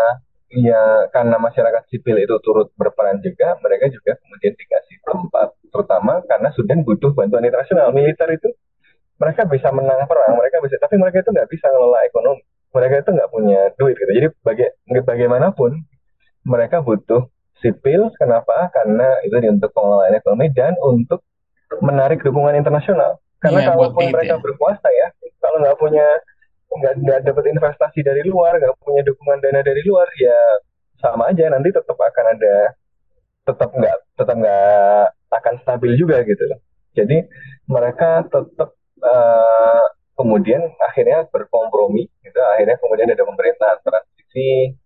ya 0.52 1.08
karena 1.11 1.37
masyarakat 1.37 1.82
sipil 1.90 2.16
itu 2.16 2.37
turut 2.40 2.70
berperan 2.78 3.20
juga, 3.20 3.56
mereka 3.61 3.88
juga 3.92 4.16
kemudian 4.20 4.54
dikasih 4.56 4.96
tempat, 5.04 5.48
terutama 5.68 6.20
karena 6.28 6.48
Sudan 6.56 6.85
butuh 6.87 7.12
bantuan 7.12 7.44
internasional. 7.44 7.92
Militer 7.92 8.28
itu 8.32 8.48
mereka 9.20 9.46
bisa 9.46 9.70
menang 9.70 10.08
perang, 10.11 10.35
mereka 10.35 10.58
bisa, 10.64 10.76
tapi 10.82 10.98
mereka 10.98 11.22
itu 11.22 11.30
nggak 11.30 11.46
bisa 11.46 11.70
ngelola 11.70 12.02
ekonomi, 12.08 12.42
mereka 12.72 12.94
itu 13.04 13.11
nggak 13.12 13.30
punya 13.30 13.61
duit 13.76 13.94
gitu. 13.96 14.12
Jadi 14.12 14.28
baga 14.40 14.66
bagaimanapun 15.04 15.70
mereka 16.42 16.82
butuh 16.82 17.28
sipil, 17.62 18.11
kenapa? 18.18 18.72
Karena 18.74 19.22
itu 19.22 19.37
untuk 19.46 19.70
pengelolaan 19.70 20.18
ekonomi 20.18 20.50
dan 20.50 20.74
untuk 20.82 21.22
menarik 21.78 22.20
dukungan 22.20 22.58
internasional. 22.58 23.22
Karena 23.38 23.62
ya, 23.62 23.66
kalaupun 23.74 24.11
mereka 24.11 24.35
ya. 24.38 24.42
berkuasa 24.42 24.88
ya, 24.90 25.06
kalau 25.38 25.62
nggak 25.62 25.78
punya 25.78 26.06
nggak 26.72 26.94
nggak 27.04 27.20
dapat 27.28 27.44
investasi 27.54 28.00
dari 28.02 28.22
luar, 28.26 28.58
nggak 28.58 28.74
punya 28.82 29.02
dukungan 29.06 29.38
dana 29.38 29.61
dari 29.62 29.82
luar, 29.87 30.08
ya 30.18 30.38
sama 30.98 31.30
aja 31.30 31.50
nanti 31.50 31.74
tetap 31.74 31.98
akan 31.98 32.26
ada 32.38 32.56
tetap 33.42 33.70
nggak 33.74 33.96
tetap 34.14 34.37
nggak 34.38 35.04
akan 35.35 35.54
stabil 35.62 35.92
juga 35.98 36.22
gitu 36.22 36.42
loh. 36.46 36.61
Jadi 36.94 37.26
mereka 37.66 38.22
tetap 38.26 38.70
uh, 39.02 39.87
kemudian 40.22 40.62
akhirnya 40.78 41.26
berkompromi, 41.26 42.06
gitu. 42.22 42.38
Akhirnya 42.54 42.78
kemudian 42.78 43.11
ada 43.11 43.24
pemerintahan 43.26 43.78
transisi, 43.82 44.78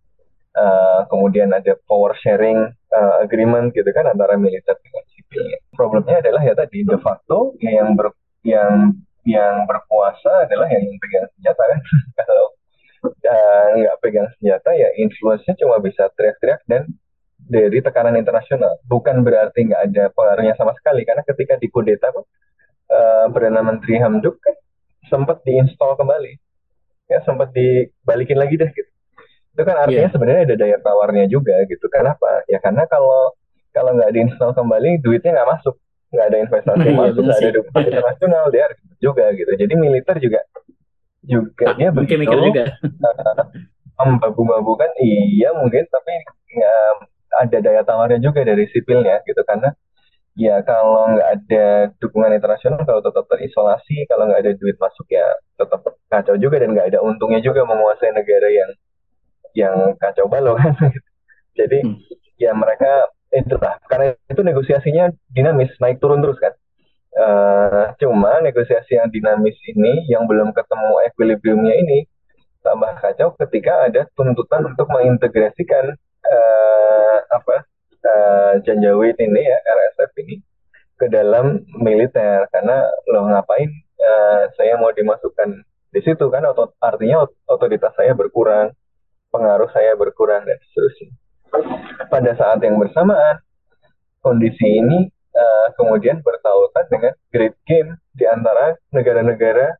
uh, 0.56 1.04
kemudian 1.12 1.52
ada 1.52 1.76
power 1.84 2.16
sharing 2.24 2.72
uh, 2.96 3.14
agreement 3.20 3.76
gitu 3.76 3.86
kan 3.92 4.08
antara 4.08 4.40
militer 4.40 4.74
dengan 4.80 5.04
sipil. 5.12 5.44
Problemnya 5.76 6.24
adalah 6.24 6.40
ya 6.40 6.56
tadi 6.56 6.82
de 6.82 6.96
facto 6.96 7.52
yang 7.60 7.92
ber, 7.92 8.16
yang 8.42 8.96
yang 9.26 9.66
berkuasa 9.66 10.46
adalah 10.46 10.70
yang 10.70 10.86
pegang 11.02 11.26
senjata 11.34 11.62
kan 11.66 11.80
kalau 12.22 12.46
uh, 13.10 13.66
nggak 13.74 13.96
pegang 13.98 14.28
senjata 14.38 14.70
ya 14.72 14.88
influence-nya 15.02 15.58
cuma 15.58 15.82
bisa 15.82 16.06
teriak-teriak 16.14 16.62
dan 16.70 16.86
dari 17.36 17.82
tekanan 17.82 18.14
internasional 18.14 18.78
bukan 18.86 19.26
berarti 19.26 19.66
nggak 19.66 19.82
ada 19.92 20.04
pengaruhnya 20.14 20.54
sama 20.54 20.72
sekali 20.78 21.02
karena 21.02 21.26
ketika 21.26 21.58
di 21.58 21.68
kudeta 21.68 22.14
uh, 22.14 23.26
perdana 23.34 23.66
menteri 23.66 23.98
Hamduk 23.98 24.38
kan 24.38 24.54
sempat 25.08 25.42
diinstal 25.42 25.94
kembali. 25.98 26.38
Ya 27.06 27.22
sempat 27.22 27.54
dibalikin 27.54 28.38
lagi 28.38 28.58
deh 28.58 28.70
gitu. 28.70 28.90
Itu 29.56 29.62
kan 29.64 29.76
artinya 29.80 30.10
yeah. 30.10 30.12
sebenarnya 30.12 30.42
ada 30.52 30.56
daya 30.58 30.76
tawarnya 30.82 31.24
juga 31.32 31.56
gitu. 31.70 31.86
Kenapa? 31.88 32.44
Ya 32.50 32.60
karena 32.60 32.84
kalau 32.90 33.32
kalau 33.72 33.96
nggak 33.96 34.12
diinstal 34.12 34.52
kembali 34.52 35.00
duitnya 35.00 35.32
nggak 35.40 35.50
masuk. 35.56 35.76
Nggak 36.12 36.26
ada 36.32 36.38
investasi 36.38 36.86
iya, 36.86 36.96
masuk 36.96 37.22
nggak 37.24 37.40
ada 37.40 37.50
dukungan 37.56 37.82
internasional 37.88 38.44
dia 38.52 38.66
juga 39.00 39.24
gitu. 39.32 39.52
Jadi 39.56 39.74
militer 39.74 40.16
juga 40.20 40.40
juga 41.26 41.66
dia 41.74 41.88
begitu 41.90 42.20
mikir 42.22 42.38
juga. 42.38 42.64
Membabu 44.36 44.76
kan 44.76 44.92
iya 45.00 45.56
mungkin 45.56 45.88
tapi 45.88 46.12
ya, 46.52 46.74
ada 47.42 47.58
daya 47.64 47.82
tawarnya 47.82 48.20
juga 48.20 48.44
dari 48.44 48.68
sipilnya 48.70 49.24
gitu. 49.24 49.40
Karena 49.42 49.72
ya 50.36 50.60
kalau 50.68 51.16
nggak 51.16 51.28
ada 51.32 51.66
dukungan 51.96 52.36
internasional 52.36 52.84
kalau 52.84 53.00
tetap 53.00 53.24
terisolasi 53.32 54.04
kalau 54.04 54.28
nggak 54.28 54.44
ada 54.44 54.52
duit 54.60 54.76
masuk 54.76 55.08
ya 55.08 55.24
tetap 55.56 55.80
kacau 56.12 56.36
juga 56.36 56.60
dan 56.60 56.76
nggak 56.76 56.92
ada 56.92 57.00
untungnya 57.00 57.40
juga 57.40 57.64
menguasai 57.64 58.12
negara 58.12 58.48
yang 58.52 58.70
yang 59.56 59.76
kacau 59.96 60.28
balau 60.28 60.54
kan. 60.60 60.76
Jadi 61.58 61.80
hmm. 61.82 61.96
ya 62.36 62.52
mereka 62.52 63.08
itulah. 63.32 63.80
Karena 63.88 64.12
itu 64.28 64.40
negosiasinya 64.44 65.08
dinamis 65.32 65.72
naik 65.80 65.98
turun 65.98 66.20
terus 66.20 66.36
kan. 66.36 66.52
Uh, 67.16 67.96
cuma 67.96 68.44
negosiasi 68.44 69.00
yang 69.00 69.08
dinamis 69.08 69.56
ini 69.72 70.04
yang 70.12 70.28
belum 70.28 70.52
ketemu 70.52 71.00
equilibriumnya 71.08 71.72
ini 71.80 72.04
tambah 72.60 72.92
kacau 73.00 73.32
ketika 73.40 73.88
ada 73.88 74.04
tuntutan 74.12 74.68
untuk 74.68 74.84
mengintegrasikan 74.92 75.96
uh, 76.28 77.18
apa 77.32 77.64
uh, 78.06 78.52
Janjawid 78.62 79.18
ini 79.18 79.42
ya 79.42 79.58
RSF 79.66 80.12
ini 80.22 80.38
ke 80.96 81.10
dalam 81.10 81.66
militer 81.82 82.46
karena 82.54 82.86
lo 83.10 83.26
ngapain 83.26 83.68
uh, 84.00 84.48
saya 84.54 84.78
mau 84.78 84.94
dimasukkan 84.94 85.66
di 85.90 86.00
situ 86.00 86.30
kan 86.30 86.46
artinya 86.80 87.26
otoritas 87.50 87.92
saya 87.98 88.14
berkurang 88.14 88.70
pengaruh 89.34 89.68
saya 89.74 89.98
berkurang 89.98 90.46
dan 90.46 90.56
seterusnya 90.70 91.12
pada 92.10 92.32
saat 92.36 92.58
yang 92.62 92.76
bersamaan, 92.78 93.42
kondisi 94.20 94.66
ini 94.66 95.08
uh, 95.34 95.68
kemudian 95.78 96.20
bertautan 96.22 96.84
dengan 96.90 97.12
great 97.30 97.56
game 97.66 97.96
di 98.16 98.24
antara 98.26 98.74
negara-negara 98.90 99.76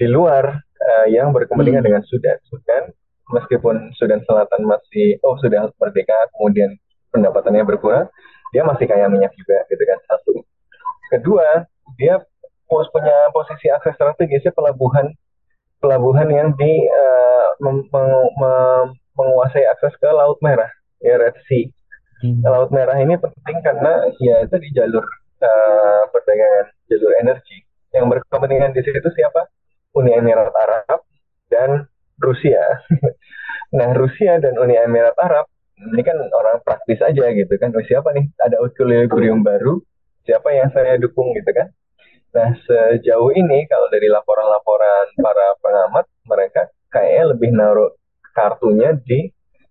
di 0.00 0.06
luar 0.08 0.60
uh, 0.60 1.06
yang 1.08 1.30
berkepentingan 1.30 1.84
hmm. 1.84 1.88
dengan 1.88 2.02
Sudan. 2.08 2.38
Sudan, 2.48 2.90
meskipun 3.30 3.92
Sudan 3.96 4.20
Selatan 4.24 4.64
masih, 4.66 5.20
oh 5.22 5.36
sudah 5.38 5.68
merdeka, 5.78 6.16
kemudian 6.36 6.74
pendapatannya 7.10 7.66
berkurang, 7.66 8.06
dia 8.50 8.62
masih 8.66 8.86
kaya 8.86 9.06
minyak 9.06 9.34
juga, 9.34 9.62
gitu 9.70 9.82
kan, 9.82 9.98
satu. 10.06 10.34
Kedua, 11.10 11.66
dia 11.98 12.22
pos 12.70 12.86
punya 12.94 13.34
posisi 13.34 13.66
akses 13.66 13.98
strategisnya 13.98 14.54
pelabuhan 14.54 15.10
pelabuhan 15.82 16.30
yang 16.30 16.48
di 16.54 16.86
uh, 16.86 17.48
mem, 17.66 17.82
mem, 17.90 18.12
mem, 18.38 18.86
menguasai 19.18 19.66
akses 19.66 19.96
ke 19.98 20.06
Laut 20.06 20.38
Merah 20.38 20.70
ya 21.02 21.18
Red 21.18 21.34
Sea. 21.50 21.66
Hmm. 22.20 22.44
Laut 22.46 22.70
Merah 22.70 23.00
ini 23.00 23.16
penting 23.18 23.58
karena 23.64 24.06
ya 24.22 24.44
itu 24.46 24.56
di 24.60 24.70
jalur 24.76 25.02
uh, 25.42 26.02
perdagangan, 26.14 26.70
jalur 26.86 27.12
energi. 27.18 27.58
Yang 27.90 28.06
berkepentingan 28.06 28.70
di 28.70 28.86
situ 28.86 29.08
siapa? 29.18 29.50
Uni 29.98 30.14
Emirat 30.14 30.54
Arab 30.54 31.02
dan 31.50 31.90
Rusia. 32.22 32.62
nah, 33.76 33.90
Rusia 33.98 34.38
dan 34.38 34.54
Uni 34.62 34.78
Emirat 34.78 35.18
Arab 35.18 35.49
ini 35.80 36.02
kan 36.04 36.16
orang 36.16 36.60
praktis 36.60 37.00
aja 37.00 37.32
gitu 37.32 37.54
kan. 37.56 37.72
Oh, 37.72 37.84
siapa 37.84 38.12
nih? 38.12 38.28
Ada 38.44 38.60
equilibrium 38.60 39.40
baru. 39.40 39.80
Siapa 40.28 40.52
yang 40.52 40.68
saya 40.76 41.00
dukung 41.00 41.32
gitu 41.32 41.50
kan? 41.56 41.72
Nah, 42.30 42.54
sejauh 42.62 43.32
ini 43.34 43.66
kalau 43.66 43.90
dari 43.90 44.06
laporan-laporan 44.06 45.06
para 45.18 45.46
pengamat, 45.58 46.04
mereka 46.28 46.62
kayaknya 46.92 47.24
lebih 47.34 47.50
naruh 47.50 47.90
kartunya 48.36 48.94
di 49.02 49.30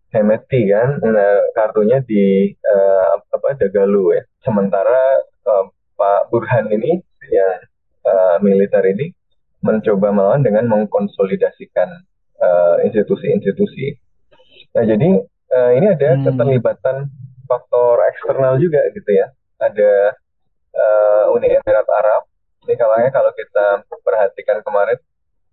Hemeti 0.09 0.65
kan 0.73 0.97
nah, 1.05 1.37
kartunya 1.53 2.01
di 2.01 2.49
uh, 2.65 3.21
apa 3.29 3.61
Dagalu 3.61 4.17
ya. 4.17 4.23
Sementara 4.41 4.97
uh, 5.45 5.69
Pak 5.93 6.33
Burhan 6.33 6.65
ini 6.73 6.97
yang 7.29 7.61
uh, 8.09 8.41
militer 8.41 8.81
ini 8.89 9.13
mencoba 9.61 10.09
melawan 10.09 10.41
dengan 10.41 10.65
mengkonsolidasikan 10.71 12.09
institusi-institusi. 12.87 13.91
Uh, 13.91 13.97
nah 14.71 14.83
jadi 14.87 15.19
uh, 15.53 15.71
ini 15.75 15.87
ada 15.93 16.15
hmm. 16.15 16.23
keterlibatan 16.29 16.97
faktor 17.49 17.97
eksternal 18.13 18.61
juga 18.61 18.81
gitu 18.93 19.09
ya. 19.09 19.27
Ada 19.59 20.13
uh, 20.73 21.35
Uni 21.35 21.49
Emirat 21.51 21.87
Arab. 21.89 22.29
Ini 22.67 22.73
kalanya 22.77 23.09
kalau 23.09 23.31
kita 23.33 23.83
perhatikan 24.05 24.61
kemarin 24.61 24.99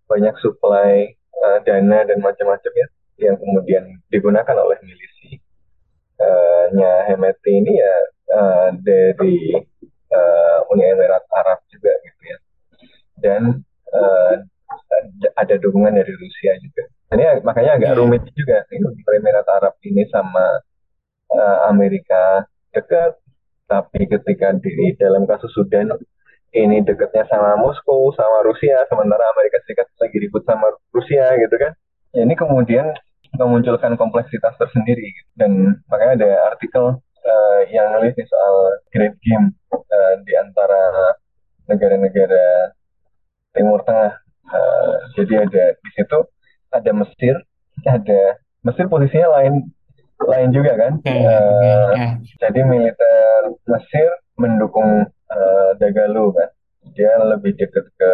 banyak 0.06 0.34
supply 0.38 1.16
uh, 1.42 1.58
dana 1.64 2.04
dan 2.06 2.18
macam-macam 2.22 2.72
ya 2.72 2.86
yang 3.16 3.36
kemudian 3.40 3.84
digunakan 4.12 4.56
oleh 4.60 4.76
milisi 4.84 5.40
uh, 6.20 6.68
nya 6.76 7.08
Hemeti 7.08 7.52
ini 7.64 7.72
ya 7.80 7.96
uh, 8.36 8.68
dari 8.76 9.56
uh, 10.12 10.70
Uni 10.70 10.84
Emirat 10.84 11.24
Arab 11.32 11.64
juga 11.72 11.90
gitu 12.04 12.22
ya 12.28 12.38
dan 13.24 13.42
uh, 13.96 14.34
ada 15.40 15.54
dukungan 15.56 15.96
dari 15.96 16.12
Rusia 16.12 16.52
juga 16.60 16.84
ini 17.14 17.24
makanya 17.46 17.78
agak 17.78 17.92
iya. 17.94 17.98
rumit 17.98 18.22
juga 18.34 18.66
Uni 18.72 19.02
Emirat 19.02 19.46
Arab 19.46 19.74
ini 19.86 20.02
sama 20.10 20.62
uh, 21.30 21.58
Amerika 21.70 22.42
dekat 22.74 23.14
tapi 23.66 24.06
ketika 24.10 24.54
di 24.58 24.94
dalam 24.98 25.26
kasus 25.26 25.50
Sudan 25.54 25.90
ini 26.54 26.82
dekatnya 26.82 27.26
sama 27.30 27.58
Moskow 27.58 28.10
sama 28.14 28.42
Rusia 28.46 28.82
sementara 28.90 29.22
Amerika 29.34 29.62
Serikat 29.66 29.86
lagi 29.98 30.16
ribut 30.18 30.42
sama 30.46 30.70
Rusia 30.90 31.34
gitu 31.38 31.54
kan 31.58 31.72
ya 32.14 32.22
ini 32.26 32.34
kemudian 32.34 32.90
memunculkan 33.36 33.94
kompleksitas 34.00 34.54
tersendiri 34.56 35.12
dan 35.36 35.82
makanya 35.90 36.24
ada 36.24 36.30
artikel 36.54 36.98
uh, 37.26 37.60
yang 37.68 37.92
nulis 37.94 38.14
soal 38.16 38.54
great 38.94 39.14
game 39.20 39.52
uh, 39.74 40.14
di 40.22 40.32
antara 40.38 41.14
negara-negara 41.66 42.72
Timur 43.52 43.82
Tengah. 43.82 44.14
Uh, 44.46 44.94
jadi 45.18 45.42
ada 45.42 45.74
di 45.74 45.90
situ 45.98 46.18
ada 46.76 46.90
Mesir, 46.92 47.34
ada 47.84 48.20
Mesir 48.64 48.84
posisinya 48.90 49.28
lain 49.40 49.68
lain 50.16 50.48
juga 50.52 50.72
kan. 50.76 50.92
Okay, 51.00 51.22
uh, 51.22 51.92
okay, 51.92 52.08
Jadi 52.40 52.60
militer 52.64 53.52
Mesir 53.68 54.08
mendukung 54.40 55.04
uh, 55.08 55.70
Dagalu 55.76 56.32
kan. 56.32 56.50
Dia 56.96 57.18
lebih 57.20 57.56
dekat 57.58 57.86
ke 57.98 58.12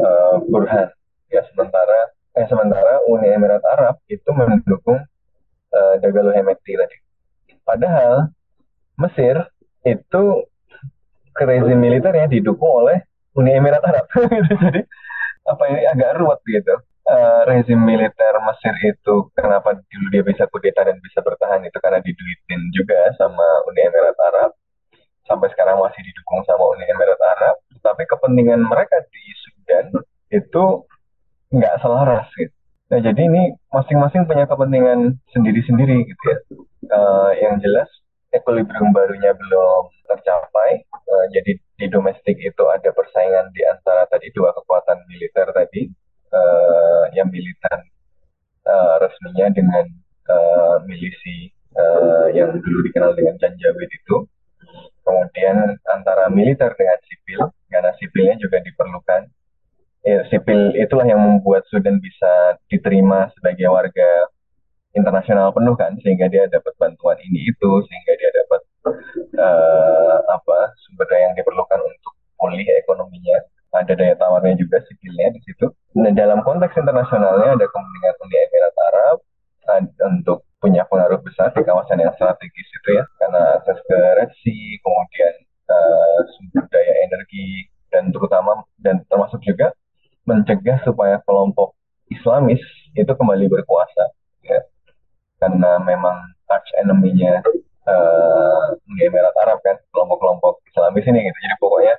uh, 0.00 0.34
Burhan. 0.48 0.88
Ya 1.32 1.42
sementara 1.52 2.12
eh, 2.36 2.46
sementara 2.48 3.04
Uni 3.08 3.28
Emirat 3.28 3.64
Arab 3.76 4.00
itu 4.08 4.28
mendukung 4.32 5.00
uh, 5.72 5.94
Dagalo 6.00 6.32
Hemeti 6.32 6.76
tadi. 6.76 6.96
Padahal 7.62 8.32
Mesir 8.96 9.48
itu 9.82 10.24
rezim 11.32 11.78
militer 11.80 12.12
yang 12.12 12.28
didukung 12.28 12.68
oleh 12.68 13.04
Uni 13.36 13.52
Emirat 13.56 13.84
Arab. 13.84 14.06
Jadi 14.62 14.80
apa 15.42 15.62
ini 15.72 15.80
agak 15.88 16.20
ruwet 16.20 16.40
gitu. 16.46 16.74
Uh, 17.02 17.42
rezim 17.50 17.82
militer 17.82 18.34
Mesir 18.46 18.74
itu 18.86 19.26
kenapa 19.34 19.74
dulu 19.74 20.06
dia 20.14 20.22
bisa 20.22 20.46
kudeta 20.46 20.86
dan 20.86 21.02
bisa 21.02 21.18
bertahan 21.18 21.58
itu 21.66 21.74
karena 21.82 21.98
diduitin 21.98 22.62
juga 22.70 23.10
sama 23.18 23.42
Uni 23.66 23.82
Emirat 23.82 24.14
Arab 24.22 24.54
sampai 25.26 25.50
sekarang 25.50 25.82
masih 25.82 25.98
didukung 25.98 26.46
sama 26.46 26.62
Uni 26.62 26.86
Emirat 26.86 27.18
Arab 27.18 27.58
tapi 27.82 28.06
kepentingan 28.06 28.62
mereka 28.62 29.02
di 29.10 29.24
Sudan 29.34 29.86
itu 30.30 30.64
nggak 31.50 31.74
selaras 31.82 32.30
gitu. 32.38 32.54
Nah 32.94 33.00
jadi 33.02 33.20
ini 33.24 33.42
masing-masing 33.74 34.22
punya 34.30 34.46
kepentingan 34.46 35.18
sendiri-sendiri 35.34 36.06
gitu 36.06 36.22
ya. 36.28 36.38
Uh, 36.86 37.30
yang 37.34 37.58
jelas 37.58 37.90
equilibrium 38.32 38.94
barunya 38.94 39.32
belum 39.36 39.82
tercapai. 40.08 40.84
Uh, 40.92 41.26
jadi 41.32 41.52
di 41.56 41.86
domestik 41.92 42.36
itu 42.40 42.64
ada 42.68 42.92
persaingan 42.92 43.52
di 43.52 43.62
antara 43.68 44.08
tadi 44.08 44.32
dua 44.32 44.52
kekuatan 44.56 45.04
militer 45.08 45.48
tadi, 45.52 45.88
uh, 46.32 47.04
yang 47.12 47.28
militer 47.28 47.78
uh, 48.66 48.94
resminya 48.98 49.52
dengan 49.52 49.84
uh, 50.28 50.76
milisi 50.88 51.52
uh, 51.76 52.32
yang 52.32 52.56
dulu 52.56 52.78
dikenal 52.88 53.12
dengan 53.14 53.36
Janjaweed 53.38 53.92
itu. 53.92 54.16
Kemudian 55.02 55.76
antara 55.90 56.30
militer 56.30 56.70
dengan 56.78 56.98
sipil, 57.10 57.40
karena 57.66 57.90
sipilnya 57.98 58.38
juga 58.38 58.62
diperlukan. 58.62 59.26
Ya, 60.02 60.22
sipil 60.30 60.74
itulah 60.78 61.06
yang 61.06 61.18
membuat 61.18 61.66
Sudan 61.70 61.98
bisa 61.98 62.58
diterima 62.70 63.30
sebagai 63.38 63.70
warga 63.70 64.30
internasional 64.94 65.50
penuh 65.50 65.74
kan, 65.74 65.94
sehingga 66.02 66.30
dia 66.30 66.46
dapat 66.46 66.74
bantuan 66.78 67.18
ini 67.18 67.50
itu, 67.50 67.70
sehingga 67.86 68.12
dia 68.14 68.30
dapat 68.42 68.60
uh, 69.42 70.16
apa 70.30 70.58
sumber 70.86 71.06
daya 71.10 71.30
yang 71.30 71.34
diperlukan 71.38 71.80
untuk 71.82 72.12
pulih 72.38 72.66
ekonominya 72.82 73.38
ada 73.72 73.92
daya 73.96 74.14
tawarnya 74.20 74.54
juga 74.60 74.84
sipilnya 74.84 75.32
di 75.32 75.40
situ. 75.48 75.71
Nah, 75.92 76.12
dalam 76.16 76.40
konteks 76.40 76.72
internasionalnya 76.72 77.56
ada 77.56 77.66
kepentingan 77.68 78.14
Uni 78.24 78.36
Emirat 78.48 78.76
Arab 78.92 79.16
untuk 80.08 80.38
punya 80.58 80.86
pengaruh 80.88 81.20
besar 81.20 81.52
di 81.52 81.62
kawasan 81.62 82.00
yang 82.00 82.12
strategis 82.16 82.68
itu 82.70 82.88
ya, 82.96 83.04
karena 83.20 83.60
akses 83.60 83.78
ke 83.84 83.98
Red 84.20 84.30
kemudian 84.80 85.34
uh, 85.68 86.18
sumber 86.38 86.64
daya 86.72 86.94
energi, 87.04 87.68
dan 87.92 88.08
terutama 88.14 88.64
dan 88.80 89.04
termasuk 89.10 89.42
juga 89.44 89.74
mencegah 90.24 90.80
supaya 90.86 91.18
kelompok 91.26 91.74
Islamis 92.08 92.62
itu 92.94 93.08
kembali 93.08 93.48
berkuasa, 93.48 94.04
ya. 94.46 94.60
karena 95.40 95.80
memang 95.82 96.16
arch 96.48 96.70
enemy-nya 96.80 97.42
uh, 97.88 98.76
Uni 98.88 99.02
Emirat 99.08 99.34
Arab 99.44 99.58
kan, 99.60 99.76
kelompok-kelompok 99.92 100.62
Islamis 100.68 101.04
ini 101.04 101.26
gitu. 101.26 101.38
Jadi 101.42 101.56
pokoknya 101.58 101.94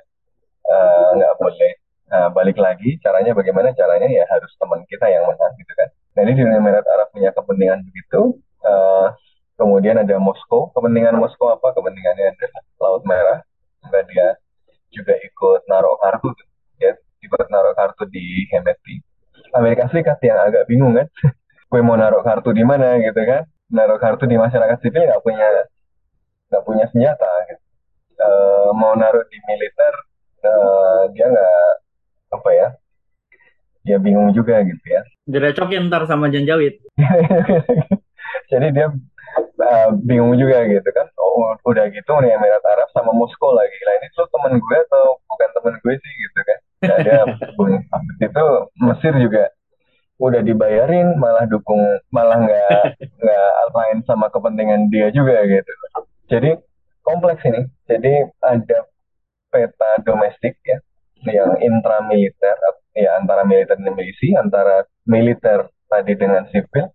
Eh, 0.64 1.08
nggak 1.20 1.32
uh, 1.36 1.38
boleh 1.38 1.72
uh, 2.08 2.28
balik 2.32 2.56
lagi 2.56 2.96
caranya 3.04 3.36
bagaimana 3.36 3.76
caranya 3.76 4.08
ya 4.08 4.24
harus 4.32 4.48
teman 4.56 4.80
kita 4.88 5.04
yang 5.12 5.28
menang 5.28 5.52
gitu 5.60 5.72
kan 5.76 5.88
nah 6.16 6.20
ini 6.24 6.32
di 6.34 6.42
Uni 6.42 6.56
Emirat 6.56 6.88
Arab 6.88 7.12
punya 7.12 7.36
kepentingan 7.36 7.84
begitu 7.84 8.40
uh, 8.64 9.12
kemudian 9.60 10.00
ada 10.00 10.16
Moskow 10.16 10.72
kepentingan 10.72 11.20
Moskow 11.20 11.52
apa 11.52 11.76
kepentingannya 11.76 12.32
ada 12.32 12.46
Laut 12.80 13.04
Merah 13.04 13.44
sehingga 13.84 14.00
dia 14.08 14.26
juga 14.88 15.14
ikut 15.20 15.68
naruh 15.68 16.00
kartu 16.00 16.32
ya 16.80 16.96
ikut 17.20 17.46
naruh 17.52 17.76
kartu 17.76 18.08
di 18.08 18.48
Hemeti 18.48 19.04
Amerika 19.52 19.84
Serikat 19.92 20.16
yang 20.24 20.40
agak 20.42 20.64
bingung 20.64 20.96
kan 20.96 21.12
gue 21.44 21.80
mau 21.84 21.94
naruh 21.94 22.24
kartu 22.24 22.43
di 22.54 22.64
mana 22.64 22.96
gitu 23.02 23.20
kan. 23.26 23.42
Naruh 23.74 23.98
kartu 23.98 24.24
di 24.30 24.38
masyarakat 24.38 24.78
sipil 24.80 25.04
nggak 25.04 25.22
punya 25.26 25.46
nggak 26.48 26.64
punya 26.64 26.86
senjata 26.94 27.30
gitu. 27.50 27.62
Uh, 28.14 28.70
mau 28.78 28.94
naruh 28.94 29.26
di 29.26 29.38
militer 29.42 29.94
uh, 30.46 31.10
dia 31.10 31.26
nggak 31.26 31.66
apa 32.30 32.50
ya 32.54 32.68
dia 33.84 33.98
bingung 33.98 34.30
juga 34.32 34.62
gitu 34.62 34.86
ya. 34.86 35.02
Direcokin 35.26 35.90
ntar 35.90 36.06
sama 36.06 36.30
Janjawid 36.30 36.78
jadi 38.52 38.66
dia 38.70 38.88
uh, 39.60 39.88
bingung 40.04 40.34
juga 40.38 40.64
gitu 40.68 40.88
kan. 40.94 41.06
Oh, 41.18 41.58
udah 41.66 41.90
gitu 41.90 42.12
nih 42.22 42.32
Emirat 42.38 42.64
Arab 42.64 42.88
sama 42.94 43.10
Moskow 43.10 43.52
lagi. 43.52 43.74
Lah 43.84 43.94
ini 43.98 44.06
tuh 44.14 44.26
temen 44.30 44.56
gue 44.60 44.78
atau 44.88 45.18
bukan 45.26 45.50
temen 45.58 45.74
gue 45.82 45.94
sih 45.98 46.12
gitu 46.22 46.40
kan. 46.46 46.58
Nah, 46.84 46.98
dia 47.02 47.22
itu 48.30 48.44
Mesir 48.78 49.14
juga 49.18 49.44
udah 50.22 50.40
dibayarin 50.46 51.18
malah 51.18 51.42
dukung 51.50 51.82
malah 52.14 52.38
nggak 52.38 53.02
nggak 53.18 53.52
lain 53.74 53.98
sama 54.06 54.30
kepentingan 54.30 54.86
dia 55.04 55.12
juga 55.12 55.44
gitu. 55.44 55.72
Jadi 56.32 56.50
kompleks 57.04 57.44
ini. 57.44 57.68
Jadi 57.84 58.12
ada 58.40 58.88
peta 59.52 59.90
domestik 60.08 60.56
ya 60.64 60.80
yang 61.24 61.56
intramiliter 61.60 62.56
ya 62.96 63.16
antara 63.20 63.44
militer 63.44 63.76
dan 63.80 63.92
milisi 63.96 64.32
antara 64.36 64.84
militer 65.08 65.68
tadi 65.88 66.12
dengan 66.16 66.44
sipil 66.52 66.88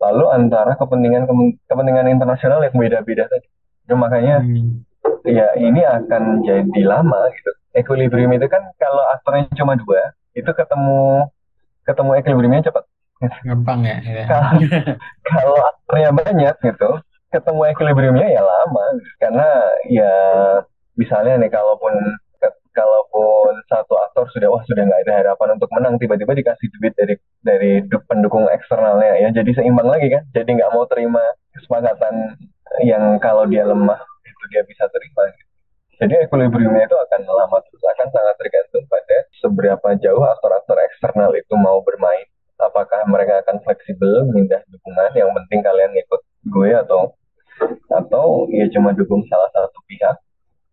lalu 0.00 0.24
antara 0.32 0.76
kepentingan 0.76 1.28
kepentingan 1.68 2.08
internasional 2.12 2.60
yang 2.64 2.76
beda-beda 2.76 3.24
tadi. 3.28 3.48
Jadi 3.84 3.94
makanya 3.96 4.36
hmm. 4.40 4.84
ya 5.28 5.52
ini 5.56 5.84
akan 5.84 6.44
jadi 6.44 6.80
lama 6.84 7.28
gitu. 7.32 7.52
Equilibrium 7.74 8.30
itu 8.36 8.46
kan 8.46 8.62
kalau 8.78 9.02
aktornya 9.18 9.50
cuma 9.56 9.74
dua 9.76 10.14
itu 10.36 10.48
ketemu 10.48 11.28
ketemu 11.84 12.10
equilibriumnya 12.20 12.66
cepat. 12.68 12.84
Gampang 13.46 13.80
ya, 13.88 13.96
ya. 14.04 14.26
kalau 15.24 15.56
aktornya 15.56 16.10
banyak 16.12 16.54
gitu 16.60 16.90
ketemu 17.34 17.60
equilibriumnya 17.74 18.28
ya 18.30 18.42
lama. 18.42 18.86
Karena 19.18 19.48
ya 19.90 20.14
misalnya 20.94 21.42
nih 21.42 21.50
kalaupun 21.50 21.94
kalaupun 22.74 23.54
satu 23.70 23.94
aktor 24.10 24.26
sudah 24.34 24.50
wah 24.50 24.62
sudah 24.66 24.82
nggak 24.82 25.02
ada 25.06 25.14
harapan 25.22 25.54
untuk 25.54 25.70
menang 25.70 25.94
tiba-tiba 25.96 26.34
dikasih 26.34 26.66
duit 26.74 26.92
dari 26.98 27.14
dari 27.40 27.72
pendukung 28.10 28.50
eksternalnya 28.50 29.14
ya 29.22 29.28
jadi 29.30 29.50
seimbang 29.54 29.86
lagi 29.86 30.10
kan. 30.10 30.22
Jadi 30.34 30.58
nggak 30.58 30.72
mau 30.74 30.84
terima 30.90 31.22
kesepakatan 31.54 32.34
yang 32.82 33.22
kalau 33.22 33.46
dia 33.46 33.62
lemah 33.62 33.98
itu 34.26 34.44
dia 34.50 34.62
bisa 34.66 34.84
terima. 34.90 35.30
Jadi 35.94 36.26
equilibriumnya 36.26 36.90
itu 36.90 36.96
akan 36.98 37.22
lama 37.22 37.62
terus 37.62 37.82
akan 37.86 38.08
sangat 38.10 38.34
tergantung 38.42 38.84
pada 38.90 39.16
seberapa 39.38 39.88
jauh 40.02 40.24
aktor-aktor 40.26 40.76
eksternal 40.90 41.30
itu 41.38 41.54
mau 41.54 41.78
bermain. 41.86 42.26
Apakah 42.58 43.06
mereka 43.06 43.46
akan 43.46 43.62
fleksibel 43.62 44.26
mindah 44.34 44.58
dukungan 44.74 45.14
yang 45.14 45.30
penting 45.30 45.62
kalian 45.62 45.94
ikut 45.94 46.22
gue 46.50 46.70
atau 46.74 47.14
atau 47.90 48.50
ya 48.50 48.66
cuma 48.74 48.90
dukung 48.92 49.22
salah 49.30 49.50
satu 49.54 49.78
pihak 49.86 50.16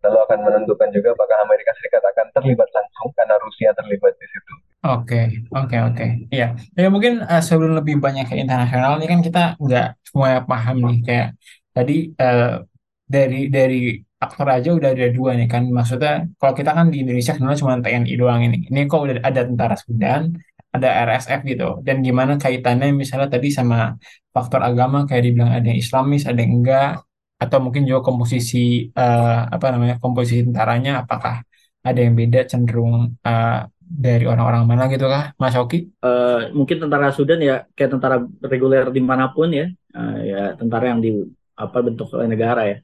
lalu 0.01 0.17
akan 0.25 0.39
menentukan 0.41 0.89
juga 0.89 1.13
apakah 1.13 1.37
Amerika 1.45 1.71
Serikat 1.77 2.01
akan 2.01 2.25
terlibat 2.33 2.69
langsung 2.73 3.13
karena 3.13 3.35
Rusia 3.37 3.69
terlibat 3.77 4.13
di 4.17 4.27
situ. 4.27 4.53
Oke, 4.81 5.21
oke, 5.53 5.77
oke. 5.93 6.05
Iya, 6.33 6.57
ya 6.73 6.89
mungkin 6.89 7.21
uh, 7.21 7.37
sebelum 7.37 7.77
lebih 7.77 8.01
banyak 8.01 8.25
ke 8.25 8.35
internasional 8.41 8.97
ini 8.97 9.05
kan 9.05 9.19
kita 9.21 9.43
nggak 9.61 9.87
semua 10.01 10.41
paham 10.41 10.89
nih 10.89 10.97
kayak 11.05 11.27
tadi 11.69 12.09
uh, 12.17 12.65
dari 13.05 13.45
dari 13.53 14.01
aktor 14.21 14.47
aja 14.49 14.69
udah 14.73 14.89
ada 14.89 15.07
dua 15.13 15.37
nih 15.37 15.45
kan. 15.45 15.69
Maksudnya 15.69 16.25
kalau 16.41 16.53
kita 16.57 16.73
kan 16.73 16.89
di 16.89 17.05
Indonesia 17.05 17.37
sebenarnya 17.37 17.61
cuma 17.61 17.77
TNI 17.77 18.13
doang 18.17 18.41
ini. 18.41 18.57
Ini 18.73 18.79
kok 18.89 19.01
udah 19.05 19.15
ada 19.21 19.41
tentara 19.45 19.75
Sudan, 19.77 20.33
ada 20.71 20.87
RSF 21.07 21.39
gitu. 21.43 21.67
Dan 21.85 21.99
gimana 22.01 22.39
kaitannya 22.39 22.95
misalnya 22.95 23.27
tadi 23.27 23.51
sama 23.51 23.95
faktor 24.31 24.63
agama 24.63 25.03
kayak 25.07 25.23
dibilang 25.27 25.51
ada 25.51 25.67
yang 25.67 25.79
Islamis, 25.79 26.23
ada 26.23 26.39
yang 26.39 26.63
enggak 26.63 27.03
atau 27.41 27.57
mungkin 27.57 27.89
juga 27.89 28.05
komposisi 28.05 28.85
uh, 28.93 29.49
apa 29.49 29.73
namanya 29.73 29.97
komposisi 29.97 30.45
tentaranya 30.45 31.01
apakah 31.01 31.41
ada 31.81 31.99
yang 31.99 32.13
beda 32.13 32.45
cenderung 32.45 33.17
uh, 33.25 33.59
dari 33.81 34.29
orang-orang 34.29 34.63
mana 34.69 34.85
gitu 34.93 35.09
kah 35.09 35.33
Mas 35.41 35.57
Oki? 35.57 35.89
Uh, 36.05 36.53
mungkin 36.53 36.77
tentara 36.77 37.09
Sudan 37.11 37.41
ya 37.41 37.65
kayak 37.73 37.97
tentara 37.97 38.21
reguler 38.45 38.93
di 38.93 39.01
mana 39.01 39.33
pun 39.33 39.49
ya 39.49 39.67
uh, 39.97 40.17
ya 40.21 40.53
tentara 40.53 40.93
yang 40.93 41.01
di 41.01 41.25
apa 41.57 41.77
bentuk 41.81 42.13
oleh 42.13 42.29
negara 42.29 42.61
ya 42.69 42.77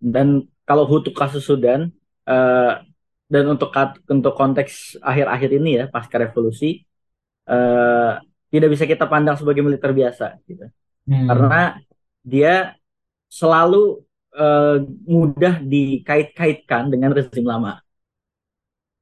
dan 0.00 0.42
kalau 0.66 0.88
untuk 0.88 1.14
kasus 1.14 1.46
Sudan 1.46 1.92
uh, 2.26 2.72
dan 3.32 3.44
untuk 3.48 3.72
untuk 4.12 4.32
konteks 4.36 5.00
akhir-akhir 5.00 5.50
ini 5.56 5.70
ya 5.80 5.84
pasca 5.88 6.20
revolusi 6.20 6.84
uh, 7.48 8.20
tidak 8.52 8.68
bisa 8.76 8.84
kita 8.84 9.08
pandang 9.08 9.40
sebagai 9.40 9.64
militer 9.64 9.88
biasa 9.96 10.36
gitu 10.44 10.68
hmm. 11.08 11.26
karena 11.32 11.80
dia 12.20 12.76
selalu 13.32 14.04
uh, 14.36 14.76
mudah 15.08 15.60
dikait-kaitkan 15.64 16.92
dengan 16.92 17.16
rezim 17.16 17.44
lama. 17.44 17.80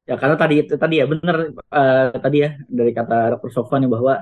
Ya 0.09 0.19
karena 0.19 0.37
tadi 0.39 0.55
itu 0.67 0.75
tadi 0.75 0.99
ya 0.99 1.07
benar 1.07 1.37
uh, 1.71 2.11
tadi 2.19 2.37
ya 2.43 2.51
dari 2.67 2.91
kata 2.91 3.39
Dr. 3.39 3.51
Sofwan 3.55 3.87
ya 3.87 3.91
bahwa 3.91 4.15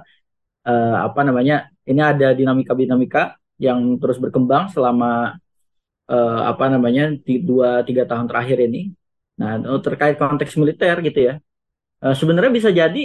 uh, 0.68 0.96
apa 1.08 1.20
namanya 1.24 1.72
ini 1.88 2.00
ada 2.00 2.36
dinamika-dinamika 2.36 3.40
yang 3.56 3.96
terus 3.96 4.20
berkembang 4.20 4.68
selama 4.68 5.36
uh, 6.12 6.40
apa 6.52 6.64
namanya 6.68 7.16
di 7.16 7.40
dua 7.40 7.84
tiga 7.88 8.04
tahun 8.04 8.28
terakhir 8.28 8.58
ini. 8.68 8.92
Nah 9.38 9.78
terkait 9.86 10.16
konteks 10.18 10.52
militer 10.60 10.96
gitu 11.06 11.20
ya, 11.28 11.34
uh, 12.04 12.14
sebenarnya 12.20 12.52
bisa 12.58 12.70
jadi 12.80 13.04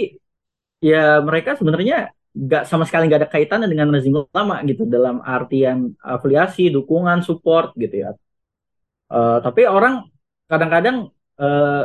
ya 0.82 1.22
mereka 1.22 1.54
sebenarnya 1.58 2.12
nggak 2.34 2.62
sama 2.66 2.82
sekali 2.82 3.06
nggak 3.06 3.20
ada 3.22 3.30
kaitannya 3.30 3.68
dengan 3.70 3.88
rezim 3.94 4.14
lama 4.34 4.56
gitu 4.66 4.82
dalam 4.84 5.22
artian 5.22 5.94
afiliasi, 6.02 6.66
dukungan, 6.74 7.22
support 7.22 7.72
gitu 7.78 7.94
ya. 8.04 8.10
Uh, 9.06 9.38
tapi 9.38 9.62
orang 9.70 10.10
kadang-kadang 10.50 10.96
uh, 11.38 11.82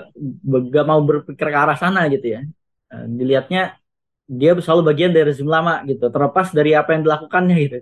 gak 0.74 0.86
mau 0.90 1.00
berpikir 1.06 1.48
ke 1.54 1.58
arah 1.58 1.78
sana 1.78 2.10
gitu 2.10 2.28
ya. 2.36 2.42
Uh, 2.90 3.06
dilihatnya 3.06 3.78
dia 4.26 4.58
selalu 4.58 4.82
bagian 4.90 5.12
dari 5.14 5.26
rezim 5.30 5.46
lama 5.46 5.86
gitu, 5.86 6.10
terlepas 6.10 6.50
dari 6.54 6.74
apa 6.74 6.98
yang 6.98 7.02
dilakukannya 7.06 7.56
gitu. 7.66 7.78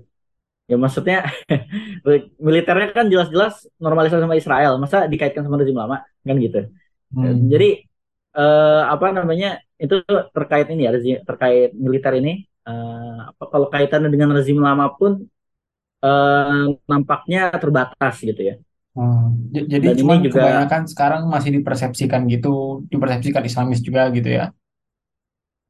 Ya 0.67 0.75
maksudnya 0.75 1.23
militernya 2.45 2.91
kan 2.91 3.07
jelas-jelas 3.07 3.63
normalisasi 3.79 4.19
sama 4.19 4.35
Israel, 4.35 4.75
masa 4.77 5.07
dikaitkan 5.07 5.47
sama 5.47 5.55
rezim 5.55 5.75
lama 5.75 6.03
kan 6.27 6.35
gitu. 6.43 6.67
Hmm. 7.15 7.47
Jadi 7.47 7.87
uh, 8.35 8.83
apa 8.91 9.15
namanya 9.15 9.63
itu 9.79 10.03
terkait 10.35 10.67
ini 10.75 10.83
ya 10.83 10.91
rezim, 10.91 11.23
terkait 11.23 11.71
militer 11.71 12.19
ini 12.19 12.43
uh, 12.67 13.31
apa 13.31 13.43
kalau 13.47 13.71
kaitannya 13.71 14.11
dengan 14.11 14.35
rezim 14.35 14.59
lama 14.59 14.91
pun 14.91 15.23
uh, 16.03 16.65
nampaknya 16.83 17.47
terbatas 17.55 18.19
gitu 18.19 18.41
ya. 18.43 18.55
Hmm. 18.91 19.47
Jadi 19.55 19.93
Dan 19.93 19.95
cuma 20.03 20.19
juga 20.19 20.43
kebanyakan 20.43 20.83
sekarang 20.91 21.21
masih 21.31 21.55
dipersepsikan 21.61 22.27
gitu, 22.27 22.83
dipersepsikan 22.91 23.45
Islamis 23.47 23.79
juga 23.79 24.11
gitu 24.11 24.27
ya. 24.27 24.51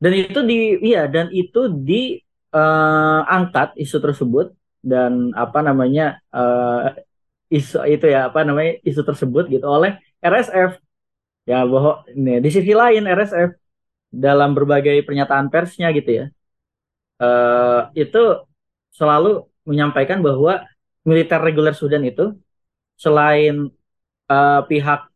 Dan 0.02 0.14
itu 0.18 0.40
di 0.42 0.58
iya 0.82 1.06
dan 1.06 1.30
itu 1.30 1.70
di 1.70 2.18
uh, 2.54 3.22
angkat 3.30 3.78
isu 3.78 3.98
tersebut 4.02 4.57
dan 4.84 5.34
apa 5.36 5.60
namanya 5.66 6.22
uh, 6.32 6.94
isu 7.48 7.84
itu 7.88 8.06
ya 8.12 8.28
apa 8.30 8.44
namanya 8.44 8.80
isu 8.84 9.02
tersebut 9.04 9.48
gitu 9.48 9.66
oleh 9.68 9.96
RSF 10.20 10.78
ya 11.48 11.64
bahwa 11.64 12.04
ini 12.12 12.44
di 12.44 12.50
sisi 12.52 12.74
lain 12.76 13.08
RSF 13.08 13.56
dalam 14.12 14.52
berbagai 14.58 15.04
pernyataan 15.08 15.48
persnya 15.48 15.88
gitu 15.96 16.12
ya 16.24 16.26
uh, 17.24 17.92
itu 17.96 18.44
selalu 18.92 19.48
menyampaikan 19.68 20.20
bahwa 20.20 20.68
militer 21.08 21.40
reguler 21.40 21.76
Sudan 21.76 22.04
itu 22.04 22.36
selain 23.00 23.72
uh, 24.28 24.62
pihak 24.68 25.08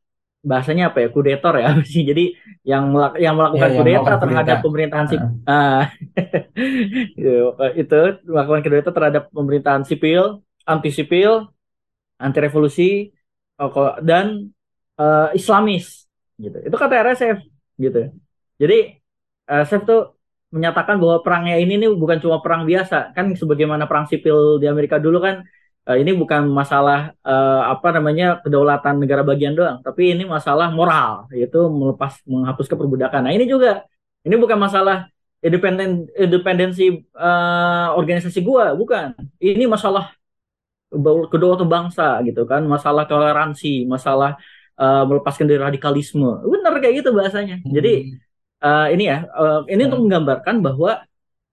bahasanya 0.42 0.90
apa 0.90 1.06
ya 1.06 1.10
kudetor 1.14 1.54
ya 1.62 1.70
sih 1.92 2.02
jadi 2.02 2.34
yang 2.66 2.90
melak 2.90 3.18
yang 3.22 3.38
melakukan 3.38 3.70
ya, 3.70 3.78
kudeta 3.78 3.94
yang 3.94 4.22
terhadap 4.22 4.58
kudeta. 4.58 4.66
pemerintahan 4.66 5.08
sipil 5.08 5.30
uh. 5.46 5.84
itu 7.82 8.00
melakukan 8.26 8.62
kudeta 8.66 8.90
terhadap 8.90 9.24
pemerintahan 9.30 9.84
sipil 9.86 10.42
anti 10.66 10.90
sipil 10.90 11.50
anti 12.22 12.40
revolusi 12.42 13.10
dan 14.02 14.50
uh, 14.98 15.30
Islamis 15.38 16.10
gitu. 16.42 16.58
Itu 16.66 16.76
kata 16.78 17.06
RSF 17.06 17.38
gitu. 17.78 18.02
Jadi 18.58 18.98
RSF 19.46 19.82
tuh 19.86 20.02
menyatakan 20.52 21.00
bahwa 21.00 21.24
perangnya 21.24 21.56
ini 21.62 21.80
nih 21.80 21.90
bukan 21.94 22.18
cuma 22.22 22.42
perang 22.42 22.66
biasa. 22.66 23.14
Kan 23.14 23.34
sebagaimana 23.38 23.86
perang 23.86 24.10
sipil 24.10 24.58
di 24.58 24.66
Amerika 24.66 24.98
dulu 24.98 25.22
kan 25.22 25.46
uh, 25.88 25.98
ini 25.98 26.12
bukan 26.14 26.50
masalah 26.52 27.16
uh, 27.26 27.72
apa 27.74 27.94
namanya 27.96 28.42
kedaulatan 28.44 29.02
negara 29.02 29.22
bagian 29.26 29.54
doang, 29.58 29.82
tapi 29.82 30.14
ini 30.14 30.24
masalah 30.28 30.70
moral, 30.70 31.26
yaitu 31.34 31.58
melepas 31.70 32.20
menghapuskan 32.28 32.78
perbudakan. 32.78 33.30
Nah 33.30 33.34
ini 33.34 33.46
juga 33.50 33.86
ini 34.22 34.36
bukan 34.38 34.58
masalah 34.58 35.10
independen 35.42 36.06
independensi 36.14 37.02
uh, 37.18 37.98
organisasi 37.98 38.40
gua, 38.46 38.78
bukan. 38.78 39.18
Ini 39.42 39.66
masalah 39.66 40.14
kedaulatan 41.32 41.72
bangsa 41.72 42.20
gitu 42.28 42.44
kan, 42.46 42.62
masalah 42.68 43.08
toleransi, 43.08 43.88
masalah 43.88 44.38
uh, 44.78 45.04
melepaskan 45.08 45.48
dari 45.50 45.58
radikalisme. 45.58 46.46
Benar 46.46 46.78
kayak 46.78 47.02
gitu 47.02 47.10
bahasanya. 47.16 47.58
Jadi 47.64 48.14
uh, 48.62 48.88
ini 48.94 49.10
ya, 49.10 49.26
uh, 49.34 49.66
ini 49.66 49.82
hmm. 49.82 49.90
untuk 49.90 50.00
menggambarkan 50.06 50.56
bahwa 50.62 51.02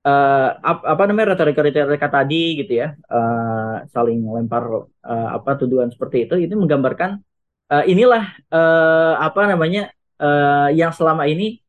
uh, 0.05 0.49
apa 0.63 1.03
namanya 1.09 1.35
retorika-retorika 1.35 2.09
tadi 2.11 2.63
gitu 2.63 2.73
ya 2.85 2.95
uh, 3.11 3.83
saling 3.91 4.21
lempar 4.23 4.91
uh, 5.03 5.29
apa 5.35 5.57
tuduhan 5.59 5.89
seperti 5.91 6.29
itu 6.29 6.35
ini 6.39 6.55
menggambarkan 6.55 7.19
uh, 7.73 7.85
inilah 7.89 8.25
uh, 8.53 9.15
apa 9.19 9.49
namanya 9.49 9.93
uh, 10.21 10.69
yang 10.75 10.93
selama 10.93 11.25
ini 11.31 11.63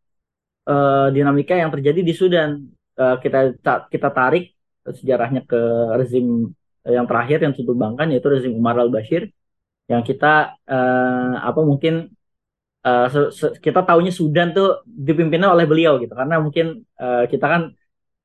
uh, 0.70 1.08
dinamika 1.14 1.56
yang 1.56 1.72
terjadi 1.72 2.02
di 2.02 2.14
Sudan. 2.16 2.68
Uh, 3.00 3.16
kita 3.24 3.56
kita 3.88 4.10
tarik 4.12 4.52
sejarahnya 4.84 5.48
ke 5.48 5.62
rezim 5.96 6.52
yang 6.84 7.06
terakhir 7.08 7.40
yang 7.46 7.54
bangkan 7.56 8.12
yaitu 8.12 8.28
rezim 8.28 8.52
Umar 8.56 8.76
al-Bashir 8.76 9.30
yang 9.88 10.02
kita 10.04 10.58
uh, 10.68 11.34
apa 11.40 11.62
mungkin 11.64 12.12
uh, 12.84 13.08
kita 13.64 13.82
tahunya 13.88 14.12
Sudan 14.12 14.52
tuh 14.52 14.84
dipimpinnya 14.84 15.48
oleh 15.48 15.64
beliau 15.64 15.96
gitu. 16.02 16.12
Karena 16.12 16.44
mungkin 16.44 16.84
uh, 17.00 17.24
kita 17.32 17.46
kan 17.46 17.62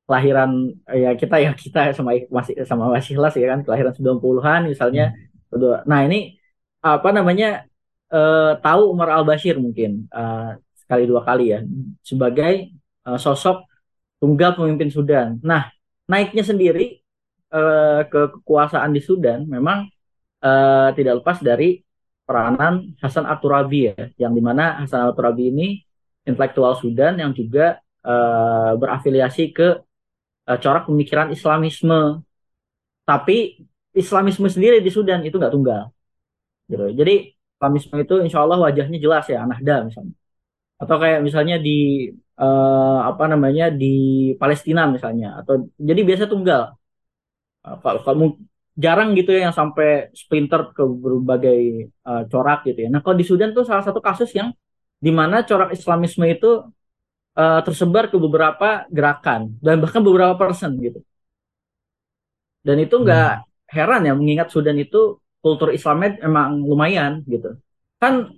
kelahiran 0.05 0.69
ya 0.85 1.17
kita 1.17 1.35
ya 1.41 1.51
kita 1.57 1.91
sama 1.97 2.13
masih 2.29 2.53
sama 2.69 2.93
masih 2.93 3.17
las 3.17 3.33
ya 3.33 3.57
kan 3.57 3.65
kelahiran 3.65 3.93
90-an 3.93 4.61
misalnya. 4.69 5.05
Hmm. 5.49 5.83
Nah, 5.89 5.99
ini 6.05 6.37
apa 6.85 7.09
namanya 7.09 7.65
uh, 8.13 8.53
tahu 8.61 8.93
Umar 8.93 9.09
Al-Bashir 9.17 9.57
mungkin 9.57 10.05
uh, 10.13 10.61
sekali 10.77 11.09
dua 11.09 11.25
kali 11.25 11.49
ya 11.49 11.65
sebagai 12.05 12.69
uh, 13.09 13.17
sosok 13.17 13.65
tunggal 14.21 14.53
pemimpin 14.53 14.93
Sudan. 14.93 15.41
Nah, 15.41 15.73
naiknya 16.05 16.45
sendiri 16.45 17.01
uh, 17.49 18.05
ke 18.05 18.39
kekuasaan 18.39 18.93
di 18.93 19.01
Sudan 19.01 19.49
memang 19.49 19.89
uh, 20.45 20.89
tidak 20.93 21.25
lepas 21.25 21.41
dari 21.41 21.81
peranan 22.25 22.97
Hasan 23.01 23.25
Al-Turabi 23.25 23.79
ya, 23.93 24.05
yang 24.17 24.33
di 24.33 24.41
mana 24.41 24.81
Hasan 24.81 25.01
Al-Turabi 25.09 25.53
ini 25.53 25.67
intelektual 26.25 26.73
Sudan 26.77 27.21
yang 27.21 27.33
juga 27.37 27.77
uh, 28.01 28.73
berafiliasi 28.77 29.53
ke 29.53 29.84
uh, 30.49 30.57
corak 30.63 30.83
pemikiran 30.89 31.27
Islamisme. 31.35 32.21
Tapi 33.05 33.65
Islamisme 33.95 34.47
sendiri 34.49 34.77
di 34.81 34.91
Sudan 34.93 35.21
itu 35.27 35.35
nggak 35.37 35.53
tunggal. 35.53 35.83
Gitu. 36.69 36.85
Jadi 36.99 37.13
Islamisme 37.55 37.95
itu 38.01 38.15
insya 38.25 38.39
Allah 38.43 38.59
wajahnya 38.65 38.97
jelas 38.99 39.25
ya, 39.29 39.45
Anahda 39.45 39.85
misalnya. 39.87 40.15
Atau 40.81 40.95
kayak 40.99 41.19
misalnya 41.23 41.55
di 41.61 42.11
uh, 42.41 42.99
apa 43.09 43.23
namanya 43.31 43.71
di 43.71 43.95
Palestina 44.41 44.89
misalnya. 44.89 45.39
Atau 45.39 45.71
jadi 45.79 46.01
biasa 46.03 46.25
tunggal. 46.27 46.75
Uh, 47.65 47.77
kalau, 47.83 47.99
kalau 48.05 48.25
jarang 48.75 49.15
gitu 49.15 49.31
ya 49.31 49.47
yang 49.47 49.55
sampai 49.55 50.11
splinter 50.11 50.75
ke 50.75 50.83
berbagai 50.83 51.89
uh, 52.03 52.27
corak 52.27 52.67
gitu 52.67 52.79
ya. 52.85 52.89
Nah 52.91 52.99
kalau 52.99 53.15
di 53.15 53.25
Sudan 53.25 53.55
tuh 53.55 53.63
salah 53.63 53.83
satu 53.87 54.03
kasus 54.03 54.29
yang 54.35 54.51
di 54.99 55.11
mana 55.15 55.47
corak 55.47 55.71
Islamisme 55.71 56.27
itu 56.27 56.67
uh, 57.35 57.59
tersebar 57.61 58.07
ke 58.11 58.17
beberapa 58.17 58.87
gerakan 58.89 59.55
dan 59.61 59.83
bahkan 59.83 60.01
beberapa 60.01 60.33
person 60.39 60.71
gitu. 60.81 60.99
Dan 62.65 62.81
itu 62.81 62.95
nggak 62.97 63.31
hmm. 63.37 63.45
heran 63.69 64.01
ya 64.07 64.13
mengingat 64.17 64.47
Sudan 64.49 64.79
itu 64.81 65.21
kultur 65.43 65.69
Islamnya 65.69 66.17
emang 66.25 66.65
lumayan 66.65 67.21
gitu. 67.29 67.61
Kan 68.01 68.33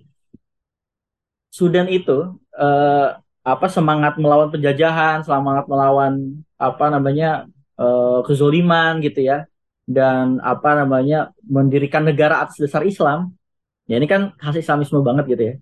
Sudan 1.48 1.88
itu 1.88 2.36
uh, 2.60 3.08
apa 3.48 3.68
semangat 3.72 4.20
melawan 4.20 4.52
penjajahan, 4.52 5.24
semangat 5.24 5.66
melawan 5.72 6.44
apa 6.60 6.86
namanya 6.92 7.48
uh, 7.80 8.20
kezoliman 8.28 9.00
gitu 9.00 9.24
ya 9.24 9.48
dan 9.88 10.44
apa 10.44 10.84
namanya 10.84 11.32
mendirikan 11.48 12.04
negara 12.04 12.44
atas 12.44 12.60
dasar 12.60 12.84
Islam. 12.84 13.32
Ya 13.88 13.96
ini 13.96 14.08
kan 14.12 14.36
khas 14.36 14.60
Islamisme 14.60 15.00
banget 15.00 15.26
gitu 15.32 15.44
ya. 15.48 15.56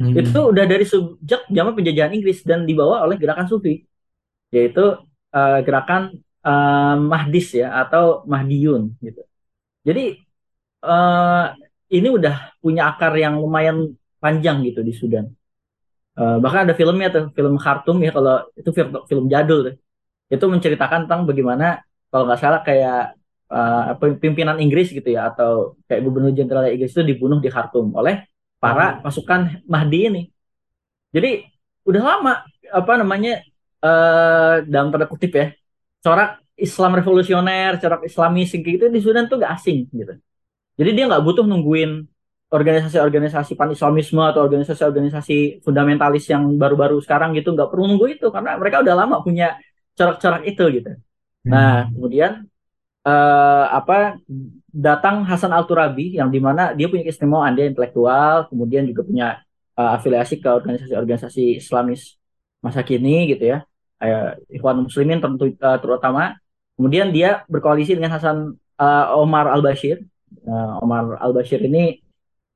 Hmm. 0.00 0.16
Itu 0.16 0.40
udah 0.48 0.64
dari 0.64 0.88
sejak 0.88 1.44
zaman 1.52 1.76
penjajahan 1.76 2.16
Inggris 2.16 2.40
dan 2.40 2.64
dibawa 2.64 3.04
oleh 3.04 3.20
gerakan 3.20 3.44
Sufi, 3.44 3.84
yaitu 4.48 4.96
uh, 5.36 5.58
gerakan 5.60 6.16
uh, 6.40 6.96
Mahdis 6.96 7.52
ya 7.60 7.84
atau 7.84 8.24
Mahdiyun 8.24 8.96
gitu. 9.04 9.20
Jadi 9.84 10.16
uh, 10.88 11.52
ini 11.92 12.08
udah 12.08 12.56
punya 12.64 12.88
akar 12.88 13.12
yang 13.20 13.36
lumayan 13.36 13.92
panjang 14.16 14.64
gitu 14.64 14.80
di 14.80 14.96
Sudan. 14.96 15.28
Uh, 16.16 16.40
bahkan 16.40 16.64
ada 16.64 16.72
filmnya 16.72 17.12
tuh, 17.12 17.28
film 17.36 17.60
Khartoum 17.60 18.00
ya 18.00 18.10
kalau 18.16 18.48
itu 18.56 18.70
film, 19.04 19.28
jadul 19.28 19.68
tuh. 19.68 19.74
Itu 20.32 20.48
menceritakan 20.48 21.04
tentang 21.04 21.28
bagaimana 21.28 21.84
kalau 22.08 22.24
nggak 22.24 22.40
salah 22.40 22.64
kayak 22.64 23.20
uh, 23.52 23.92
pimpinan 24.16 24.56
Inggris 24.64 24.96
gitu 24.96 25.12
ya 25.12 25.28
atau 25.28 25.76
kayak 25.84 26.00
gubernur 26.08 26.32
jenderal 26.32 26.72
Inggris 26.72 26.96
itu 26.96 27.04
dibunuh 27.04 27.36
di 27.36 27.52
Khartoum 27.52 27.92
oleh 27.92 28.29
para 28.60 28.86
hmm. 28.94 28.98
pasukan 29.02 29.40
Mahdi 29.64 30.00
ini. 30.06 30.22
Jadi 31.10 31.42
udah 31.88 32.02
lama 32.04 32.32
apa 32.70 32.92
namanya 33.00 33.42
uh, 33.82 34.62
dalam 34.68 34.92
tanda 34.94 35.08
kutip 35.10 35.32
ya 35.34 35.46
corak 36.04 36.44
Islam 36.60 37.00
revolusioner, 37.00 37.80
corak 37.80 38.04
Islamis 38.04 38.52
gitu 38.52 38.86
di 38.92 39.00
Sudan 39.00 39.26
tuh 39.26 39.40
gak 39.40 39.56
asing 39.58 39.88
gitu. 39.90 40.14
Jadi 40.76 40.90
dia 40.96 41.04
nggak 41.08 41.24
butuh 41.24 41.44
nungguin 41.44 42.04
organisasi-organisasi 42.50 43.54
pan-Islamisme 43.54 44.20
atau 44.26 44.42
organisasi-organisasi 44.42 45.62
fundamentalis 45.62 46.26
yang 46.28 46.42
baru-baru 46.58 46.98
sekarang 46.98 47.36
gitu 47.36 47.54
nggak 47.54 47.68
perlu 47.70 47.84
nunggu 47.94 48.06
itu 48.18 48.26
karena 48.32 48.58
mereka 48.58 48.82
udah 48.82 48.94
lama 48.96 49.16
punya 49.20 49.60
corak-corak 49.94 50.42
itu 50.48 50.64
gitu. 50.80 50.90
Nah 51.46 51.84
hmm. 51.84 51.90
kemudian 51.96 52.32
uh, 53.06 53.64
apa 53.70 54.18
datang 54.70 55.26
Hasan 55.26 55.50
Al 55.50 55.66
Turabi 55.66 56.16
yang 56.16 56.30
di 56.30 56.38
mana 56.38 56.72
dia 56.72 56.86
punya 56.86 57.04
keistimewaan 57.06 57.54
dia 57.58 57.66
intelektual 57.66 58.46
kemudian 58.48 58.86
juga 58.86 59.02
punya 59.04 59.28
uh, 59.76 59.96
afiliasi 59.98 60.38
ke 60.38 60.48
organisasi-organisasi 60.48 61.58
Islamis 61.60 62.16
masa 62.62 62.80
kini 62.86 63.30
gitu 63.34 63.56
ya. 63.56 63.58
Uh, 64.00 64.32
Ikhwan 64.48 64.86
Muslimin 64.86 65.20
tentu 65.20 65.52
uh, 65.60 65.78
terutama. 65.78 66.40
Kemudian 66.80 67.12
dia 67.12 67.44
berkoalisi 67.44 67.92
dengan 67.92 68.16
Hasan 68.16 68.56
uh, 68.56 69.06
Omar 69.20 69.52
Al 69.52 69.60
Bashir 69.60 70.00
uh, 70.46 70.82
Omar 70.82 71.18
Al 71.18 71.32
Bashir 71.34 71.60
ini 71.62 71.98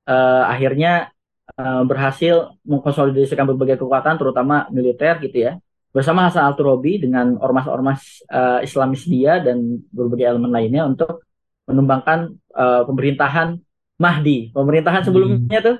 uh, 0.07 0.45
akhirnya 0.49 1.11
uh, 1.59 1.83
berhasil 1.85 2.55
mengkonsolidasikan 2.65 3.45
berbagai 3.55 3.83
kekuatan 3.83 4.17
terutama 4.21 4.71
militer 4.71 5.19
gitu 5.23 5.51
ya. 5.51 5.53
Bersama 5.95 6.27
Hasan 6.27 6.43
Al 6.43 6.59
Turabi 6.59 6.99
dengan 6.99 7.39
ormas-ormas 7.39 8.23
uh, 8.27 8.59
Islamis 8.65 9.07
dia 9.07 9.39
dan 9.39 9.79
berbagai 9.95 10.27
elemen 10.27 10.51
lainnya 10.51 10.87
untuk 10.91 11.23
menumbangkan 11.69 12.37
uh, 12.53 12.83
pemerintahan 12.89 13.61
Mahdi. 14.01 14.51
Pemerintahan 14.53 15.03
sebelumnya 15.07 15.61
hmm. 15.61 15.67
tuh 15.67 15.77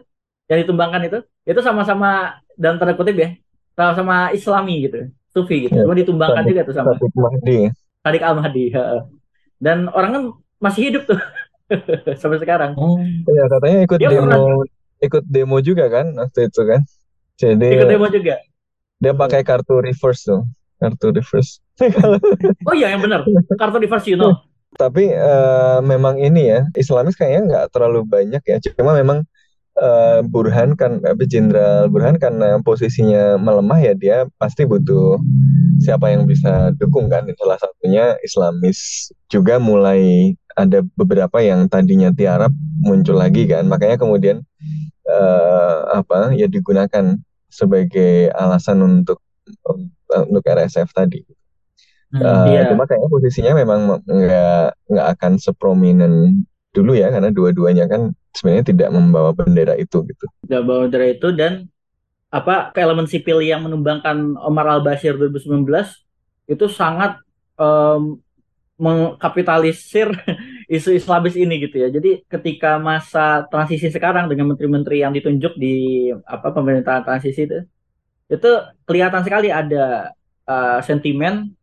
yang 0.49 0.59
ditumbangkan 0.65 1.03
itu 1.09 1.19
itu 1.45 1.61
sama-sama 1.61 2.41
dalam 2.55 2.77
tanda 2.77 2.97
kutip 2.97 3.17
ya 3.17 3.31
sama-sama 3.75 4.31
Islami 4.31 4.87
gitu, 4.87 5.11
Sufi 5.35 5.67
gitu. 5.67 5.75
Ya, 5.75 5.85
Cuma 5.85 5.99
ditumbangkan 5.99 6.47
juga 6.47 6.63
tuh 6.63 6.75
sama 6.75 6.95
Sadiq 6.95 7.15
Mahdi. 7.19 7.59
Sadiq 8.07 8.23
Al 8.23 8.35
Mahdi. 8.39 8.65
Dan 9.59 9.91
orang 9.91 10.11
kan 10.15 10.23
masih 10.63 10.91
hidup 10.91 11.11
tuh 11.11 11.19
sampai 12.21 12.39
sekarang. 12.39 12.79
Oh, 12.79 13.03
iya 13.03 13.45
katanya 13.51 13.79
ikut 13.83 13.99
Dia 13.99 14.09
demo 14.15 14.23
pernah... 14.31 14.39
ikut 15.03 15.25
demo 15.27 15.57
juga 15.59 15.85
kan 15.91 16.07
waktu 16.15 16.41
itu 16.49 16.63
kan. 16.63 16.81
Jadi 17.35 17.69
ikut 17.75 17.91
demo 17.91 18.07
juga. 18.09 18.39
Dia 19.03 19.13
pakai 19.13 19.43
kartu 19.43 19.83
reverse 19.83 20.23
tuh. 20.31 20.47
Kartu 20.79 21.11
reverse. 21.11 21.59
oh 22.71 22.75
iya 22.79 22.95
yang 22.95 23.03
benar. 23.03 23.27
Kartu 23.59 23.83
reverse 23.83 24.07
you 24.07 24.17
know. 24.17 24.39
Tapi 24.75 25.15
uh, 25.15 25.79
memang 25.85 26.19
ini 26.19 26.51
ya, 26.51 26.61
Islamis 26.75 27.15
kayaknya 27.15 27.41
nggak 27.47 27.67
terlalu 27.71 28.03
banyak 28.07 28.43
ya. 28.43 28.57
Cuma 28.75 28.95
memang 28.95 29.23
uh, 29.79 30.21
Burhan 30.27 30.75
kan, 30.75 30.99
tapi 30.99 31.31
Jenderal 31.31 31.87
Burhan 31.91 32.19
karena 32.19 32.59
posisinya 32.63 33.39
melemah 33.39 33.79
ya 33.79 33.95
dia 33.95 34.17
pasti 34.39 34.67
butuh 34.67 35.19
siapa 35.79 36.11
yang 36.11 36.27
bisa 36.27 36.75
dukung 36.79 37.07
kan. 37.07 37.27
Salah 37.39 37.59
satunya 37.59 38.19
Islamis 38.27 39.11
juga 39.31 39.63
mulai 39.63 40.35
ada 40.55 40.83
beberapa 40.95 41.43
yang 41.43 41.67
tadinya 41.67 42.11
tiarap 42.15 42.51
muncul 42.83 43.19
lagi 43.19 43.47
kan. 43.47 43.67
Makanya 43.67 43.99
kemudian 43.99 44.43
uh, 45.07 46.03
apa 46.03 46.35
ya 46.35 46.51
digunakan 46.51 47.19
sebagai 47.51 48.35
alasan 48.35 48.83
untuk 48.83 49.23
untuk 50.11 50.43
RSF 50.43 50.91
tadi. 50.91 51.23
Hmm, 52.15 52.23
uh, 52.23 52.47
iya. 52.47 52.71
Cuma 52.71 52.87
kayaknya 52.87 53.11
posisinya 53.11 53.53
memang 53.59 53.81
nggak 54.07 54.67
nggak 54.87 55.07
akan 55.19 55.33
seprominent 55.43 56.47
dulu 56.71 56.95
ya 56.95 57.11
karena 57.11 57.35
dua-duanya 57.35 57.91
kan 57.91 58.15
sebenarnya 58.31 58.71
tidak 58.71 58.89
membawa 58.95 59.35
bendera 59.35 59.75
itu 59.75 60.07
gitu. 60.07 60.27
Tidak 60.47 60.63
bawa 60.63 60.87
bendera 60.87 61.07
itu 61.11 61.35
dan 61.35 61.67
apa 62.31 62.71
ke 62.71 62.79
elemen 62.83 63.07
sipil 63.07 63.43
yang 63.43 63.67
menumbangkan 63.67 64.39
Omar 64.39 64.67
Al 64.67 64.83
Bashir 64.83 65.15
2019 65.19 65.67
itu 66.51 66.67
sangat 66.71 67.19
um, 67.59 68.19
mengkapitalisir 68.75 70.11
isu 70.77 70.99
Islamis 70.99 71.35
ini 71.35 71.63
gitu 71.67 71.83
ya. 71.83 71.89
Jadi 71.91 72.27
ketika 72.27 72.79
masa 72.79 73.47
transisi 73.51 73.91
sekarang 73.91 74.31
dengan 74.31 74.55
menteri-menteri 74.55 75.03
yang 75.03 75.15
ditunjuk 75.15 75.55
di 75.59 76.11
apa 76.27 76.51
pemerintahan 76.51 77.07
transisi 77.07 77.47
itu 77.47 77.59
itu 78.31 78.51
kelihatan 78.89 79.23
sekali 79.23 79.53
ada 79.53 80.11
uh, 80.49 80.81
sentimen 80.83 81.55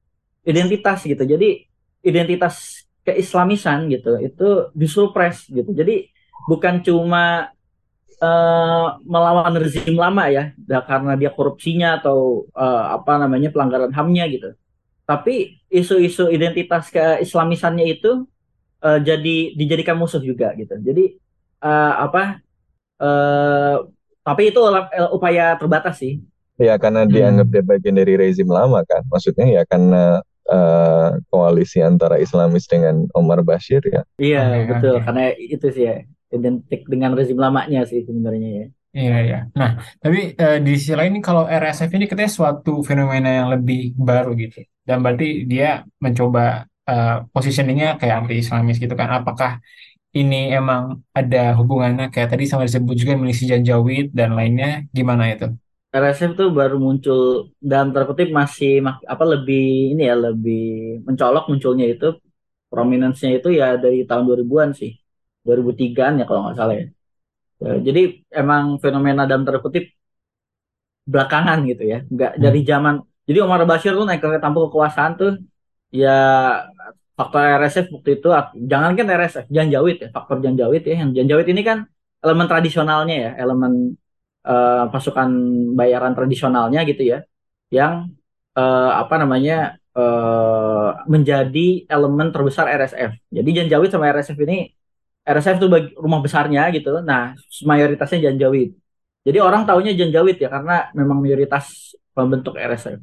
identitas 0.46 1.06
gitu. 1.06 1.22
Jadi 1.22 1.66
identitas 2.02 2.86
keislamisan 3.02 3.90
gitu 3.90 4.18
itu 4.22 4.50
disupres 4.78 5.46
gitu. 5.50 5.70
Jadi 5.74 6.10
bukan 6.50 6.82
cuma 6.86 7.50
uh, 8.22 8.88
melawan 9.06 9.54
rezim 9.58 9.94
lama 9.98 10.30
ya, 10.30 10.54
karena 10.86 11.14
dia 11.18 11.30
korupsinya 11.34 12.02
atau 12.02 12.50
uh, 12.54 12.98
apa 12.98 13.22
namanya 13.22 13.50
pelanggaran 13.54 13.94
hamnya 13.94 14.26
gitu. 14.30 14.50
Tapi 15.06 15.60
isu-isu 15.68 16.30
identitas 16.32 16.88
keislamisannya 16.94 17.86
itu 17.90 18.26
uh, 18.86 19.00
jadi 19.02 19.58
dijadikan 19.58 19.98
musuh 19.98 20.22
juga 20.22 20.54
gitu. 20.58 20.78
Jadi 20.82 21.18
uh, 21.62 21.94
apa? 22.10 22.42
Uh, 23.02 23.90
tapi 24.22 24.54
itu 24.54 24.62
upaya 25.10 25.58
terbatas 25.58 25.98
sih 25.98 26.22
Ya 26.62 26.78
karena 26.78 27.10
hmm. 27.10 27.12
dianggap 27.12 27.48
dia 27.50 27.64
bagian 27.66 27.96
dari 27.98 28.14
rezim 28.14 28.46
lama 28.46 28.86
kan. 28.86 29.02
Maksudnya 29.10 29.48
ya 29.50 29.62
karena 29.66 30.22
uh, 30.50 31.20
koalisi 31.30 31.84
antara 31.84 32.18
Islamis 32.18 32.66
dengan 32.66 33.06
Omar 33.14 33.46
Bashir 33.46 33.84
ya. 33.86 34.02
Iya 34.18 34.44
okay, 34.50 34.64
betul 34.70 34.96
okay. 34.98 35.04
karena 35.06 35.24
itu 35.38 35.68
sih 35.70 35.84
ya 35.86 35.96
identik 36.32 36.82
dengan 36.88 37.12
rezim 37.14 37.38
lamanya 37.38 37.84
sih 37.86 38.02
sebenarnya 38.08 38.50
ya. 38.50 38.68
Iya 38.92 39.18
iya. 39.24 39.40
Nah 39.56 39.80
tapi 40.00 40.36
uh, 40.36 40.58
di 40.60 40.74
sisi 40.80 40.94
lain 40.98 41.20
kalau 41.24 41.48
RSF 41.48 41.92
ini 41.96 42.06
katanya 42.08 42.32
suatu 42.32 42.82
fenomena 42.82 43.30
yang 43.30 43.48
lebih 43.52 43.94
baru 43.96 44.34
gitu. 44.40 44.64
Dan 44.82 45.06
berarti 45.06 45.46
dia 45.46 45.86
mencoba 46.02 46.66
uh, 46.90 47.24
positioningnya 47.32 48.00
kayak 48.02 48.26
anti 48.26 48.42
Islamis 48.42 48.82
gitu 48.82 48.96
kan. 48.98 49.12
Apakah 49.22 49.62
ini 50.12 50.52
emang 50.52 51.00
ada 51.16 51.56
hubungannya 51.56 52.12
kayak 52.12 52.36
tadi 52.36 52.44
sama 52.44 52.68
disebut 52.68 52.96
juga 53.00 53.16
milisi 53.16 53.48
Janjawid 53.48 54.12
dan 54.12 54.36
lainnya 54.36 54.84
gimana 54.92 55.32
itu? 55.32 55.48
RSF 55.92 56.32
tuh 56.40 56.48
baru 56.56 56.80
muncul 56.80 57.52
dalam 57.60 57.92
terkutip 57.92 58.32
masih 58.32 58.80
apa 59.14 59.24
lebih 59.28 59.92
ini 59.92 60.08
ya 60.08 60.16
lebih 60.16 60.64
mencolok 61.04 61.52
munculnya 61.52 61.86
itu 61.94 62.16
prominensnya 62.72 63.36
itu 63.36 63.52
ya 63.52 63.76
dari 63.76 64.08
tahun 64.08 64.24
2000-an 64.24 64.70
sih 64.80 64.92
2003-an 65.44 66.14
ya 66.24 66.26
kalau 66.30 66.42
nggak 66.48 66.58
salah 66.60 66.76
ya. 66.80 66.88
ya 67.60 67.74
jadi 67.92 68.02
emang 68.32 68.80
fenomena 68.80 69.28
dalam 69.28 69.44
terkutip 69.44 69.92
belakangan 71.04 71.60
gitu 71.68 71.84
ya 71.84 71.98
nggak 72.08 72.32
hmm. 72.38 72.42
dari 72.42 72.60
zaman 72.64 72.96
jadi 73.28 73.40
Omar 73.44 73.68
Bashir 73.68 73.92
tuh 73.92 74.08
naik 74.08 74.24
ke 74.24 74.40
tampuk 74.40 74.72
kekuasaan 74.72 75.12
tuh 75.20 75.32
ya 75.92 76.18
faktor 77.20 77.44
RSF 77.60 77.92
waktu 77.92 78.10
itu 78.18 78.28
jangan 78.72 78.92
kan 78.96 79.06
RSF 79.12 79.46
janjawid 79.52 79.96
ya 80.04 80.10
faktor 80.16 80.40
janjawid 80.40 80.82
ya 80.88 80.96
yang 81.04 81.12
janjawid 81.12 81.48
ini 81.52 81.62
kan 81.68 81.78
elemen 82.24 82.48
tradisionalnya 82.48 83.16
ya 83.28 83.32
elemen 83.44 84.00
uh, 84.46 84.90
pasukan 84.90 85.30
bayaran 85.78 86.14
tradisionalnya 86.18 86.82
gitu 86.88 87.04
ya 87.06 87.20
yang 87.72 88.12
uh, 88.58 88.92
apa 89.00 89.16
namanya 89.22 89.80
uh, 89.96 91.04
menjadi 91.08 91.88
elemen 91.88 92.32
terbesar 92.32 92.68
RSF. 92.68 93.12
Jadi 93.32 93.50
Janjawid 93.64 93.90
sama 93.92 94.12
RSF 94.12 94.38
ini 94.44 94.72
RSF 95.22 95.56
itu 95.62 95.68
bagi 95.70 95.90
rumah 95.96 96.20
besarnya 96.20 96.68
gitu. 96.74 97.00
Nah, 97.06 97.38
mayoritasnya 97.64 98.30
Janjawid. 98.30 98.74
Jadi 99.22 99.38
orang 99.38 99.70
taunya 99.70 99.94
Janjawid 99.94 100.42
ya 100.42 100.50
karena 100.50 100.90
memang 100.98 101.22
mayoritas 101.22 101.94
pembentuk 102.12 102.58
RSF. 102.58 103.00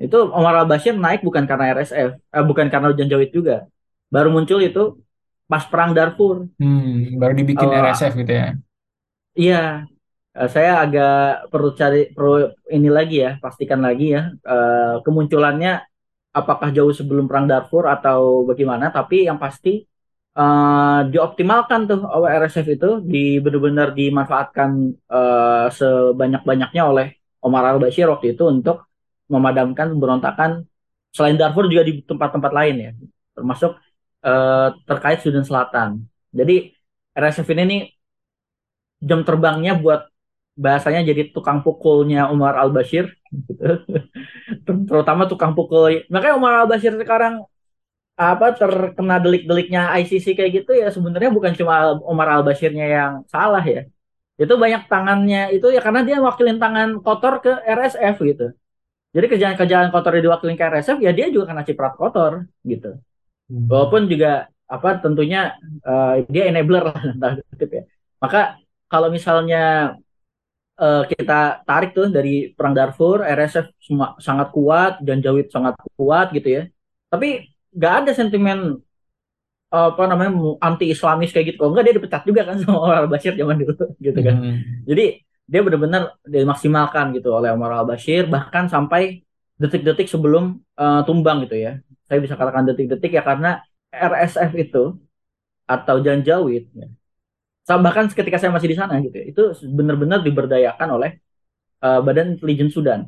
Itu 0.00 0.32
Omar 0.32 0.64
al-Bashir 0.64 0.96
naik 0.96 1.20
bukan 1.20 1.44
karena 1.44 1.76
RSF, 1.76 2.16
eh, 2.16 2.44
bukan 2.44 2.72
karena 2.72 2.92
Janjawid 2.92 3.30
juga. 3.32 3.68
Baru 4.08 4.32
muncul 4.32 4.60
itu 4.64 5.00
pas 5.44 5.64
perang 5.64 5.92
Darfur. 5.92 6.48
Hmm, 6.56 7.20
baru 7.20 7.32
dibikin 7.36 7.68
uh, 7.68 7.80
RSF 7.88 8.12
gitu 8.20 8.32
ya. 8.32 8.48
Iya, 9.36 9.64
uh, 10.38 10.48
saya 10.54 10.82
agak 10.84 11.50
perlu 11.52 11.70
cari 11.74 12.10
perlu 12.14 12.50
ini 12.70 12.88
lagi 12.90 13.16
ya 13.24 13.30
pastikan 13.42 13.80
lagi 13.82 14.14
ya. 14.16 14.22
Uh, 14.44 15.02
kemunculannya 15.04 15.82
apakah 16.30 16.68
jauh 16.70 16.94
sebelum 16.94 17.26
perang 17.26 17.46
Darfur 17.50 17.90
atau 17.90 18.46
bagaimana 18.46 18.94
tapi 18.94 19.26
yang 19.26 19.38
pasti 19.42 19.82
uh, 20.38 21.00
dioptimalkan 21.10 21.80
tuh 21.90 22.00
RSF 22.06 22.66
itu 22.76 22.88
di 23.02 23.42
benar-benar 23.42 23.88
dimanfaatkan 23.94 24.70
uh, 25.10 25.66
sebanyak-banyaknya 25.74 26.82
oleh 26.86 27.06
Omar 27.40 27.64
al 27.64 27.78
Bashir 27.82 28.06
waktu 28.12 28.36
itu 28.36 28.44
untuk 28.46 28.86
memadamkan 29.32 29.90
pemberontakan. 29.94 30.50
Selain 31.10 31.34
Darfur 31.34 31.66
juga 31.66 31.82
di 31.82 32.06
tempat-tempat 32.06 32.52
lain 32.54 32.76
ya 32.78 32.92
termasuk 33.34 33.72
uh, 34.22 34.68
terkait 34.84 35.18
Sudan 35.24 35.42
Selatan. 35.42 36.04
Jadi 36.30 36.70
RSF 37.16 37.48
ini 37.56 37.62
nih 37.66 37.82
jam 39.02 39.24
terbangnya 39.24 39.74
buat 39.80 40.06
bahasanya 40.58 41.06
jadi 41.06 41.30
tukang 41.34 41.62
pukulnya 41.64 42.28
Umar 42.32 42.58
Al 42.58 42.70
Bashir 42.74 43.10
terutama 44.88 45.26
tukang 45.30 45.52
pukul. 45.54 46.04
Makanya 46.10 46.34
Umar 46.36 46.52
Al 46.64 46.68
Bashir 46.70 46.94
sekarang 46.98 47.46
apa 48.20 48.52
terkena 48.52 49.16
delik-deliknya 49.16 49.96
ICC 49.96 50.36
kayak 50.36 50.50
gitu 50.60 50.76
ya 50.76 50.92
sebenarnya 50.92 51.32
bukan 51.32 51.56
cuma 51.56 51.96
Umar 52.04 52.28
Al 52.28 52.42
Bashirnya 52.44 52.86
yang 52.86 53.12
salah 53.30 53.62
ya. 53.64 53.88
Itu 54.40 54.56
banyak 54.56 54.88
tangannya 54.88 55.52
itu 55.56 55.68
ya 55.72 55.80
karena 55.84 56.00
dia 56.04 56.16
wakilin 56.20 56.56
tangan 56.60 57.00
kotor 57.04 57.44
ke 57.44 57.52
RSF 57.64 58.16
gitu. 58.24 58.46
Jadi 59.10 59.26
kerjaan-kerjaan 59.26 59.88
kotor 59.90 60.12
yang 60.16 60.24
diwakilin 60.30 60.56
ke 60.56 60.64
RSF 60.68 60.98
ya 61.02 61.10
dia 61.16 61.26
juga 61.32 61.50
kena 61.50 61.62
ciprat 61.64 61.94
kotor 61.96 62.46
gitu. 62.64 63.00
Hmm. 63.50 63.66
walaupun 63.66 64.06
juga 64.06 64.46
apa 64.70 65.02
tentunya 65.02 65.58
uh, 65.82 66.22
dia 66.30 66.46
enabler 66.46 66.94
lah 66.94 66.98
ya. 67.76 67.82
Maka 68.22 68.62
kalau 68.86 69.10
misalnya 69.10 69.96
uh, 70.80 71.02
kita 71.04 71.62
tarik 71.68 71.92
tuh 71.92 72.08
dari 72.08 72.50
perang 72.56 72.72
Darfur, 72.72 73.20
RSF 73.22 73.76
semua 73.78 74.16
sangat 74.16 74.48
kuat, 74.50 74.92
dan 75.04 75.20
Jawid 75.20 75.52
sangat 75.52 75.76
kuat 75.94 76.32
gitu 76.32 76.48
ya. 76.48 76.62
Tapi 77.12 77.44
nggak 77.76 77.94
ada 78.02 78.10
sentimen 78.16 78.80
apa 79.70 80.02
namanya 80.10 80.34
anti 80.58 80.90
Islamis 80.90 81.30
kayak 81.30 81.54
gitu. 81.54 81.56
Kalau 81.62 81.70
enggak 81.70 81.84
dia 81.86 81.94
dipecat 81.94 82.22
juga 82.26 82.42
kan 82.42 82.56
sama 82.62 82.78
Omar 82.82 82.96
Al 83.06 83.08
Bashir 83.12 83.36
zaman 83.38 83.56
dulu 83.60 83.94
gitu 84.02 84.18
kan. 84.18 84.36
Hmm. 84.40 84.56
Jadi 84.88 85.04
dia 85.50 85.60
benar-benar 85.66 86.02
dimaksimalkan 86.26 87.14
gitu 87.14 87.30
oleh 87.30 87.54
Omar 87.54 87.70
Al 87.70 87.86
Bashir 87.86 88.26
bahkan 88.26 88.66
sampai 88.66 89.22
detik-detik 89.60 90.08
sebelum 90.10 90.58
uh, 90.74 91.06
tumbang 91.06 91.46
gitu 91.46 91.54
ya. 91.60 91.78
Saya 92.10 92.18
bisa 92.18 92.34
katakan 92.34 92.66
detik-detik 92.66 93.14
ya 93.14 93.22
karena 93.22 93.62
RSF 93.94 94.50
itu 94.58 94.98
atau 95.70 96.02
Janjawid 96.02 96.66
ya, 96.74 96.88
bahkan 97.78 98.10
ketika 98.10 98.40
saya 98.40 98.50
masih 98.50 98.72
di 98.72 98.76
sana 98.78 98.98
gitu 98.98 99.14
ya, 99.14 99.24
itu 99.30 99.42
benar-benar 99.70 100.24
diberdayakan 100.26 100.88
oleh 100.98 101.10
uh, 101.84 102.02
Badan 102.02 102.34
Intelijen 102.34 102.72
Sudan. 102.72 103.06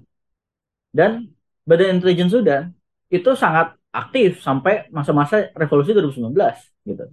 Dan 0.95 1.35
Badan 1.67 1.99
Intelijen 1.99 2.31
Sudan 2.31 2.71
itu 3.11 3.35
sangat 3.35 3.75
aktif 3.91 4.41
sampai 4.41 4.87
masa-masa 4.95 5.51
revolusi 5.59 5.91
2019 5.91 6.31
gitu. 6.87 7.05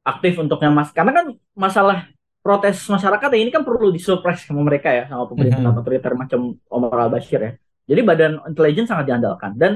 Aktif 0.00 0.32
untuknya 0.40 0.72
mas 0.72 0.90
karena 0.90 1.12
kan 1.12 1.26
masalah 1.52 2.08
protes 2.40 2.80
masyarakat 2.88 3.30
ini 3.36 3.52
kan 3.52 3.62
perlu 3.62 3.92
disupres 3.92 4.48
sama 4.48 4.64
mereka 4.64 4.88
ya 4.88 5.04
sama 5.12 5.28
pemerintah 5.28 5.60
mm 5.60 5.70
-hmm. 5.70 5.80
otoriter 5.84 6.12
macam 6.16 6.40
Omar 6.72 6.96
al 6.96 7.10
Bashir 7.12 7.40
ya. 7.42 7.52
Jadi 7.90 8.00
badan 8.06 8.32
intelijen 8.48 8.86
sangat 8.88 9.10
diandalkan. 9.10 9.54
Dan 9.58 9.72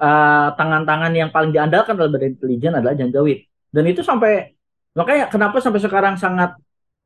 uh, 0.00 0.48
tangan-tangan 0.54 1.12
yang 1.12 1.28
paling 1.32 1.50
diandalkan 1.50 1.96
dalam 1.96 2.12
badan 2.12 2.36
intelijen 2.36 2.72
adalah 2.76 2.94
Janjawid 2.94 3.48
dan 3.76 3.84
itu 3.84 4.00
sampai 4.00 4.55
makanya 4.96 5.28
kenapa 5.28 5.60
sampai 5.60 5.80
sekarang 5.84 6.14
sangat 6.16 6.56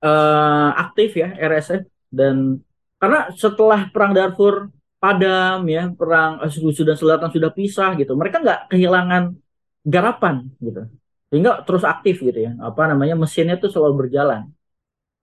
uh, 0.00 0.70
aktif 0.78 1.18
ya 1.18 1.34
RSF 1.36 1.82
dan 2.08 2.62
karena 3.00 3.32
setelah 3.34 3.90
perang 3.90 4.12
Darfur 4.14 4.70
padam 5.00 5.64
ya 5.64 5.88
perang 5.96 6.44
eh, 6.44 6.52
Sudan 6.52 6.94
Selatan 6.94 7.32
sudah 7.32 7.50
pisah 7.50 7.96
gitu 7.96 8.12
mereka 8.14 8.38
nggak 8.44 8.60
kehilangan 8.70 9.34
garapan 9.84 10.48
gitu. 10.60 10.86
Sehingga 11.30 11.62
terus 11.64 11.86
aktif 11.86 12.20
gitu 12.20 12.36
ya 12.36 12.52
apa 12.60 12.90
namanya 12.90 13.16
mesinnya 13.16 13.56
tuh 13.56 13.72
selalu 13.72 14.06
berjalan. 14.06 14.50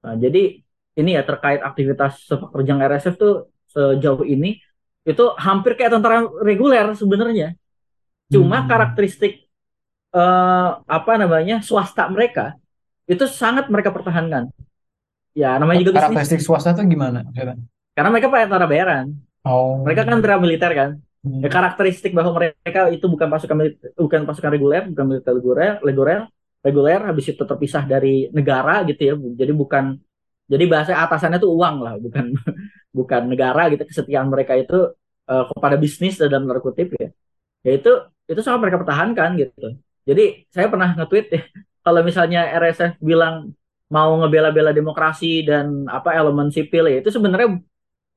Nah, 0.02 0.16
jadi 0.18 0.64
ini 0.98 1.10
ya 1.14 1.22
terkait 1.22 1.62
aktivitas 1.62 2.26
sepak 2.26 2.50
terjang 2.56 2.80
RSF 2.82 3.16
tuh 3.20 3.34
sejauh 3.70 4.26
ini 4.26 4.58
itu 5.06 5.24
hampir 5.38 5.78
kayak 5.78 6.00
tentara 6.00 6.26
reguler 6.42 6.96
sebenarnya. 6.98 7.54
Cuma 8.28 8.64
hmm. 8.64 8.68
karakteristik 8.68 9.47
eh, 10.14 10.70
apa 10.86 11.12
namanya 11.20 11.60
swasta 11.66 12.08
mereka 12.08 12.56
itu 13.08 13.24
sangat 13.26 13.68
mereka 13.72 13.90
pertahankan 13.92 14.52
ya 15.34 15.58
namanya 15.58 15.84
juga 15.84 16.04
karakteristik 16.06 16.44
swasta 16.44 16.76
tuh 16.76 16.86
gimana 16.86 17.26
karena 17.96 18.10
mereka 18.14 18.28
pakai 18.30 18.46
tentara 18.46 18.68
bayaran 18.68 19.06
oh. 19.48 19.84
mereka 19.84 20.06
kan 20.06 20.20
tentara 20.20 20.38
militer 20.38 20.72
kan 20.72 20.90
Hmm. 21.28 21.44
Ya, 21.44 21.50
karakteristik 21.52 22.16
bahwa 22.16 22.32
mereka 22.40 22.88
itu 22.94 23.06
bukan 23.10 23.28
pasukan 23.28 23.58
bukan 24.00 24.22
pasukan 24.24 24.52
reguler, 24.54 24.84
bukan 24.88 25.06
militer 25.10 25.34
reguler, 25.36 25.74
reguler, 25.84 26.20
reguler 26.64 27.00
habis 27.04 27.26
itu 27.34 27.44
terpisah 27.44 27.84
dari 27.84 28.32
negara 28.32 28.86
gitu 28.88 29.02
ya. 29.02 29.14
Jadi 29.18 29.52
bukan 29.52 30.00
jadi 30.48 30.64
bahasa 30.72 30.96
atasannya 30.96 31.42
itu 31.44 31.50
uang 31.52 31.76
lah, 31.84 31.94
bukan 32.00 32.32
bukan 32.98 33.22
negara 33.28 33.68
gitu. 33.74 33.84
Kesetiaan 33.84 34.32
mereka 34.32 34.56
itu 34.56 34.94
uh, 35.28 35.44
kepada 35.52 35.76
bisnis 35.76 36.16
dalam 36.16 36.48
tanda 36.48 36.62
kutip 36.64 36.96
ya. 36.96 37.10
Ya 37.66 37.72
itu 37.76 37.92
itu 38.30 38.40
sangat 38.40 38.60
mereka 38.64 38.78
pertahankan 38.80 39.30
gitu. 39.42 39.76
Jadi 40.08 40.48
saya 40.48 40.68
pernah 40.72 40.96
nge-tweet 40.96 41.26
ya, 41.36 41.42
kalau 41.86 42.02
misalnya 42.08 42.40
RSF 42.56 42.98
bilang 43.04 43.52
mau 43.88 44.12
ngebela-bela 44.20 44.76
demokrasi 44.76 45.48
dan 45.48 45.88
apa 45.88 46.12
elemen 46.12 46.52
sipil 46.52 46.92
ya 46.92 47.00
itu 47.00 47.08
sebenarnya 47.08 47.60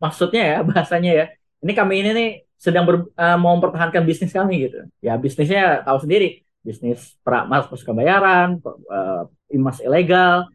maksudnya 0.03 0.43
ya 0.43 0.59
bahasanya 0.69 1.13
ya. 1.13 1.27
Ini 1.61 1.73
kami 1.77 1.95
ini 2.01 2.11
nih 2.17 2.29
sedang 2.57 2.85
ber, 2.89 2.97
uh, 3.13 3.37
mau 3.37 3.53
mempertahankan 3.57 4.03
bisnis 4.09 4.33
kami 4.33 4.71
gitu. 4.71 4.89
Ya 5.05 5.21
bisnisnya 5.21 5.85
tahu 5.85 5.99
sendiri, 6.09 6.41
bisnis 6.65 7.21
pasukan 7.21 7.93
bayaran, 7.93 8.65
uh, 8.89 9.29
imas 9.53 9.79
ilegal, 9.85 10.49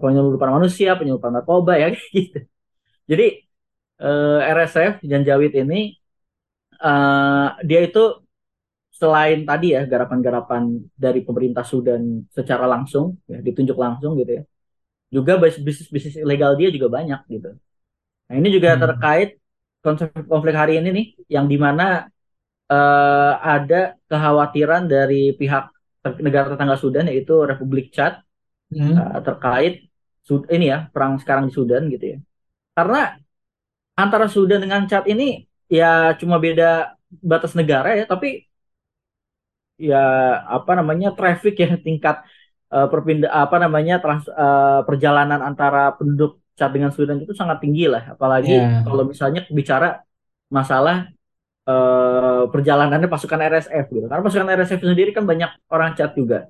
penyelundupan 0.00 0.50
manusia, 0.52 0.94
penyelundupan 0.94 1.32
narkoba 1.34 1.80
ya 1.80 1.88
gitu. 2.16 2.44
Jadi 3.06 3.26
uh, 4.02 4.40
eh, 4.42 4.52
RSF 4.54 5.02
Janjawid 5.02 5.52
ini 5.56 5.94
uh, 6.82 7.54
dia 7.62 7.80
itu 7.86 8.25
selain 8.96 9.44
tadi 9.44 9.76
ya 9.76 9.84
garapan-garapan 9.84 10.62
dari 10.96 11.20
pemerintah 11.20 11.62
Sudan 11.62 12.24
secara 12.32 12.64
langsung 12.64 13.20
ya 13.28 13.38
ditunjuk 13.44 13.76
langsung 13.76 14.16
gitu 14.20 14.40
ya. 14.40 14.42
Juga 15.12 15.32
bisnis-bisnis 15.38 16.16
ilegal 16.18 16.56
dia 16.58 16.68
juga 16.72 16.88
banyak 16.90 17.20
gitu. 17.30 17.54
Nah, 18.26 18.34
ini 18.34 18.48
juga 18.50 18.74
hmm. 18.74 18.80
terkait 18.82 19.30
konsep 19.84 20.10
konflik 20.26 20.56
hari 20.58 20.82
ini 20.82 20.88
nih 20.90 21.06
yang 21.30 21.46
di 21.46 21.54
mana 21.60 22.10
uh, 22.70 23.32
ada 23.38 23.94
kekhawatiran 24.10 24.90
dari 24.90 25.30
pihak 25.38 25.70
negara 26.22 26.50
tetangga 26.54 26.74
Sudan 26.78 27.06
yaitu 27.10 27.34
Republik 27.46 27.94
Chad 27.94 28.22
hmm. 28.74 28.94
uh, 28.94 29.20
terkait 29.22 29.86
Sud 30.26 30.50
ini 30.50 30.74
ya 30.74 30.90
perang 30.90 31.22
sekarang 31.22 31.46
di 31.50 31.52
Sudan 31.54 31.86
gitu 31.86 32.04
ya 32.14 32.18
karena 32.74 33.14
antara 33.94 34.26
Sudan 34.26 34.58
dengan 34.62 34.90
Chad 34.90 35.06
ini 35.06 35.46
ya 35.70 36.14
cuma 36.18 36.42
beda 36.42 36.98
batas 37.22 37.54
negara 37.54 37.94
ya 37.94 38.04
tapi 38.10 38.45
ya 39.76 40.04
apa 40.48 40.72
namanya 40.72 41.12
traffic 41.12 41.54
ya 41.60 41.76
tingkat 41.76 42.24
uh, 42.72 42.88
perpindah 42.88 43.30
apa 43.30 43.56
namanya 43.60 44.00
trans, 44.00 44.26
uh, 44.28 44.82
perjalanan 44.88 45.40
antara 45.44 45.92
penduduk 45.94 46.40
Chad 46.56 46.72
dengan 46.72 46.88
Sudan 46.88 47.20
itu 47.20 47.36
sangat 47.36 47.60
tinggi 47.60 47.84
lah. 47.84 48.16
Apalagi 48.16 48.56
yeah. 48.56 48.80
kalau 48.80 49.04
misalnya 49.04 49.44
bicara 49.52 50.00
masalah 50.48 51.12
uh, 51.68 52.48
perjalanannya 52.48 53.12
pasukan 53.12 53.40
RSF 53.44 53.86
gitu. 53.92 54.06
Karena 54.08 54.24
pasukan 54.24 54.48
RSF 54.48 54.80
sendiri 54.80 55.12
kan 55.12 55.28
banyak 55.28 55.52
orang 55.68 55.92
Chad 55.92 56.16
juga. 56.16 56.48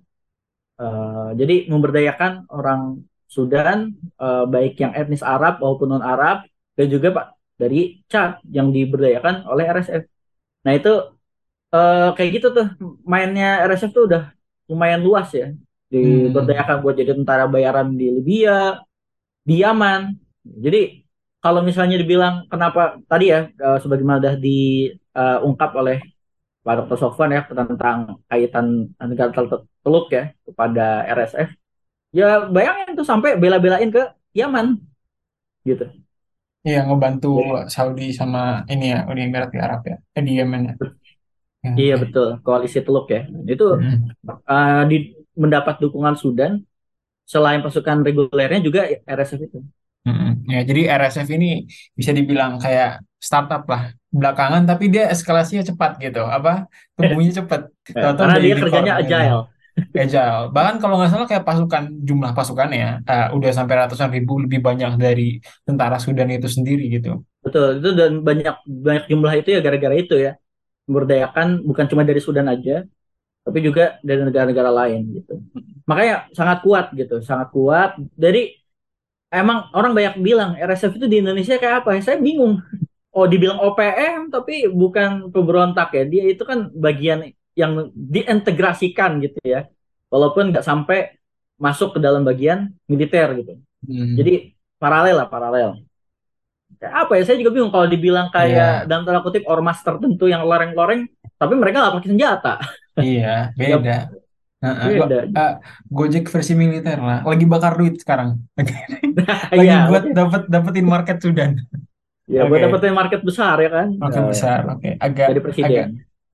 Uh, 0.78 1.34
jadi 1.34 1.66
memberdayakan 1.72 2.46
orang 2.52 3.02
Sudan 3.26 3.98
uh, 4.22 4.46
baik 4.46 4.78
yang 4.78 4.94
etnis 4.94 5.24
Arab 5.24 5.58
maupun 5.58 5.90
non 5.90 6.04
Arab 6.04 6.46
dan 6.78 6.86
juga 6.86 7.10
pak 7.10 7.26
dari 7.58 8.04
Chad 8.06 8.38
yang 8.46 8.70
diberdayakan 8.70 9.48
oleh 9.50 9.64
RSF 9.66 10.04
nah 10.62 10.72
itu 10.74 10.92
uh, 11.72 12.14
kayak 12.14 12.30
gitu 12.40 12.48
tuh 12.52 12.66
mainnya 13.02 13.64
RSF 13.66 13.90
tuh 13.94 14.04
udah 14.10 14.22
lumayan 14.66 15.02
luas 15.02 15.30
ya 15.30 15.54
diberdayakan 15.86 16.76
hmm. 16.78 16.82
buat 16.82 16.94
jadi 16.98 17.12
tentara 17.14 17.46
bayaran 17.46 17.94
di 17.94 18.10
Libya 18.10 18.82
di 19.46 19.62
Yaman. 19.62 20.18
Jadi 20.42 21.06
kalau 21.38 21.62
misalnya 21.62 21.94
dibilang 21.94 22.50
kenapa 22.50 22.98
tadi 23.06 23.30
ya 23.30 23.46
uh, 23.62 23.78
sebagaimana 23.78 24.18
sudah 24.18 24.34
diungkap 24.42 25.70
uh, 25.74 25.78
oleh 25.78 25.98
Pak 26.66 26.74
Dr. 26.82 26.98
Sofwan 26.98 27.30
ya 27.30 27.46
tentang 27.46 28.18
kaitan 28.26 28.90
negara 28.98 29.30
teluk 29.86 30.10
ya 30.10 30.34
kepada 30.42 31.06
RSF, 31.14 31.54
ya 32.10 32.50
bayangin 32.50 32.98
tuh 32.98 33.06
sampai 33.06 33.38
bela-belain 33.38 33.86
ke 33.86 34.02
Yaman 34.34 34.74
gitu. 35.62 35.86
Iya 36.66 36.82
ngebantu 36.90 37.62
Saudi 37.70 38.10
sama 38.10 38.66
ini 38.66 38.90
ya 38.90 39.06
Uni 39.06 39.30
Emirat 39.30 39.54
Arab 39.54 39.86
ya, 39.86 40.02
eh, 40.18 40.22
di 40.26 40.42
Yemen 40.42 40.62
ya. 40.66 40.74
Ya 41.66 41.72
iya 41.74 41.94
betul 41.98 42.38
koalisi 42.46 42.78
teluk 42.86 43.10
ya. 43.10 43.26
Itu 43.46 43.74
hmm. 43.74 44.30
uh, 44.46 44.82
di, 44.86 45.18
mendapat 45.34 45.82
dukungan 45.82 46.14
Sudan 46.14 46.62
selain 47.26 47.60
pasukan 47.60 48.06
regulernya 48.06 48.62
juga 48.62 48.86
RSF 49.04 49.40
itu. 49.50 49.58
Hmm, 50.06 50.46
ya, 50.46 50.62
jadi 50.62 50.94
RSF 51.02 51.26
ini 51.34 51.66
bisa 51.98 52.14
dibilang 52.14 52.62
kayak 52.62 53.02
startup 53.18 53.66
lah 53.66 53.90
belakangan, 54.14 54.62
tapi 54.62 54.86
dia 54.86 55.10
eskalasinya 55.10 55.66
cepat 55.66 55.98
gitu, 55.98 56.22
apa 56.22 56.70
tumbuhnya 56.94 57.42
cepat. 57.42 57.62
Ya, 57.86 58.14
karena 58.18 58.38
dia 58.42 58.54
kerjanya 58.58 58.92
agile. 58.98 59.46
Agile. 59.94 60.50
Bahkan 60.50 60.82
kalau 60.82 60.98
nggak 60.98 61.10
salah 61.14 61.26
kayak 61.30 61.46
pasukan 61.46 61.84
jumlah 62.02 62.34
pasukannya 62.34 63.06
uh, 63.06 63.28
udah 63.30 63.50
sampai 63.54 63.78
ratusan 63.78 64.10
ribu 64.10 64.42
lebih 64.42 64.58
banyak 64.58 64.98
dari 64.98 65.38
tentara 65.62 66.02
Sudan 66.02 66.30
itu 66.34 66.50
sendiri 66.50 66.90
gitu. 66.90 67.22
Betul, 67.46 67.78
itu 67.78 67.90
dan 67.94 68.26
banyak 68.26 68.56
banyak 68.66 69.04
jumlah 69.06 69.32
itu 69.38 69.48
ya 69.54 69.60
gara-gara 69.62 69.94
itu 69.94 70.18
ya 70.18 70.34
memberdayakan 70.86 71.66
bukan 71.66 71.86
cuma 71.90 72.02
dari 72.06 72.22
Sudan 72.22 72.46
aja, 72.46 72.86
tapi 73.46 73.58
juga 73.62 73.98
dari 74.02 74.22
negara-negara 74.26 74.70
lain 74.70 75.22
gitu. 75.22 75.38
Makanya 75.86 76.30
sangat 76.34 76.66
kuat 76.66 76.90
gitu, 76.94 77.22
sangat 77.22 77.54
kuat. 77.54 77.94
Jadi 78.18 78.58
emang 79.30 79.70
orang 79.74 79.94
banyak 79.94 80.14
bilang 80.18 80.58
RSF 80.58 80.98
itu 80.98 81.06
di 81.06 81.22
Indonesia 81.22 81.58
kayak 81.58 81.86
apa? 81.86 81.94
Saya 82.02 82.18
bingung. 82.18 82.58
Oh, 83.16 83.24
dibilang 83.24 83.56
OPM 83.64 84.28
tapi 84.28 84.68
bukan 84.68 85.32
pemberontak 85.32 85.94
ya. 85.94 86.04
Dia 86.04 86.24
itu 86.36 86.42
kan 86.44 86.68
bagian 86.74 87.32
yang 87.56 87.88
diintegrasikan 87.94 89.22
gitu 89.24 89.40
ya. 89.46 89.70
Walaupun 90.12 90.52
nggak 90.52 90.66
sampai 90.66 91.16
masuk 91.56 91.96
ke 91.96 91.98
dalam 92.02 92.22
bagian 92.22 92.76
militer 92.84 93.32
gitu. 93.40 93.56
Hmm. 93.88 94.14
Jadi 94.20 94.52
paralel 94.76 95.24
lah, 95.24 95.28
paralel. 95.32 95.80
Apa 96.82 97.12
ya? 97.16 97.22
Saya 97.24 97.36
juga 97.40 97.52
bingung 97.56 97.72
kalau 97.72 97.88
dibilang 97.88 98.28
kayak 98.28 98.84
yeah. 98.84 98.88
dalam 98.88 99.08
tanda 99.08 99.24
kutip 99.24 99.44
ormas 99.48 99.80
tertentu 99.80 100.28
yang 100.28 100.44
loreng-loreng, 100.44 101.08
tapi 101.36 101.54
mereka 101.56 101.84
nggak 101.84 101.94
pakai 102.00 102.10
senjata. 102.12 102.54
Iya, 102.96 103.52
beda. 103.56 103.98
Uh, 104.64 104.88
beda. 104.88 105.18
Uh, 105.36 105.54
Gojek 105.92 106.32
versi 106.32 106.52
militer 106.56 106.96
lah. 106.96 107.20
Lagi 107.22 107.44
bakar 107.44 107.76
duit 107.76 108.00
sekarang. 108.00 108.40
Lagi 109.52 109.66
ya, 109.68 109.88
buat 109.88 110.04
okay. 110.08 110.16
dapat 110.16 110.42
dapetin 110.48 110.86
market 110.88 111.16
Sudan. 111.20 111.60
Ya, 112.26 112.42
okay. 112.44 112.48
buat 112.50 112.60
dapetin 112.64 112.94
market 112.96 113.20
besar 113.20 113.56
ya 113.60 113.70
kan. 113.70 113.88
Market 114.00 114.22
uh, 114.24 114.28
besar. 114.32 114.58
Oke, 114.72 114.96
okay. 114.96 115.24
agak 115.28 115.44
presiden. 115.44 115.68
Agak, 115.70 115.86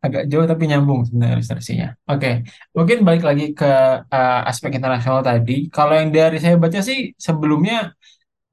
agak 0.03 0.23
jauh 0.31 0.47
tapi 0.47 0.65
nyambung 0.71 1.07
sebenarnya 1.07 1.35
ilustrasinya. 1.39 1.89
Oke, 2.07 2.19
okay. 2.19 2.35
mungkin 2.75 2.99
balik 3.03 3.23
lagi 3.27 3.47
ke 3.55 3.73
uh, 4.07 4.41
aspek 4.47 4.75
internasional 4.75 5.23
tadi. 5.23 5.67
Kalau 5.71 5.95
yang 5.95 6.11
dari 6.11 6.39
saya 6.39 6.59
baca 6.59 6.79
sih 6.79 7.15
sebelumnya 7.19 7.95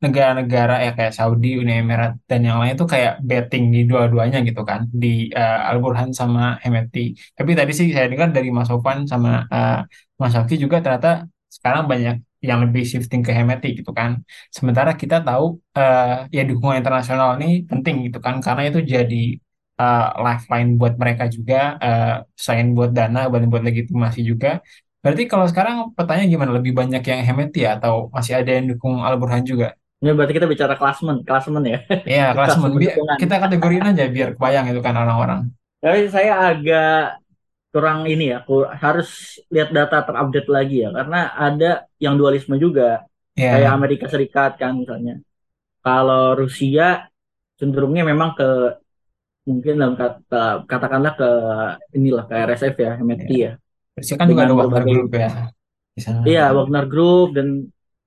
negara-negara 0.03 0.73
ya 0.85 0.91
kayak 0.97 1.13
Saudi, 1.17 1.47
Uni 1.61 1.71
Emirat 1.81 2.11
dan 2.29 2.39
yang 2.47 2.57
lain 2.61 2.73
itu 2.77 2.87
kayak 2.93 3.13
betting 3.29 3.63
di 3.75 3.79
dua-duanya 3.89 4.37
gitu 4.47 4.61
kan 4.69 4.81
di 5.03 5.07
uh, 5.35 5.69
Al 5.69 5.77
Burhan 5.83 6.09
sama 6.19 6.41
Hemeti. 6.63 6.99
Tapi 7.37 7.51
tadi 7.59 7.71
sih 7.79 7.87
saya 7.95 8.07
dengar 8.11 8.29
dari 8.35 8.49
Mas 8.55 8.67
Sofan 8.71 8.97
sama 9.11 9.29
uh, 9.55 9.79
Mas 10.19 10.31
Safi 10.35 10.55
juga 10.63 10.77
ternyata 10.83 11.27
sekarang 11.55 11.83
banyak 11.91 12.15
yang 12.39 12.59
lebih 12.63 12.83
shifting 12.87 13.21
ke 13.27 13.31
hematik 13.35 13.71
gitu 13.79 13.91
kan. 13.99 14.11
Sementara 14.55 14.91
kita 15.01 15.19
tahu 15.27 15.59
eh, 15.75 16.31
ya 16.35 16.41
dukungan 16.49 16.79
internasional 16.81 17.35
ini 17.39 17.67
penting 17.67 17.95
gitu 18.07 18.17
kan 18.25 18.35
karena 18.45 18.61
itu 18.71 18.79
jadi 18.93 19.35
eh, 19.81 20.07
lifeline 20.25 20.69
buat 20.79 20.93
mereka 21.01 21.23
juga 21.35 21.55
eh, 21.83 22.15
selain 22.43 22.67
buat 22.77 22.91
dana 22.97 23.19
buat 23.31 23.43
buat 23.51 23.63
legitimasi 23.67 24.19
juga. 24.23 24.63
Berarti 25.03 25.23
kalau 25.31 25.45
sekarang 25.51 25.75
pertanyaan 25.97 26.29
gimana? 26.33 26.51
Lebih 26.59 26.73
banyak 26.79 27.01
yang 27.11 27.19
hemeti 27.27 27.59
ya 27.65 27.69
atau 27.79 27.93
masih 28.15 28.33
ada 28.39 28.51
yang 28.55 28.65
dukung 28.71 28.95
Al 29.03 29.15
Burhan 29.19 29.43
juga? 29.47 29.78
Ini 29.99 30.15
berarti 30.15 30.31
kita 30.31 30.47
bicara 30.47 30.79
klasmen, 30.79 31.27
klasmen 31.27 31.63
ya. 31.67 31.79
Iya. 32.07 32.25
Klasmen. 32.37 32.71
Kita 33.19 33.35
kategoriin 33.35 33.83
aja 33.83 34.07
biar 34.07 34.39
kebayang 34.39 34.71
itu 34.71 34.79
kan 34.79 34.95
orang-orang. 34.95 35.51
Tapi 35.83 36.07
saya 36.07 36.55
agak 36.55 37.19
kurang 37.69 38.07
ini 38.07 38.31
ya, 38.31 38.41
ku- 38.47 38.65
harus 38.65 39.39
lihat 39.51 39.69
data 39.75 40.01
terupdate 40.07 40.49
lagi 40.49 40.87
ya, 40.87 40.89
karena 40.89 41.35
ada 41.35 41.71
yang 42.01 42.15
dualisme 42.17 42.55
juga, 42.57 43.05
Iya. 43.37 43.51
kayak 43.59 43.71
Amerika 43.75 44.05
Serikat 44.07 44.55
kan 44.57 44.73
misalnya. 44.79 45.19
Kalau 45.83 46.35
Rusia 46.35 47.07
cenderungnya 47.59 48.03
memang 48.07 48.35
ke 48.35 48.49
mungkin 49.47 49.73
dalam 49.79 49.95
kata 49.99 50.63
katakanlah 50.67 51.13
ke 51.15 51.29
inilah 51.95 52.23
ke 52.27 52.33
RSF 52.35 52.75
ya, 52.79 52.91
MFT 52.99 53.29
ya. 53.35 53.51
Rusia 53.99 54.15
kan 54.15 54.25
juga 54.31 54.41
ada 54.47 54.51
Dengan 54.55 54.67
Wagner 54.67 54.83
Group 54.87 55.11
ya. 55.11 55.29
Iya, 56.23 56.45
Wagner 56.55 56.85
Group 56.87 57.27
dan 57.35 57.47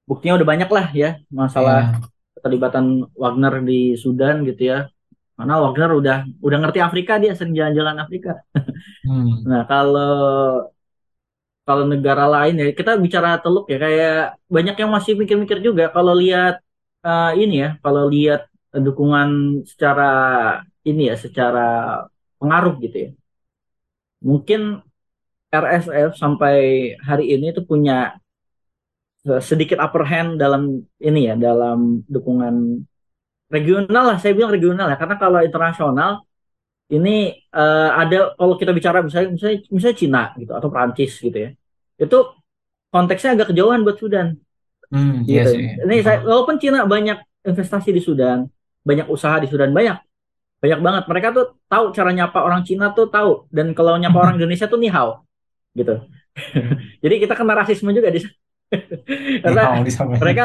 buktinya 0.08 0.34
udah 0.38 0.48
banyak 0.52 0.70
lah 0.76 0.86
ya 1.02 1.08
masalah 1.40 1.78
Iya. 1.94 1.98
keterlibatan 2.36 2.84
Wagner 3.22 3.54
di 3.68 3.74
Sudan 4.04 4.36
gitu 4.48 4.62
ya. 4.72 4.78
Karena 5.36 5.54
Wagner 5.62 5.90
udah 6.00 6.16
udah 6.46 6.58
ngerti 6.62 6.78
Afrika 6.88 7.12
dia 7.22 7.32
sering 7.38 7.54
jalan-jalan 7.58 7.96
Afrika. 8.04 8.30
Hmm. 9.06 9.42
Nah, 9.50 9.62
kalau 9.70 10.70
kalau 11.66 11.84
negara 11.92 12.24
lain 12.34 12.54
ya 12.60 12.64
kita 12.78 12.90
bicara 13.04 13.28
Teluk 13.42 13.64
ya 13.72 13.76
kayak 13.84 14.12
banyak 14.54 14.74
yang 14.82 14.90
masih 14.96 15.12
mikir-mikir 15.20 15.58
juga 15.66 15.84
kalau 15.94 16.12
lihat 16.22 16.54
eh, 17.06 17.30
ini 17.42 17.54
ya, 17.62 17.68
kalau 17.84 18.02
lihat 18.14 18.40
dukungan 18.86 19.28
secara 19.70 20.02
ini 20.88 21.00
ya, 21.10 21.14
secara 21.24 21.60
pengaruh 22.40 22.74
gitu 22.84 22.96
ya. 23.04 23.08
Mungkin 24.28 24.60
RSF 25.52 26.12
sampai 26.22 26.56
hari 27.08 27.24
ini 27.34 27.52
itu 27.52 27.62
punya 27.70 28.16
sedikit 29.22 29.78
upper 29.78 30.02
hand 30.02 30.40
dalam 30.42 30.82
ini 30.98 31.30
ya, 31.30 31.34
dalam 31.38 32.02
dukungan 32.10 32.82
regional 33.52 34.04
lah, 34.14 34.18
saya 34.18 34.34
bilang 34.34 34.50
regional 34.50 34.90
ya, 34.90 34.96
karena 34.98 35.16
kalau 35.20 35.38
internasional 35.44 36.26
ini 36.92 37.32
eh, 37.38 37.90
ada 37.92 38.36
kalau 38.36 38.54
kita 38.60 38.72
bicara 38.76 39.00
misalnya 39.00 39.32
misalnya 39.32 39.58
misalnya 39.72 39.96
Cina 39.96 40.22
gitu 40.36 40.52
atau 40.52 40.68
Prancis 40.68 41.12
gitu 41.16 41.38
ya 41.38 41.50
itu 41.96 42.18
konteksnya 42.92 43.32
agak 43.38 43.54
kejauhan 43.54 43.80
buat 43.80 43.96
Sudan. 43.96 44.36
Hmm, 44.92 45.24
iya 45.24 45.48
gitu. 45.48 45.56
sih. 45.56 45.64
ini 45.88 46.04
saya 46.04 46.20
walaupun 46.20 46.60
Cina 46.60 46.84
banyak 46.84 47.16
investasi 47.48 47.96
di 47.96 48.04
Sudan 48.04 48.44
banyak 48.84 49.08
usaha 49.08 49.40
di 49.40 49.48
Sudan 49.48 49.72
banyak 49.72 49.96
banyak 50.62 50.78
banget. 50.78 51.04
Mereka 51.10 51.28
tuh 51.34 51.46
tahu 51.66 51.90
cara 51.90 52.10
nyapa 52.14 52.38
orang 52.38 52.62
Cina 52.62 52.94
tuh 52.94 53.10
tahu. 53.10 53.50
Dan 53.50 53.74
kalau 53.74 53.98
nyapa 53.98 54.14
orang 54.14 54.34
Indonesia 54.38 54.70
tuh 54.70 54.78
ni 54.78 54.86
hao 54.92 55.26
gitu. 55.74 56.06
Jadi 57.02 57.14
kita 57.18 57.34
kena 57.34 57.58
rasisme 57.58 57.90
juga 57.90 58.12
di 58.14 58.22
sana. 58.22 58.36
Karena 59.44 59.62
disampaikan. 59.84 60.22
mereka 60.22 60.44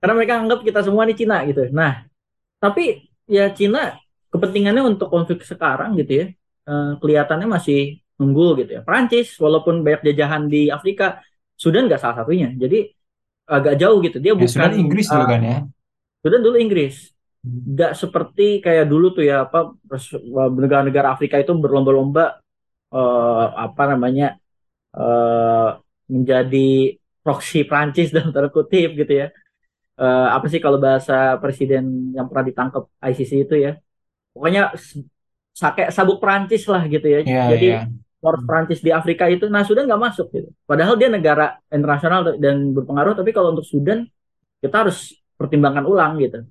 karena 0.00 0.14
mereka 0.16 0.34
anggap 0.40 0.60
kita 0.64 0.80
semua 0.80 1.04
ini 1.04 1.14
Cina 1.14 1.44
gitu. 1.44 1.68
Nah, 1.70 2.08
tapi 2.56 3.04
ya 3.28 3.52
Cina 3.52 3.96
kepentingannya 4.32 4.82
untuk 4.96 5.12
konflik 5.12 5.44
sekarang 5.44 5.94
gitu 6.00 6.24
ya, 6.24 6.26
eh, 6.66 6.90
kelihatannya 6.98 7.48
masih 7.50 8.00
unggul 8.20 8.56
gitu 8.60 8.80
ya. 8.80 8.82
Prancis 8.84 9.36
walaupun 9.40 9.80
banyak 9.84 10.12
jajahan 10.12 10.48
di 10.48 10.68
Afrika, 10.72 11.20
Sudan 11.56 11.88
nggak 11.88 12.00
salah 12.00 12.24
satunya. 12.24 12.52
Jadi 12.56 12.88
agak 13.50 13.74
jauh 13.76 13.98
gitu. 14.00 14.16
Dia 14.22 14.32
Ya, 14.32 14.36
bukan 14.38 14.48
Sudan 14.48 14.74
Inggris 14.76 15.06
dulu 15.10 15.24
eh, 15.24 15.28
kan 15.28 15.40
ya. 15.42 15.58
Sudan 16.24 16.40
dulu 16.40 16.56
Inggris. 16.56 16.96
Nggak 17.44 17.92
seperti 17.96 18.46
kayak 18.60 18.86
dulu 18.88 19.16
tuh 19.16 19.24
ya 19.24 19.48
apa 19.48 19.72
negara-negara 20.52 21.16
Afrika 21.16 21.40
itu 21.40 21.52
berlomba-lomba 21.56 22.40
eh, 22.92 23.46
apa 23.56 23.82
namanya 23.96 24.36
eh, 24.96 25.68
menjadi 26.10 26.99
proxy 27.24 27.58
Prancis 27.68 28.08
dalam 28.14 28.30
tanda 28.34 28.50
kutip 28.52 28.88
gitu 29.00 29.12
ya. 29.22 29.26
Eh, 30.00 30.26
apa 30.36 30.46
sih 30.52 30.60
kalau 30.64 30.78
bahasa 30.86 31.14
presiden 31.42 31.84
yang 32.16 32.26
pernah 32.30 32.44
ditangkap 32.50 32.82
ICC 33.08 33.32
itu 33.44 33.54
ya? 33.66 33.72
Pokoknya 34.34 34.62
s- 34.76 35.00
sa- 35.60 35.74
kayak 35.76 35.92
sabuk 35.96 36.18
Prancis 36.22 36.62
lah 36.72 36.82
gitu 36.94 37.06
ya. 37.14 37.20
Iya, 37.26 37.40
Jadi 37.50 37.64
iya. 37.64 37.76
poros 38.22 38.42
Prancis 38.48 38.80
di 38.86 38.90
Afrika 38.92 39.24
itu, 39.32 39.44
nah 39.52 39.62
Sudan 39.68 39.84
nggak 39.88 40.02
masuk 40.06 40.26
gitu. 40.36 40.48
Padahal 40.70 40.94
dia 41.00 41.08
negara 41.12 41.44
internasional 41.72 42.20
dan 42.44 42.56
berpengaruh, 42.76 43.14
tapi 43.18 43.30
kalau 43.36 43.54
untuk 43.56 43.66
Sudan 43.68 44.04
kita 44.62 44.76
harus 44.86 45.16
pertimbangkan 45.40 45.84
ulang 45.88 46.12
gitu. 46.22 46.44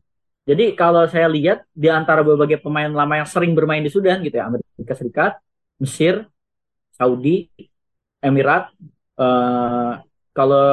Jadi 0.50 0.74
kalau 0.80 1.06
saya 1.06 1.28
lihat 1.30 1.64
di 1.74 1.88
antara 1.94 2.22
berbagai 2.26 2.60
pemain 2.66 2.90
lama 2.90 3.14
yang 3.22 3.30
sering 3.30 3.54
bermain 3.54 3.84
di 3.86 3.92
Sudan 3.94 4.20
gitu 4.26 4.36
ya, 4.42 4.50
Amerika 4.50 4.94
Serikat, 4.98 5.32
Mesir, 5.82 6.26
Saudi, 6.98 7.48
Emirat, 8.20 8.74
eh, 9.20 9.92
kalau 10.40 10.64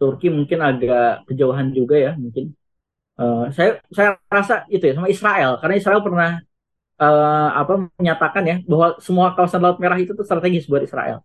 Turki 0.00 0.26
mungkin 0.32 0.58
agak 0.68 1.28
kejauhan 1.28 1.68
juga 1.78 1.94
ya 2.06 2.10
mungkin. 2.16 2.44
Eh, 3.20 3.44
saya 3.56 3.70
saya 3.96 4.10
rasa 4.36 4.54
itu 4.74 4.84
ya 4.88 4.94
sama 4.98 5.08
Israel 5.16 5.50
karena 5.60 5.74
Israel 5.80 6.02
pernah 6.06 6.30
eh, 7.02 7.48
apa 7.60 7.72
menyatakan 8.00 8.44
ya 8.50 8.56
bahwa 8.70 8.88
semua 9.06 9.26
kawasan 9.36 9.60
Laut 9.64 9.78
Merah 9.82 9.98
itu 10.02 10.12
tuh 10.18 10.26
strategis 10.28 10.66
buat 10.70 10.82
Israel. 10.88 11.18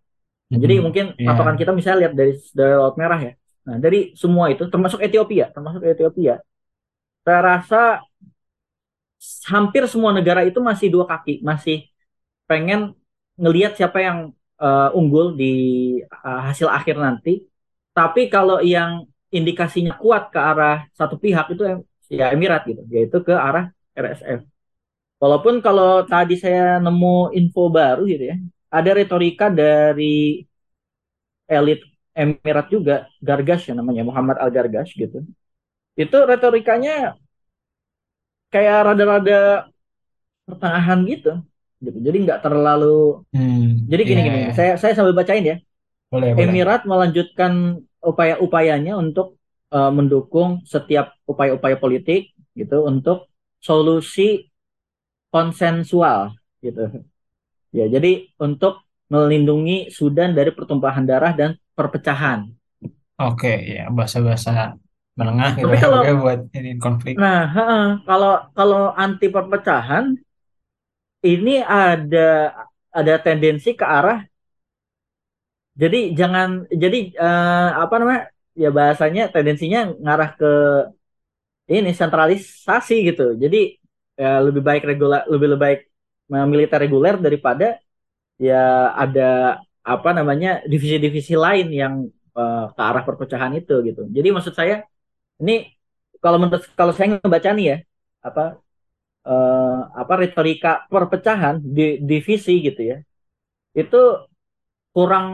Nah, 0.52 0.60
Jadi 0.64 0.76
Mhm. 0.80 0.84
mungkin 0.86 1.06
patokan 1.28 1.58
kita 1.62 1.72
misalnya 1.78 2.00
lihat 2.08 2.14
dari 2.20 2.34
dari 2.60 2.74
Laut 2.82 2.96
Merah 3.02 3.20
ya. 3.28 3.34
Nah, 3.68 3.78
dari 3.86 4.00
semua 4.22 4.46
itu 4.54 4.64
termasuk 4.74 5.00
Ethiopia, 5.08 5.46
termasuk 5.56 5.82
Ethiopia. 5.86 6.36
Saya 7.26 7.40
rasa 7.42 7.82
hampir 9.52 9.84
semua 9.92 10.12
negara 10.18 10.42
itu 10.50 10.60
masih 10.70 10.88
dua 10.94 11.06
kaki, 11.12 11.42
masih 11.50 11.76
pengen 12.50 12.94
ngelihat 13.42 13.72
siapa 13.78 14.00
yang 14.08 14.18
eh, 14.64 14.88
unggul 14.98 15.26
di 15.40 15.46
eh, 16.04 16.40
hasil 16.48 16.68
akhir 16.78 16.96
nanti. 17.06 17.32
Tapi 17.96 18.22
kalau 18.34 18.58
yang 18.64 18.92
indikasinya 19.38 19.94
kuat 20.02 20.24
ke 20.34 20.40
arah 20.40 20.76
satu 21.00 21.16
pihak 21.24 21.46
itu 21.54 21.64
ya 22.20 22.26
Emirat 22.36 22.62
gitu, 22.70 22.82
yaitu 22.96 23.18
ke 23.28 23.34
arah 23.48 23.64
RSF. 23.98 24.42
Walaupun 25.22 25.56
kalau 25.66 26.04
tadi 26.12 26.36
saya 26.44 26.78
nemu 26.86 27.34
info 27.40 27.62
baru 27.78 28.02
gitu 28.12 28.24
ya, 28.32 28.36
ada 28.78 28.92
retorika 29.00 29.46
dari 29.50 30.44
elit 31.50 31.82
Emirat 32.16 32.68
juga, 32.72 32.96
Gargash 33.20 33.68
ya 33.70 33.74
namanya, 33.76 34.04
Muhammad 34.08 34.38
Al 34.40 34.48
Gargash 34.56 34.96
gitu. 34.96 35.20
Itu 36.04 36.18
retorikanya 36.32 37.18
kayak 38.54 38.78
rada-rada 38.88 39.34
pertengahan 40.48 41.00
gitu. 41.12 41.30
Gitu. 41.86 41.98
Jadi 42.02 42.18
nggak 42.26 42.40
terlalu 42.46 43.22
Hmm, 43.36 43.86
jadi 43.92 44.02
gini 44.08 44.22
iya, 44.22 44.28
gini, 44.28 44.38
iya. 44.40 44.52
saya 44.58 44.72
saya 44.82 44.94
sambil 44.98 45.14
bacain 45.14 45.44
ya. 45.46 45.56
Boleh, 46.10 46.32
boleh. 46.34 46.44
Emirat 46.48 46.82
melanjutkan 46.90 47.52
upaya-upayanya 48.02 48.94
untuk 48.98 49.38
eh, 49.74 49.92
mendukung 49.94 50.64
setiap 50.66 51.14
upaya-upaya 51.30 51.78
politik 51.78 52.34
gitu 52.56 52.78
untuk 52.88 53.30
solusi 53.62 54.50
konsensual 55.34 56.34
gitu. 56.64 57.04
Ya, 57.76 57.86
jadi 57.92 58.32
untuk 58.40 58.82
melindungi 59.12 59.92
Sudan 59.92 60.34
dari 60.34 60.50
pertumpahan 60.56 61.06
darah 61.06 61.36
dan 61.36 61.60
perpecahan. 61.76 62.50
Oke, 63.20 63.52
ya 63.76 63.88
bahasa-bahasa 63.92 64.76
menengah 65.16 65.56
gitu 65.56 65.68
Tapi 65.72 65.78
ya, 65.78 65.84
kalau- 65.84 66.04
oke, 66.04 66.12
buat 66.24 66.40
ini 66.56 66.72
konflik. 66.80 67.14
Nah, 67.16 67.42
kalau 68.08 68.34
kalau 68.56 68.82
anti 68.96 69.28
perpecahan 69.32 70.16
ini 71.32 71.52
ada 71.64 72.20
ada 73.00 73.14
tendensi 73.26 73.70
ke 73.80 73.86
arah 73.98 74.20
jadi 75.82 75.98
jangan 76.20 76.48
jadi 76.84 76.98
eh, 77.24 77.68
apa 77.84 77.94
namanya 78.00 78.22
ya 78.62 78.68
bahasanya 78.78 79.22
tendensinya 79.34 79.80
ngarah 80.04 80.30
ke 80.40 80.46
ini 81.72 81.92
sentralisasi 82.02 82.94
gitu. 83.10 83.24
Jadi 83.44 83.58
ya 84.22 84.40
lebih 84.46 84.62
baik 84.68 84.84
regular 84.90 85.22
lebih 85.32 85.48
lebih 85.54 85.62
baik 85.66 85.80
militer 86.52 86.80
reguler 86.84 87.16
daripada 87.26 87.66
ya 88.48 88.94
ada 89.04 89.22
apa 89.86 90.10
namanya 90.18 90.50
divisi-divisi 90.72 91.34
lain 91.46 91.68
yang 91.82 91.94
eh, 92.40 92.64
ke 92.76 92.82
arah 92.90 93.04
perpecahan 93.08 93.52
itu 93.60 93.74
gitu. 93.88 94.02
Jadi 94.18 94.28
maksud 94.36 94.54
saya 94.60 94.76
ini 95.42 95.54
kalau 96.24 96.38
menurut 96.42 96.64
kalau 96.80 96.94
saya 96.96 97.08
ngebaca 97.18 97.50
nih 97.58 97.66
ya 97.72 97.78
apa 98.28 98.42
eh, 99.32 99.78
apa 100.02 100.14
retorika 100.24 100.70
perpecahan 100.94 101.56
di 101.78 101.84
divisi 102.10 102.54
gitu 102.68 102.82
ya 102.92 102.98
itu 103.82 103.98
kurang 104.96 105.28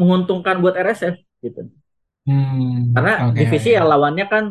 menguntungkan 0.00 0.56
buat 0.62 0.74
RSF 0.76 1.16
gitu. 1.44 1.60
Hmm, 2.26 2.94
karena 2.94 3.12
oke, 3.28 3.38
divisi 3.38 3.68
ya 3.76 3.82
lawannya 3.90 4.24
kan 4.32 4.44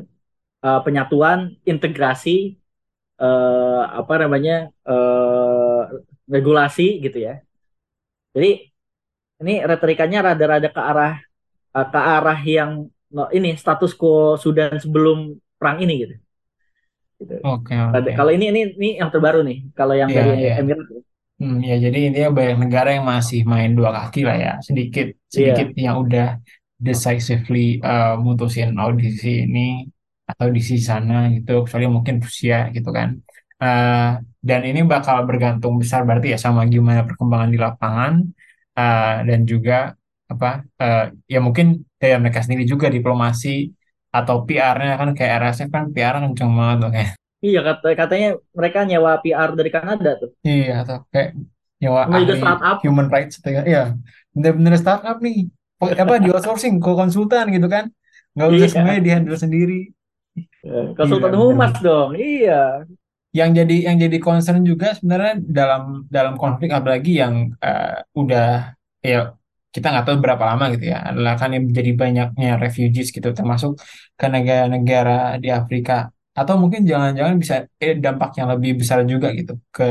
eh, 0.66 0.80
penyatuan 0.86 1.40
integrasi 1.72 2.32
eh, 3.22 3.82
apa 4.00 4.14
namanya 4.24 4.54
eh, 4.90 5.82
regulasi 6.34 6.84
gitu 7.06 7.18
ya. 7.28 7.34
Jadi 8.36 8.50
ini 9.44 9.54
retorikanya 9.72 10.20
rada-rada 10.34 10.70
ke 10.76 10.82
arah 10.92 11.14
eh, 11.78 11.88
ke 11.94 12.00
arah 12.16 12.40
yang 12.58 12.72
no, 13.16 13.24
ini 13.38 13.50
status 13.62 13.94
quo 14.00 14.38
Sudan 14.44 14.78
sebelum 14.84 15.18
perang 15.60 15.78
ini 15.84 15.94
gitu. 16.04 16.16
Gitu. 17.26 17.36
Oke, 17.42 17.74
Ada- 17.74 18.00
oke. 18.00 18.12
Kalau 18.14 18.32
ini 18.38 18.46
ini 18.54 18.60
ini 18.78 18.90
yang 19.02 19.10
terbaru 19.10 19.40
nih. 19.42 19.58
Kalau 19.74 19.94
yang 19.98 20.10
Iya, 20.14 20.22
dari 20.22 20.32
iya. 20.46 20.54
Emirat 20.62 20.88
Hmm, 21.36 21.60
ya 21.60 21.76
jadi 21.84 21.98
intinya 22.08 22.32
banyak 22.32 22.58
negara 22.64 22.90
yang 22.96 23.06
masih 23.12 23.44
main 23.44 23.76
dua 23.76 23.92
kaki 23.92 24.24
lah 24.24 24.38
ya, 24.40 24.52
sedikit 24.64 25.12
sedikit 25.28 25.68
yang 25.76 26.00
udah 26.08 26.40
decisively 26.80 27.84
uh, 27.84 28.16
mutusin 28.16 28.72
audisi 28.80 29.44
ini 29.44 29.84
atau 30.32 30.48
di 30.48 30.62
sana 30.64 31.28
gitu, 31.36 31.68
kecuali 31.68 31.92
mungkin 31.92 32.24
Rusia 32.24 32.72
gitu 32.72 32.88
kan. 32.96 33.20
Uh, 33.60 34.16
dan 34.40 34.62
ini 34.64 34.80
bakal 34.88 35.28
bergantung 35.28 35.76
besar 35.76 36.08
berarti 36.08 36.32
ya 36.32 36.40
sama 36.40 36.64
gimana 36.72 37.04
perkembangan 37.04 37.50
di 37.52 37.60
lapangan 37.60 38.14
uh, 38.80 39.16
dan 39.28 39.40
juga 39.44 39.92
apa 40.32 40.64
uh, 40.80 41.06
ya 41.28 41.40
mungkin 41.44 41.84
dari 42.00 42.16
mereka 42.16 42.40
sendiri 42.48 42.64
juga 42.64 42.88
diplomasi 42.88 43.75
atau 44.16 44.36
PR-nya 44.48 44.96
kan 44.96 45.10
kayak 45.12 45.34
RSF 45.42 45.70
kan 45.70 45.84
PR 45.92 46.16
kenceng 46.24 46.52
banget 46.56 46.78
tuh 46.84 46.92
kayak 46.96 47.12
Iya 47.46 47.60
kata, 47.62 47.88
katanya 47.94 48.30
mereka 48.58 48.80
nyewa 48.90 49.12
PR 49.22 49.50
dari 49.54 49.70
Kanada 49.70 50.12
tuh. 50.18 50.34
Iya, 50.42 50.82
atau 50.82 50.98
kayak 51.14 51.38
nyewa 51.78 52.02
Sama 52.08 52.16
ahli 52.18 52.34
startup. 52.42 52.78
human 52.82 53.08
rights 53.14 53.34
gitu 53.38 53.50
kan. 53.54 53.64
Iya, 53.70 53.84
bener-bener 54.34 54.74
startup 54.82 55.18
nih. 55.22 55.38
Apa 55.78 56.18
di 56.18 56.30
outsourcing 56.34 56.82
ke 56.82 56.92
konsultan 56.96 57.46
gitu 57.54 57.68
kan. 57.70 57.92
Nggak 58.34 58.48
usah 58.50 58.58
Iya. 58.66 58.74
semuanya 58.74 59.02
di 59.06 59.12
handle 59.14 59.38
sendiri. 59.38 59.82
Konsultan 60.98 61.32
Gila, 61.32 61.40
humas 61.40 61.74
bener. 61.78 61.86
dong. 61.86 62.10
Iya. 62.18 62.62
Yang 63.36 63.50
jadi 63.62 63.76
yang 63.92 63.98
jadi 64.00 64.18
concern 64.24 64.62
juga 64.64 64.88
sebenarnya 64.98 65.34
dalam 65.44 65.84
dalam 66.08 66.34
konflik 66.40 66.72
apalagi 66.72 67.20
yang 67.20 67.52
eh, 67.60 68.00
udah 68.16 68.74
ya 69.06 69.36
kita 69.76 69.86
nggak 69.92 70.06
tahu 70.08 70.18
berapa 70.24 70.44
lama 70.50 70.66
gitu 70.74 70.86
ya 70.94 70.98
adalah 71.10 71.34
kan 71.42 71.50
yang 71.56 71.64
jadi 71.78 71.92
banyaknya 72.02 72.50
refugees 72.64 73.08
gitu 73.16 73.30
termasuk 73.38 73.72
ke 74.20 74.26
negara-negara 74.36 75.12
di 75.44 75.50
Afrika 75.60 75.94
atau 76.40 76.56
mungkin 76.62 76.82
jangan-jangan 76.92 77.36
bisa 77.44 77.56
eh, 77.84 77.96
dampak 78.06 78.30
yang 78.40 78.48
lebih 78.54 78.72
besar 78.80 79.00
juga 79.12 79.28
gitu 79.40 79.54
ke 79.76 79.84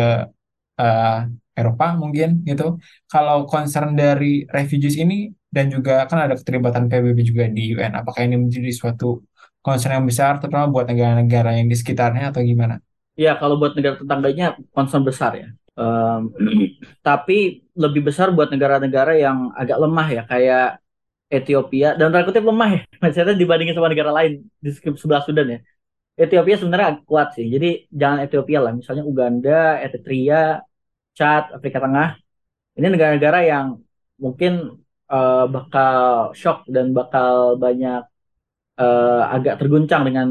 eh, 0.80 1.18
Eropa 1.54 1.86
mungkin 2.02 2.42
gitu. 2.48 2.82
Kalau 3.06 3.46
concern 3.46 3.94
dari 3.94 4.42
refugees 4.50 4.98
ini 4.98 5.30
dan 5.54 5.70
juga 5.70 6.02
kan 6.10 6.26
ada 6.26 6.34
keterlibatan 6.34 6.90
PBB 6.90 7.18
juga 7.30 7.44
di 7.46 7.62
UN, 7.78 7.94
apakah 7.94 8.26
ini 8.26 8.36
menjadi 8.42 8.70
suatu 8.74 9.22
concern 9.62 10.02
yang 10.02 10.06
besar 10.10 10.42
terutama 10.42 10.66
buat 10.74 10.86
negara-negara 10.90 11.54
yang 11.56 11.70
di 11.70 11.76
sekitarnya 11.78 12.34
atau 12.34 12.42
gimana? 12.42 12.82
Iya, 13.14 13.38
kalau 13.38 13.54
buat 13.62 13.78
negara 13.78 13.94
tetangganya 14.02 14.58
concern 14.74 15.06
besar 15.06 15.32
ya. 15.38 15.48
Em, 15.74 16.22
tapi 17.06 17.66
lebih 17.74 18.02
besar 18.08 18.30
buat 18.30 18.48
negara-negara 18.54 19.12
yang 19.18 19.50
agak 19.60 19.78
lemah 19.82 20.08
ya, 20.16 20.22
kayak 20.30 20.64
Ethiopia 21.26 21.98
dan 21.98 22.14
tanda 22.14 22.26
kutip 22.28 22.44
lemah 22.46 22.70
ya, 22.78 22.80
maksudnya 23.02 23.34
dibandingin 23.34 23.74
sama 23.74 23.90
negara 23.90 24.12
lain 24.14 24.32
di 24.62 24.70
sebelah 25.02 25.22
Sudan 25.26 25.46
ya. 25.54 25.58
Ethiopia 26.14 26.54
sebenarnya 26.62 27.02
kuat 27.10 27.34
sih, 27.34 27.46
jadi 27.50 27.90
jangan 27.90 28.18
Ethiopia 28.22 28.58
lah, 28.62 28.72
misalnya 28.78 29.02
Uganda, 29.02 29.82
Eritrea, 29.82 30.62
Chad, 31.18 31.50
Afrika 31.56 31.78
Tengah. 31.82 32.08
Ini 32.78 32.86
negara-negara 32.86 33.38
yang 33.42 33.66
mungkin 34.22 34.52
eh, 35.10 35.44
bakal 35.54 35.98
shock 36.38 36.58
dan 36.70 36.94
bakal 36.94 37.58
banyak 37.58 38.02
eh, 38.78 39.22
agak 39.34 39.54
terguncang 39.60 40.02
dengan 40.06 40.28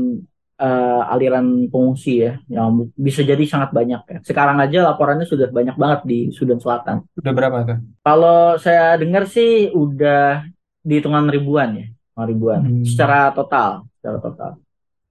eh, 0.59 1.01
aliran 1.13 1.45
pengungsi 1.71 2.23
ya, 2.25 2.37
yang 2.49 2.89
bisa 2.93 3.21
jadi 3.25 3.41
sangat 3.45 3.69
banyak 3.73 4.01
ya. 4.05 4.17
Sekarang 4.23 4.57
aja 4.61 4.85
laporannya 4.93 5.25
sudah 5.27 5.49
banyak 5.49 5.75
banget 5.75 5.99
di 6.05 6.17
Sudan 6.31 6.59
Selatan. 6.61 7.03
Udah 7.19 7.33
berapa 7.33 7.57
tuh? 7.65 7.77
Kalau 8.05 8.57
saya 8.61 8.95
dengar 9.01 9.25
sih 9.27 9.69
udah 9.73 10.45
di 10.83 10.93
hitungan 10.99 11.25
ribuan 11.31 11.69
ya, 11.79 11.85
ribuan 12.27 12.59
Hmm. 12.63 12.85
secara 12.85 13.31
total, 13.33 13.87
secara 13.99 14.17
total. 14.21 14.51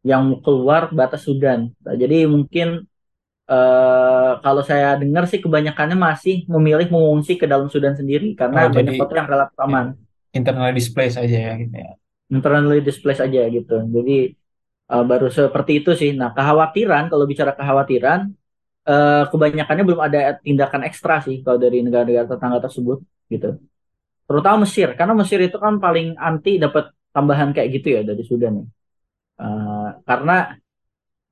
Yang 0.03 0.25
keluar 0.43 0.83
batas 0.91 1.23
Sudan. 1.27 1.71
Nah, 1.85 1.95
jadi 1.95 2.27
mungkin 2.27 2.87
eh, 3.51 4.33
kalau 4.41 4.63
saya 4.65 4.97
dengar 4.97 5.25
sih 5.29 5.43
kebanyakannya 5.43 5.99
masih 5.99 6.47
memilih 6.49 6.89
mengungsi 6.89 7.37
ke 7.37 7.45
dalam 7.45 7.69
Sudan 7.69 7.93
sendiri 7.99 8.33
karena 8.39 8.67
Oh, 8.67 8.73
banyak 8.73 8.95
kota 8.97 9.13
yang 9.19 9.29
relatif 9.29 9.57
aman 9.61 9.87
Internally 10.33 10.73
displaced 10.73 11.21
aja 11.21 11.39
ya 11.51 11.53
gitu 11.61 11.75
ya. 11.77 11.93
internally 12.33 12.81
displaced 12.81 13.21
aja 13.21 13.41
gitu. 13.53 13.77
Jadi 13.93 14.33
uh, 14.91 15.05
baru 15.11 15.27
seperti 15.31 15.73
itu 15.83 15.91
sih. 16.01 16.11
Nah, 16.17 16.31
kekhawatiran 16.37 17.11
kalau 17.11 17.25
bicara 17.31 17.53
kekhawatiran 17.59 18.21
uh, 18.89 19.25
kebanyakannya 19.31 19.85
belum 19.89 20.03
ada 20.03 20.21
tindakan 20.43 20.83
ekstra 20.89 21.23
sih 21.27 21.43
kalau 21.45 21.59
dari 21.61 21.85
negara-negara 21.85 22.27
tetangga 22.31 22.59
tersebut 22.67 22.99
gitu. 23.31 23.59
Terutama 24.29 24.57
Mesir 24.65 24.89
karena 24.99 25.15
Mesir 25.19 25.41
itu 25.45 25.59
kan 25.61 25.77
paling 25.83 26.17
anti 26.17 26.57
dapat 26.57 26.95
tambahan 27.13 27.51
kayak 27.55 27.69
gitu 27.81 27.89
ya 27.97 28.01
dari 28.07 28.23
Sudan 28.25 28.53
ya. 28.63 28.67
Uh, 29.43 29.89
karena 30.07 30.55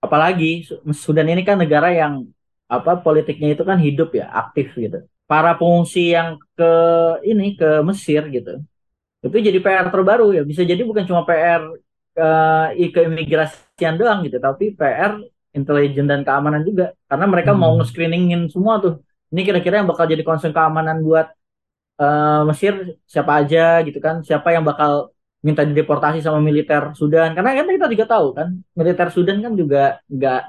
apalagi 0.01 0.65
Su- 0.69 0.81
Sudan 0.97 1.29
ini 1.29 1.43
kan 1.47 1.57
negara 1.61 1.93
yang 1.93 2.27
apa 2.71 3.03
politiknya 3.03 3.59
itu 3.59 3.63
kan 3.67 3.79
hidup 3.83 4.15
ya, 4.15 4.31
aktif 4.31 4.73
gitu. 4.79 5.03
Para 5.31 5.55
pengungsi 5.55 6.15
yang 6.15 6.39
ke 6.59 6.71
ini 7.23 7.55
ke 7.55 7.83
Mesir 7.87 8.27
gitu 8.31 8.63
itu 9.21 9.37
jadi 9.37 9.59
PR 9.65 9.89
terbaru 9.93 10.33
ya 10.37 10.43
bisa 10.49 10.63
jadi 10.65 10.81
bukan 10.81 11.05
cuma 11.05 11.23
PR 11.29 11.63
ke 12.21 12.29
keimigrasian 12.95 13.95
doang 14.01 14.19
gitu. 14.27 14.39
Tapi 14.47 14.65
PR 14.79 15.13
intelijen 15.59 16.07
dan 16.11 16.21
keamanan 16.27 16.63
juga. 16.69 16.85
Karena 17.11 17.27
mereka 17.33 17.51
mau 17.63 17.73
Hmm. 17.73 17.81
nge-screeningin 17.81 18.41
semua 18.55 18.75
tuh. 18.85 18.95
Ini 19.33 19.41
kira-kira 19.49 19.75
yang 19.83 19.89
bakal 19.91 20.07
jadi 20.13 20.23
concern 20.29 20.53
keamanan 20.57 20.99
buat 21.07 21.27
eh, 22.03 22.41
Mesir 22.51 22.75
siapa 23.13 23.33
aja 23.41 23.61
gitu 23.87 23.99
kan. 24.07 24.17
Siapa 24.29 24.49
yang 24.57 24.65
bakal 24.71 24.93
minta 25.47 25.63
dideportasi 25.71 26.19
sama 26.27 26.41
militer 26.49 26.83
Sudan. 27.01 27.31
Karena 27.37 27.51
kan 27.59 27.67
kita 27.77 27.87
juga 27.95 28.07
tahu 28.13 28.27
kan 28.39 28.49
militer 28.79 29.09
Sudan 29.17 29.39
kan 29.45 29.53
juga 29.61 29.79
nggak 30.15 30.41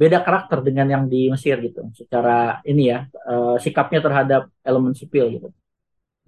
beda 0.00 0.18
karakter 0.26 0.58
dengan 0.66 0.86
yang 0.94 1.04
di 1.12 1.18
Mesir 1.34 1.56
gitu. 1.66 1.80
Secara 2.00 2.30
ini 2.70 2.82
ya 2.92 2.98
eh, 3.30 3.54
sikapnya 3.64 4.00
terhadap 4.06 4.42
elemen 4.68 4.94
sipil 5.00 5.26
gitu. 5.34 5.48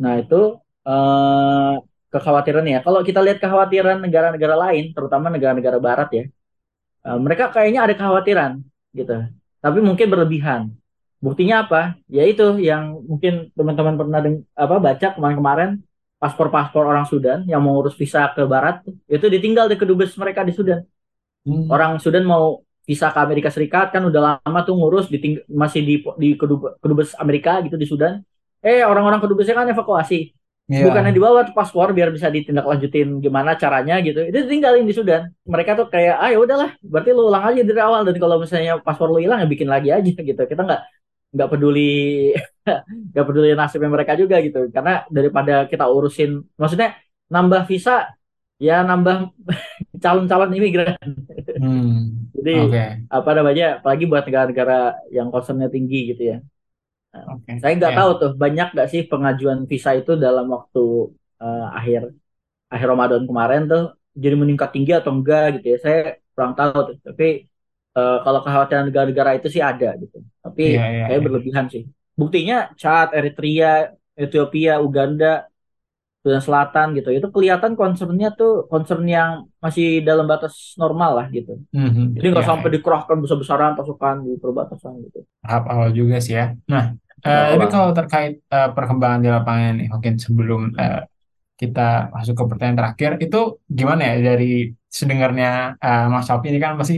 Nah 0.02 0.14
itu 0.22 0.36
eh, 0.88 1.72
kekhawatiran 2.16 2.64
ya. 2.64 2.78
Kalau 2.86 3.00
kita 3.08 3.20
lihat 3.20 3.38
kekhawatiran 3.42 4.00
negara-negara 4.04 4.54
lain, 4.64 4.84
terutama 4.96 5.26
negara-negara 5.34 5.78
Barat 5.86 6.08
ya, 6.18 6.24
eh, 7.06 7.18
mereka 7.24 7.52
kayaknya 7.54 7.80
ada 7.84 7.94
kekhawatiran 7.98 8.52
gitu. 8.96 9.16
Tapi 9.64 9.78
mungkin 9.84 10.06
berlebihan. 10.12 10.62
Buktinya 11.20 11.64
apa? 11.64 11.96
Yaitu 12.12 12.60
yang 12.60 13.02
mungkin 13.10 13.48
teman-teman 13.56 13.94
pernah 14.00 14.20
deng- 14.24 14.44
apa 14.52 14.76
baca 14.78 15.06
kemarin-kemarin 15.16 15.70
paspor-paspor 16.20 16.84
orang 16.88 17.08
Sudan 17.08 17.44
yang 17.48 17.60
mau 17.64 17.76
ngurus 17.76 17.96
visa 17.96 18.24
ke 18.32 18.44
Barat 18.44 18.84
itu 19.08 19.26
ditinggal 19.28 19.68
di 19.68 19.76
kedubes 19.80 20.12
mereka 20.20 20.44
di 20.44 20.52
Sudan. 20.52 20.84
Hmm. 21.44 21.66
Orang 21.72 21.96
Sudan 22.04 22.24
mau 22.28 22.60
visa 22.86 23.10
ke 23.10 23.18
Amerika 23.18 23.48
Serikat 23.48 23.90
kan 23.90 24.04
udah 24.04 24.38
lama 24.38 24.60
tuh 24.62 24.76
ngurus 24.76 25.08
masih 25.50 25.80
di 25.82 25.94
di 26.20 26.28
kedub- 26.38 26.76
kedubes 26.78 27.16
Amerika 27.18 27.58
gitu 27.64 27.80
di 27.80 27.88
Sudan. 27.88 28.20
Eh 28.60 28.84
orang-orang 28.84 29.18
kedubesnya 29.24 29.56
kan 29.56 29.66
evakuasi 29.72 30.35
Iya. 30.66 30.82
bukannya 30.90 31.12
dibawa 31.14 31.46
tuh 31.46 31.54
paspor 31.54 31.94
biar 31.94 32.10
bisa 32.10 32.26
ditindaklanjutin 32.26 33.22
gimana 33.22 33.54
caranya 33.54 34.02
gitu 34.02 34.18
itu 34.26 34.50
tinggalin 34.50 34.82
di 34.82 34.90
Sudan 34.98 35.30
mereka 35.46 35.78
tuh 35.78 35.86
kayak 35.86 36.14
ah 36.18 36.28
ya 36.34 36.38
udahlah 36.42 36.74
berarti 36.82 37.10
lu 37.14 37.22
ulang 37.30 37.44
aja 37.54 37.60
dari 37.62 37.78
awal 37.78 38.02
dan 38.02 38.18
kalau 38.18 38.36
misalnya 38.42 38.82
paspor 38.82 39.06
lu 39.14 39.22
hilang 39.22 39.38
ya 39.42 39.46
bikin 39.46 39.68
lagi 39.70 39.94
aja 39.94 40.10
gitu 40.30 40.42
kita 40.42 40.62
nggak 40.66 40.80
nggak 41.38 41.48
peduli 41.54 42.34
nggak 43.14 43.24
peduli 43.30 43.48
nasibnya 43.54 43.90
mereka 43.94 44.12
juga 44.18 44.36
gitu 44.42 44.66
karena 44.74 45.06
daripada 45.06 45.54
kita 45.70 45.84
urusin 45.86 46.42
maksudnya 46.58 46.98
nambah 47.30 47.62
visa 47.70 48.10
ya 48.58 48.82
nambah 48.82 49.16
calon-calon 50.02 50.50
imigran 50.58 50.98
Hmm. 51.56 52.28
jadi 52.36 52.52
Oke. 52.68 52.84
apa 53.08 53.30
namanya 53.32 53.80
apalagi 53.80 54.04
buat 54.04 54.28
negara-negara 54.28 55.08
yang 55.08 55.32
concernnya 55.32 55.72
tinggi 55.72 56.12
gitu 56.12 56.22
ya 56.36 56.36
Oke. 57.32 57.50
Saya 57.62 57.72
nggak 57.78 57.92
Ya. 57.94 57.98
tahu 57.98 58.10
tuh 58.20 58.30
banyak 58.42 58.66
nggak 58.74 58.88
sih 58.92 59.02
pengajuan 59.10 59.60
visa 59.70 59.90
itu 60.00 60.10
dalam 60.24 60.46
waktu 60.54 60.80
eh, 61.42 61.64
akhir 61.78 62.00
akhir 62.72 62.86
Ramadan 62.92 63.22
kemarin 63.30 63.62
tuh 63.72 63.82
jadi 64.24 64.36
meningkat 64.42 64.70
tinggi 64.74 64.92
atau 65.00 65.10
enggak 65.16 65.42
gitu 65.60 65.66
ya. 65.72 65.78
Saya 65.84 65.98
kurang 66.34 66.52
tahu 66.58 66.78
tuh. 66.88 66.96
Tapi 67.08 67.26
eh, 67.98 68.16
kalau 68.24 68.40
kekhawatiran 68.44 68.84
negara-negara 68.88 69.30
itu 69.38 69.48
sih 69.54 69.62
ada 69.70 69.88
gitu. 70.02 70.16
Tapi 70.44 70.62
Iya, 70.64 70.82
iya, 70.94 71.04
kayak 71.06 71.20
iya. 71.20 71.24
berlebihan 71.26 71.66
sih. 71.72 71.82
Buktinya 72.20 72.56
Chad, 72.80 73.08
Eritrea, 73.18 73.68
Ethiopia, 74.24 74.72
Uganda, 74.88 75.26
Sudan 76.22 76.42
Selatan 76.46 76.86
gitu. 76.98 77.08
Itu 77.14 77.28
kelihatan 77.34 77.72
concernnya 77.80 78.28
tuh 78.40 78.66
concern 78.72 79.04
yang 79.06 79.30
masih 79.64 80.02
dalam 80.08 80.26
batas 80.32 80.74
normal 80.82 81.10
lah 81.22 81.26
gitu. 81.36 81.52
Mhm. 81.70 82.18
Jadi 82.18 82.26
nggak 82.34 82.44
Ya, 82.44 82.50
sampai 82.50 82.68
dikerahkan 82.74 83.16
besar-besaran 83.22 83.72
pasukan 83.78 84.14
di 84.26 84.32
perbatasan 84.42 84.92
gitu. 85.06 85.20
tahap 85.42 85.64
awal 85.72 85.88
juga 85.98 86.16
sih 86.24 86.34
ya. 86.38 86.44
Nah, 86.66 86.84
Tahap 87.24 87.44
tapi 87.52 87.64
kalau 87.72 87.90
terkait 87.98 88.32
eh, 88.54 88.68
perkembangan 88.76 89.20
di 89.24 89.28
lapangan 89.34 89.72
nih, 89.80 89.88
mungkin 89.92 90.14
sebelum 90.24 90.60
eh, 90.78 91.00
kita 91.60 92.12
masuk 92.14 92.34
ke 92.40 92.44
pertanyaan 92.50 92.78
terakhir, 92.80 93.10
itu 93.24 93.38
gimana 93.78 94.02
ya 94.10 94.16
dari 94.34 94.46
sedengarnya 94.98 95.48
eh, 95.84 96.04
Mas 96.12 96.28
Alfi 96.32 96.46
ini 96.52 96.60
kan 96.64 96.72
pasti 96.80 96.96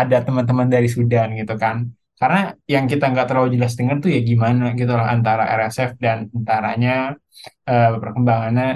ada 0.00 0.16
teman-teman 0.26 0.68
dari 0.74 0.88
Sudan 0.96 1.28
gitu 1.40 1.54
kan. 1.60 1.76
Karena 2.20 2.38
yang 2.66 2.84
kita 2.90 3.04
nggak 3.12 3.26
terlalu 3.30 3.48
jelas 3.56 3.72
dengar 3.78 3.96
tuh 4.02 4.10
ya 4.14 4.20
gimana 4.30 4.74
gitu 4.78 4.90
lah 4.98 5.06
antara 5.14 5.42
RSF 5.58 5.90
dan 6.04 6.18
tentaranya 6.34 7.14
eh, 7.70 7.90
perkembangannya 8.02 8.66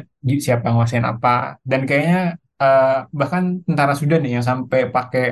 siapa 0.47 0.67
nguasain 0.73 1.07
apa 1.13 1.59
dan 1.71 1.81
kayaknya 1.89 2.19
eh, 2.63 2.99
bahkan 3.19 3.43
tentara 3.67 3.95
Sudan 3.99 4.21
nih 4.25 4.33
yang 4.39 4.47
sampai 4.51 4.81
pakai 4.95 5.25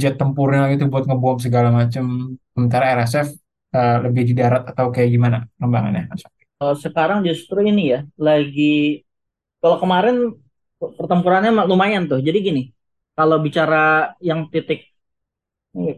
jet 0.00 0.14
tempurnya 0.20 0.70
gitu 0.72 0.84
buat 0.92 1.04
ngebom 1.08 1.38
segala 1.42 1.68
macam. 1.74 2.04
Sementara 2.54 2.84
RSF 2.98 3.28
eh, 3.76 3.96
lebih 4.04 4.22
di 4.28 4.34
darat 4.40 4.62
atau 4.70 4.86
kayak 4.94 5.10
gimana 5.14 5.36
perkembangannya? 5.56 6.02
Mas? 6.10 6.22
Kalau 6.58 6.74
sekarang 6.84 7.18
justru 7.28 7.58
ini 7.70 7.82
ya, 7.94 7.98
lagi 8.26 9.00
kalau 9.60 9.76
kemarin 9.82 10.16
pertempurannya 10.98 11.50
lumayan 11.70 12.04
tuh. 12.10 12.20
Jadi 12.26 12.38
gini, 12.48 12.62
kalau 13.16 13.36
bicara 13.46 13.76
yang 14.28 14.40
titik, 14.52 14.80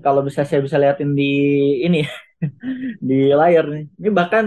kalau 0.05 0.21
bisa 0.27 0.41
saya 0.49 0.61
bisa 0.67 0.77
liatin 0.83 1.11
di 1.19 1.25
ini 1.87 1.99
di 3.09 3.15
layar 3.41 3.65
nih. 3.73 3.85
Ini 4.01 4.09
bahkan 4.19 4.45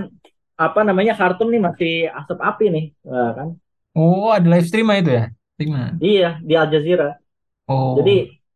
apa 0.56 0.80
namanya 0.88 1.14
Khartoum 1.20 1.50
nih 1.54 1.62
masih 1.68 1.92
asap 2.20 2.40
api 2.50 2.66
nih, 2.76 2.86
Wah, 3.10 3.32
kan? 3.38 3.50
Oh, 3.96 4.32
ada 4.32 4.48
live 4.50 4.68
stream 4.68 4.92
itu 4.92 5.12
ya? 5.18 5.26
Iya, 6.04 6.26
di 6.48 6.54
Al 6.60 6.68
Jazeera. 6.74 7.06
Oh, 7.68 7.96
Jadi 7.98 8.12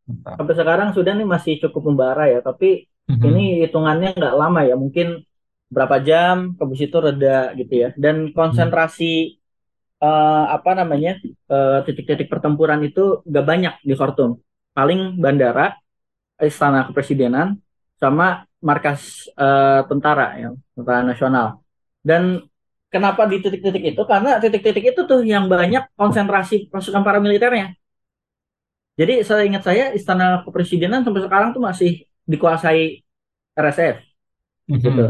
mantap. 0.07 0.39
sampai 0.39 0.55
sekarang 0.59 0.89
Sudan 0.95 1.15
nih 1.20 1.28
masih 1.36 1.53
cukup 1.63 1.84
membara 1.89 2.24
ya, 2.34 2.39
tapi 2.47 2.67
Mhm. 3.10 3.24
ini 3.30 3.43
hitungannya 3.66 4.10
nggak 4.18 4.36
lama 4.41 4.62
ya, 4.70 4.76
mungkin 4.78 5.07
berapa 5.74 5.97
jam, 6.01 6.36
habis 6.60 6.80
itu 6.86 6.97
reda 6.97 7.53
gitu 7.60 7.74
ya. 7.84 7.89
Dan 7.97 8.16
konsentrasi 8.38 9.38
eh, 10.03 10.45
apa 10.55 10.72
namanya 10.80 11.12
eh, 11.53 11.80
titik-titik 11.86 12.28
pertempuran 12.34 12.82
itu 12.88 13.24
nggak 13.30 13.45
banyak 13.51 13.74
di 13.89 13.93
Khartoum. 13.99 14.32
Paling 14.78 14.99
bandara, 15.24 15.76
istana 16.41 16.88
kepresidenan, 16.88 17.60
sama 18.01 18.45
markas 18.64 19.28
eh, 19.36 19.82
tentara 19.89 20.28
ya, 20.41 20.49
tentara 20.78 21.01
nasional. 21.05 21.47
Dan 22.03 22.24
kenapa 22.93 23.28
di 23.32 23.38
titik-titik 23.43 23.84
itu? 23.95 24.01
Karena 24.07 24.39
titik-titik 24.43 24.86
itu 24.95 25.01
tuh 25.10 25.22
yang 25.26 25.45
banyak 25.51 25.84
konsentrasi 25.99 26.70
pasukan 26.74 27.03
paramiliternya. 27.07 27.76
Jadi 28.99 29.14
saya 29.24 29.47
ingat 29.47 29.64
saya 29.64 29.86
istana 29.95 30.43
kepresidenan 30.43 31.01
sampai 31.07 31.24
sekarang 31.24 31.49
tuh 31.55 31.64
masih 31.64 32.03
dikuasai 32.30 32.82
RSF 33.57 33.97
Mhm. 34.69 34.77
gitu. 34.86 35.03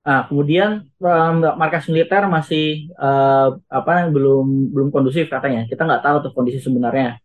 Nah, 0.00 0.20
kemudian 0.26 0.70
um, 0.98 1.34
markas 1.60 1.86
militer 1.86 2.24
masih 2.26 2.90
uh, 2.98 3.54
apa 3.70 4.08
belum 4.10 4.74
belum 4.74 4.88
kondusif 4.90 5.30
katanya. 5.30 5.68
Kita 5.70 5.86
nggak 5.86 6.02
tahu 6.02 6.16
tuh 6.26 6.32
kondisi 6.34 6.58
sebenarnya. 6.58 7.20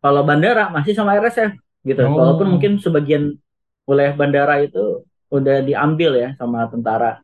Kalau 0.00 0.22
bandara 0.24 0.70
masih 0.72 0.92
sama 0.96 1.18
RSF 1.18 1.52
gitu. 1.84 2.00
Oh. 2.06 2.16
Walaupun 2.16 2.46
mungkin 2.56 2.72
sebagian 2.80 3.36
wilayah 3.84 4.14
bandara 4.16 4.62
itu 4.64 5.04
udah 5.28 5.56
diambil 5.66 6.10
ya 6.16 6.28
sama 6.38 6.70
tentara, 6.72 7.20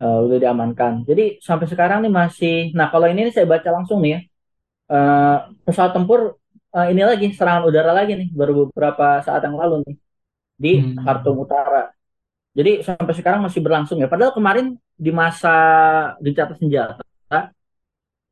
uh, 0.00 0.18
udah 0.24 0.38
diamankan. 0.38 1.02
Jadi 1.08 1.42
sampai 1.42 1.66
sekarang 1.68 1.98
nih 2.06 2.12
masih. 2.14 2.56
Nah, 2.78 2.88
kalau 2.88 3.06
ini 3.10 3.28
nih 3.28 3.34
saya 3.34 3.46
baca 3.50 3.68
langsung 3.74 4.00
nih 4.00 4.10
ya. 4.16 4.20
Uh, 4.92 5.36
pesawat 5.66 5.92
tempur 5.96 6.36
uh, 6.76 6.86
ini 6.92 7.02
lagi 7.04 7.26
serangan 7.32 7.64
udara 7.64 7.96
lagi 7.96 8.12
nih 8.12 8.28
baru 8.32 8.68
beberapa 8.68 9.24
saat 9.24 9.40
yang 9.40 9.56
lalu 9.56 9.80
nih 9.88 9.96
di 10.62 10.72
Hmm. 10.80 11.02
Khartoum 11.04 11.38
Utara. 11.44 11.82
Jadi 12.58 12.72
sampai 12.86 13.14
sekarang 13.18 13.40
masih 13.46 13.60
berlangsung 13.64 13.98
ya. 14.02 14.08
Padahal 14.12 14.32
kemarin 14.38 14.66
di 15.04 15.10
masa 15.10 15.54
gencatan 16.24 16.56
senjata 16.60 17.02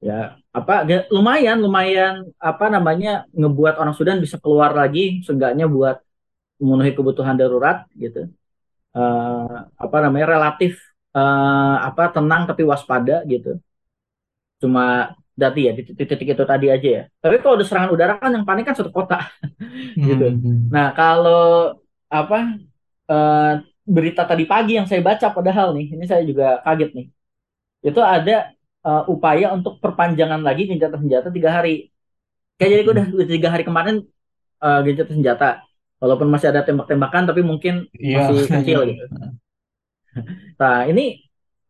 ya 0.01 0.41
apa 0.57 0.73
lumayan 1.13 1.61
lumayan 1.61 2.15
apa 2.41 2.73
namanya 2.73 3.29
ngebuat 3.37 3.75
orang 3.81 3.93
Sudan 3.93 4.17
bisa 4.25 4.41
keluar 4.41 4.73
lagi 4.73 5.21
seenggaknya 5.25 5.69
buat 5.69 6.01
memenuhi 6.61 6.93
kebutuhan 6.99 7.37
darurat 7.41 7.85
gitu. 7.97 8.29
Eh, 8.97 9.57
apa 9.85 9.97
namanya 10.05 10.27
relatif 10.37 10.73
eh, 11.17 11.77
apa 11.89 12.03
tenang 12.17 12.43
tapi 12.51 12.63
waspada 12.71 13.25
gitu. 13.33 13.61
Cuma 14.61 15.17
dati 15.33 15.61
ya 15.67 15.73
di 15.73 15.83
titik-titik 15.89 16.37
itu 16.37 16.45
tadi 16.45 16.67
aja 16.69 16.89
ya. 17.01 17.03
Tapi 17.23 17.41
kalau 17.41 17.57
ada 17.57 17.65
serangan 17.65 17.91
udara 17.97 18.15
kan 18.21 18.31
yang 18.37 18.45
panik 18.45 18.69
kan 18.69 18.77
satu 18.77 18.93
kota 18.93 19.25
gitu. 20.09 20.27
Mhm. 20.37 20.69
Nah, 20.75 20.93
kalau 20.93 21.77
apa 22.11 22.39
eh, 23.11 23.53
berita 23.97 24.23
tadi 24.31 24.45
pagi 24.53 24.73
yang 24.79 24.87
saya 24.91 25.03
baca 25.03 25.27
padahal 25.37 25.69
nih, 25.79 25.87
ini 25.95 26.05
saya 26.11 26.23
juga 26.27 26.61
kaget 26.67 26.91
nih. 26.99 27.07
Itu 27.89 28.01
ada 28.05 28.37
eh, 28.87 29.03
upaya 29.15 29.47
untuk 29.57 29.79
perpanjangan 29.85 30.41
lagi 30.47 30.63
gencatan 30.71 31.01
senjata 31.07 31.29
tiga 31.33 31.51
hari. 31.57 31.91
Kayak 32.59 32.71
jadi 32.75 32.83
udah, 32.93 33.07
udah 33.17 33.29
tiga 33.37 33.49
hari 33.55 33.65
kemarin 33.69 33.97
eh, 34.65 34.81
gencatan 34.87 35.15
senjata. 35.21 35.51
Walaupun 36.01 36.29
masih 36.33 36.49
ada 36.53 36.65
tembak-tembakan, 36.65 37.23
tapi 37.29 37.41
mungkin 37.45 37.85
Iya. 37.93 38.25
masih 38.25 38.49
kecil 38.57 38.81
gitu. 38.89 39.05
Nah, 40.61 40.87
ini 40.91 41.03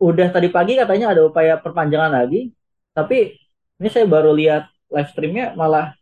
udah 0.00 0.28
tadi 0.34 0.48
pagi 0.48 0.72
katanya 0.80 1.12
ada 1.12 1.22
upaya 1.28 1.60
perpanjangan 1.60 2.12
lagi, 2.18 2.50
tapi 2.96 3.36
ini 3.80 3.88
saya 3.92 4.06
baru 4.08 4.32
lihat 4.32 4.62
live 4.94 5.10
streamnya 5.12 5.52
malah 5.60 5.92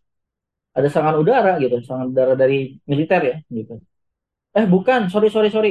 ada 0.77 0.89
serangan 0.93 1.19
udara 1.23 1.53
gitu, 1.63 1.77
serangan 1.85 2.09
udara 2.13 2.35
dari 2.39 2.79
militer 2.87 3.21
ya 3.23 3.37
gitu. 3.51 3.75
Eh 4.59 4.67
bukan, 4.67 5.01
sorry 5.13 5.29
sorry 5.35 5.49
sorry, 5.55 5.71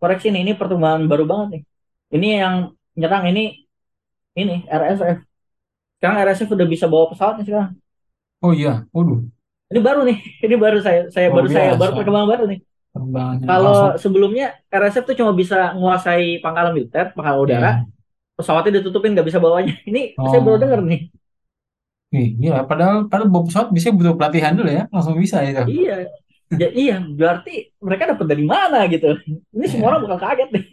koreksi 0.00 0.34
nih, 0.34 0.40
ini 0.44 0.52
perkembangan 0.58 1.06
baru 1.10 1.24
banget 1.30 1.48
nih. 1.54 1.62
Ini 2.18 2.28
yang 2.42 2.54
nyerang 2.98 3.24
ini 3.30 3.42
ini 4.34 4.54
RSF. 4.66 5.18
Sekarang 6.00 6.16
RSF 6.26 6.48
udah 6.50 6.66
bisa 6.66 6.86
bawa 6.90 7.04
pesawatnya 7.12 7.44
sekarang. 7.46 7.72
Oh 8.40 8.52
iya, 8.56 8.88
waduh, 8.90 9.20
Ini 9.70 9.80
baru 9.84 10.00
nih, 10.08 10.18
ini 10.46 10.54
baru 10.58 10.78
saya 10.82 11.00
saya 11.14 11.28
Luar 11.30 11.36
baru 11.44 11.48
saya 11.52 11.66
biasa. 11.70 11.80
baru 11.80 11.92
perkembangan 11.98 12.30
baru 12.34 12.44
nih. 12.50 12.60
Kalau 13.46 13.74
sebelumnya 14.02 14.46
RSF 14.66 15.04
tuh 15.06 15.16
cuma 15.16 15.30
bisa 15.30 15.70
menguasai 15.78 16.42
pangkalan 16.42 16.72
militer, 16.74 17.14
pangkalan 17.14 17.38
udara, 17.38 17.70
Iya. 17.70 17.86
pesawatnya 18.34 18.72
ditutupin 18.82 19.14
nggak 19.14 19.28
bisa 19.30 19.38
bawanya. 19.38 19.74
Ini 19.88 20.18
Oh. 20.18 20.26
saya 20.32 20.40
baru 20.42 20.56
denger 20.58 20.80
nih. 20.90 21.00
Ih, 22.10 22.28
Iya, 22.42 22.66
padahal 22.66 23.06
padahal 23.06 23.30
bawa 23.30 23.46
pesawat 23.46 23.68
bisa 23.70 23.94
butuh 23.94 24.18
pelatihan 24.18 24.58
dulu 24.58 24.66
ya, 24.66 24.90
langsung 24.90 25.14
bisa 25.14 25.46
itu. 25.46 25.62
Iya, 25.70 26.10
ya, 26.58 26.68
iya. 26.74 26.96
Berarti 27.18 27.50
mereka 27.78 28.10
dapat 28.14 28.26
dari 28.26 28.44
mana 28.44 28.86
gitu? 28.90 29.14
Ini 29.54 29.66
semua 29.70 29.94
orang 29.94 30.02
bakal 30.06 30.18
kaget 30.26 30.48
nih. 30.54 30.64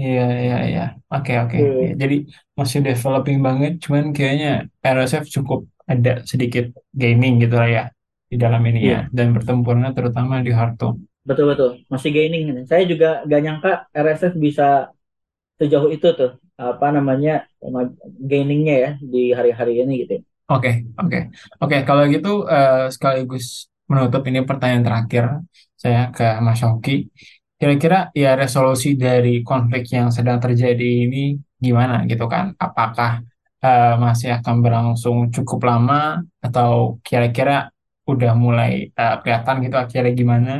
Iya, 0.00 0.24
iya, 0.44 0.56
iya. 0.70 0.84
Oke, 1.12 1.32
oke. 1.36 1.56
Iya. 1.60 1.92
Jadi 2.00 2.16
masih 2.56 2.78
developing 2.80 3.38
banget, 3.44 3.72
cuman 3.84 4.04
kayaknya 4.16 4.64
RSF 4.80 5.24
cukup 5.28 5.68
ada 5.84 6.24
sedikit 6.24 6.72
gaining 6.94 7.42
gitu 7.42 7.54
lah 7.58 7.68
ya 7.68 7.82
di 8.30 8.36
dalam 8.38 8.62
ini 8.64 8.80
ya, 8.80 8.86
Iya. 8.86 8.98
dan 9.10 9.26
pertempurannya 9.36 9.90
terutama 9.92 10.38
di 10.40 10.54
Khartoum. 10.54 11.04
Betul 11.26 11.52
betul, 11.52 11.70
masih 11.92 12.10
gaining 12.16 12.42
ini. 12.54 12.62
Saya 12.64 12.86
juga 12.88 13.26
gak 13.26 13.40
nyangka 13.44 13.72
RSF 13.92 14.34
bisa 14.38 14.88
sejauh 15.60 15.92
itu 15.92 16.08
tuh 16.16 16.40
apa 16.56 16.86
namanya 16.92 17.44
gainingnya 18.20 18.74
ya 18.84 18.90
di 19.00 19.32
hari-hari 19.36 19.84
ini 19.84 19.94
gitu. 20.04 20.14
Oke, 20.50 20.82
oke, 20.98 21.18
oke. 21.62 21.76
Kalau 21.86 22.02
gitu 22.10 22.42
eh, 22.50 22.90
sekaligus 22.90 23.69
menutup 23.90 24.22
ini 24.30 24.40
pertanyaan 24.48 24.84
terakhir 24.86 25.24
saya 25.82 26.02
ke 26.14 26.26
Mas 26.44 26.58
Shoki. 26.62 27.10
Kira-kira 27.60 28.08
ya 28.16 28.30
resolusi 28.40 28.96
dari 28.96 29.44
konflik 29.44 29.84
yang 29.92 30.08
sedang 30.08 30.38
terjadi 30.40 30.88
ini 31.04 31.36
gimana 31.60 32.08
gitu 32.08 32.24
kan? 32.32 32.56
Apakah 32.56 33.20
eh, 33.60 33.94
masih 34.04 34.28
akan 34.40 34.54
berlangsung 34.64 35.16
cukup 35.34 35.60
lama 35.68 36.24
atau 36.40 37.02
kira-kira 37.04 37.68
udah 38.08 38.32
mulai 38.32 38.88
eh, 38.88 39.14
kelihatan 39.20 39.56
gitu 39.64 39.76
akhirnya 39.76 40.12
gimana? 40.16 40.52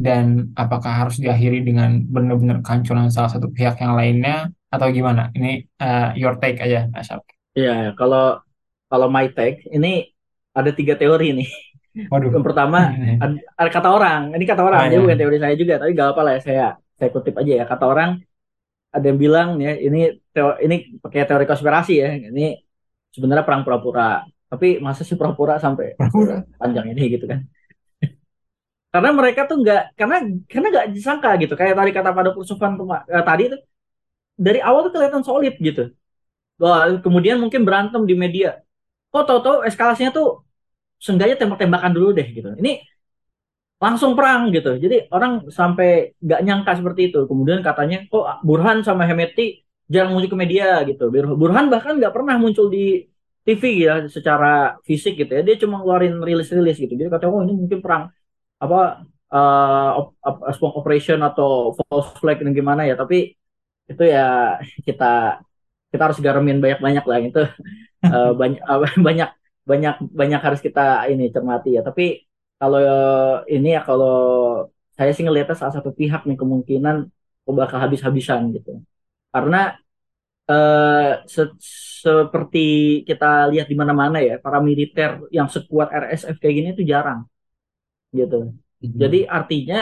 Dan 0.00 0.56
apakah 0.56 0.92
harus 1.04 1.20
diakhiri 1.20 1.60
dengan 1.60 2.00
benar-benar 2.08 2.64
kehancuran 2.64 3.12
salah 3.12 3.30
satu 3.30 3.52
pihak 3.52 3.76
yang 3.84 3.94
lainnya 3.94 4.48
atau 4.72 4.88
gimana? 4.90 5.28
Ini 5.36 5.50
eh, 5.78 6.08
your 6.18 6.34
take 6.42 6.58
aja, 6.64 6.88
Mas 6.90 7.06
Shoki. 7.06 7.34
Iya, 7.54 7.94
kalau 7.94 8.42
kalau 8.90 9.06
my 9.06 9.30
take 9.30 9.62
ini 9.70 10.10
ada 10.50 10.70
tiga 10.74 10.98
teori 10.98 11.30
nih. 11.38 11.50
Waduh. 12.10 12.30
Yang 12.34 12.44
pertama 12.48 12.78
ada, 13.22 13.34
ada 13.60 13.70
kata 13.76 13.88
orang, 13.96 14.20
ini 14.36 14.44
kata 14.50 14.62
orang, 14.68 14.80
Ah, 14.80 14.86
dia 14.90 14.96
iya. 14.98 15.02
bukan 15.04 15.18
teori 15.20 15.38
saya 15.42 15.54
juga, 15.58 15.74
tapi 15.80 15.90
gak 15.98 16.08
apa 16.14 16.20
lah 16.26 16.32
ya 16.36 16.40
saya 16.48 16.64
saya 16.98 17.08
kutip 17.14 17.34
aja 17.40 17.52
ya. 17.60 17.64
Kata 17.70 17.84
orang 17.92 18.10
ada 18.94 19.06
yang 19.10 19.18
bilang 19.24 19.48
ya 19.64 19.72
ini 19.86 19.98
teo- 20.34 20.58
ini 20.64 20.74
pakai 21.02 21.26
teori 21.28 21.46
konspirasi 21.50 21.92
ya, 22.02 22.08
ini 22.30 22.42
sebenarnya 23.14 23.44
perang 23.46 23.62
pura-pura. 23.66 24.26
Tapi 24.50 24.66
masa 24.86 25.02
sih 25.08 25.16
pura-pura 25.20 25.54
sampai 25.64 25.94
Pura-pura. 25.98 26.36
panjang 26.60 26.86
ini 26.92 27.02
gitu 27.14 27.26
kan? 27.30 27.40
karena 28.94 29.10
mereka 29.14 29.40
tuh 29.50 29.56
nggak 29.62 29.80
karena 29.98 30.16
karena 30.50 30.66
nggak 30.72 30.86
disangka 30.96 31.28
gitu 31.42 31.54
kayak 31.60 31.74
tadi 31.78 31.90
kata 31.96 32.10
pada 32.18 32.30
Kursufan 32.34 32.72
kema- 32.78 33.04
eh, 33.06 33.24
tadi 33.28 33.42
itu 33.50 33.56
dari 34.46 34.58
awal 34.64 34.80
tuh 34.88 34.92
kelihatan 34.96 35.22
solid 35.26 35.54
gitu 35.60 35.82
Wah, 36.62 36.86
kemudian 37.04 37.36
mungkin 37.42 37.62
berantem 37.68 38.02
di 38.10 38.14
media 38.16 38.60
kok 39.12 39.24
tahu-tahu 39.28 39.56
eskalasinya 39.68 40.10
tuh 40.18 40.26
seenggaknya 41.04 41.36
tembak-tembakan 41.40 41.92
dulu 41.96 42.08
deh 42.18 42.28
gitu. 42.36 42.48
Ini 42.60 42.70
langsung 43.80 44.12
perang 44.18 44.52
gitu. 44.54 44.76
Jadi 44.84 45.08
orang 45.14 45.32
sampai 45.48 46.12
nggak 46.24 46.40
nyangka 46.46 46.72
seperti 46.78 47.00
itu. 47.12 47.18
Kemudian 47.30 47.60
katanya 47.64 47.96
kok 48.10 48.24
Burhan 48.46 48.78
sama 48.84 49.02
Hemeti 49.08 49.64
jarang 49.92 50.12
muncul 50.14 50.30
ke 50.34 50.38
media 50.38 50.84
gitu. 50.88 51.08
Burhan 51.40 51.66
bahkan 51.72 51.96
nggak 51.98 52.12
pernah 52.16 52.34
muncul 52.42 52.66
di 52.74 53.08
TV 53.46 53.64
ya 53.88 53.92
secara 54.16 54.76
fisik 54.88 55.12
gitu 55.20 55.32
ya. 55.36 55.40
Dia 55.46 55.56
cuma 55.62 55.80
ngeluarin 55.80 56.14
rilis-rilis 56.20 56.76
gitu. 56.82 56.92
Jadi 56.92 57.08
katanya 57.12 57.32
oh 57.32 57.42
ini 57.46 57.54
mungkin 57.56 57.78
perang 57.84 58.02
apa 58.64 58.76
eh, 59.34 59.90
op- 60.00 60.76
operation 60.80 61.18
atau 61.28 61.72
false 61.78 62.10
flag 62.20 62.38
dan 62.44 62.52
gimana 62.58 62.82
ya. 62.88 62.94
Tapi 63.00 63.16
itu 63.90 64.02
ya 64.14 64.58
kita 64.86 65.04
kita 65.92 66.02
harus 66.06 66.18
garemin 66.24 66.58
banyak-banyak 66.64 67.04
lah 67.10 67.18
itu 67.28 67.40
Eh, 68.14 68.32
banyak 68.40 68.60
banyak 69.08 69.28
banyak 69.70 69.94
banyak 70.20 70.40
harus 70.46 70.60
kita 70.66 70.80
ini 71.12 71.24
cermati 71.34 71.68
ya. 71.76 71.80
Tapi 71.88 72.02
kalau 72.60 72.80
ini 73.54 73.66
ya 73.76 73.80
kalau 73.88 74.08
saya 74.96 75.10
sih 75.14 75.22
ngelihatnya 75.24 75.56
salah 75.60 75.74
satu 75.78 75.90
pihak 76.00 76.20
nih 76.28 76.36
kemungkinan 76.42 76.96
bakal 77.60 77.78
habis-habisan 77.84 78.40
gitu. 78.56 78.70
Karena 79.34 79.56
eh, 80.50 81.10
se- 81.34 81.56
seperti 82.04 82.58
kita 83.08 83.26
lihat 83.52 83.66
di 83.72 83.76
mana-mana 83.82 84.18
ya, 84.28 84.34
para 84.44 84.58
militer 84.68 85.10
yang 85.36 85.48
sekuat 85.54 85.88
RSF 86.02 86.36
kayak 86.42 86.54
gini 86.58 86.68
itu 86.76 86.84
jarang 86.92 87.20
gitu. 88.18 88.36
Jadi 89.02 89.18
artinya 89.38 89.76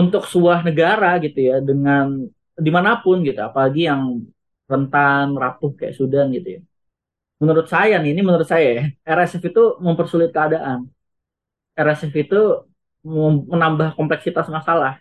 untuk 0.00 0.22
sebuah 0.32 0.58
negara 0.68 1.08
gitu 1.24 1.38
ya 1.50 1.56
dengan 1.68 2.04
di 2.66 2.70
mana 2.76 2.90
pun 3.02 3.16
gitu, 3.28 3.40
apalagi 3.48 3.80
yang 3.90 4.02
rentan 4.70 5.26
rapuh 5.42 5.70
kayak 5.78 5.94
Sudan 5.98 6.26
gitu 6.36 6.48
ya. 6.56 6.60
Menurut 7.42 7.66
saya 7.74 7.94
nih, 8.02 8.10
ini 8.14 8.22
menurut 8.28 8.46
saya 8.52 8.68
ya, 8.78 8.82
RSF 9.16 9.44
itu 9.50 9.62
mempersulit 9.86 10.30
keadaan. 10.36 10.78
RSF 11.74 12.14
itu 12.24 12.40
menambah 13.52 13.88
kompleksitas 13.98 14.46
masalah 14.56 14.92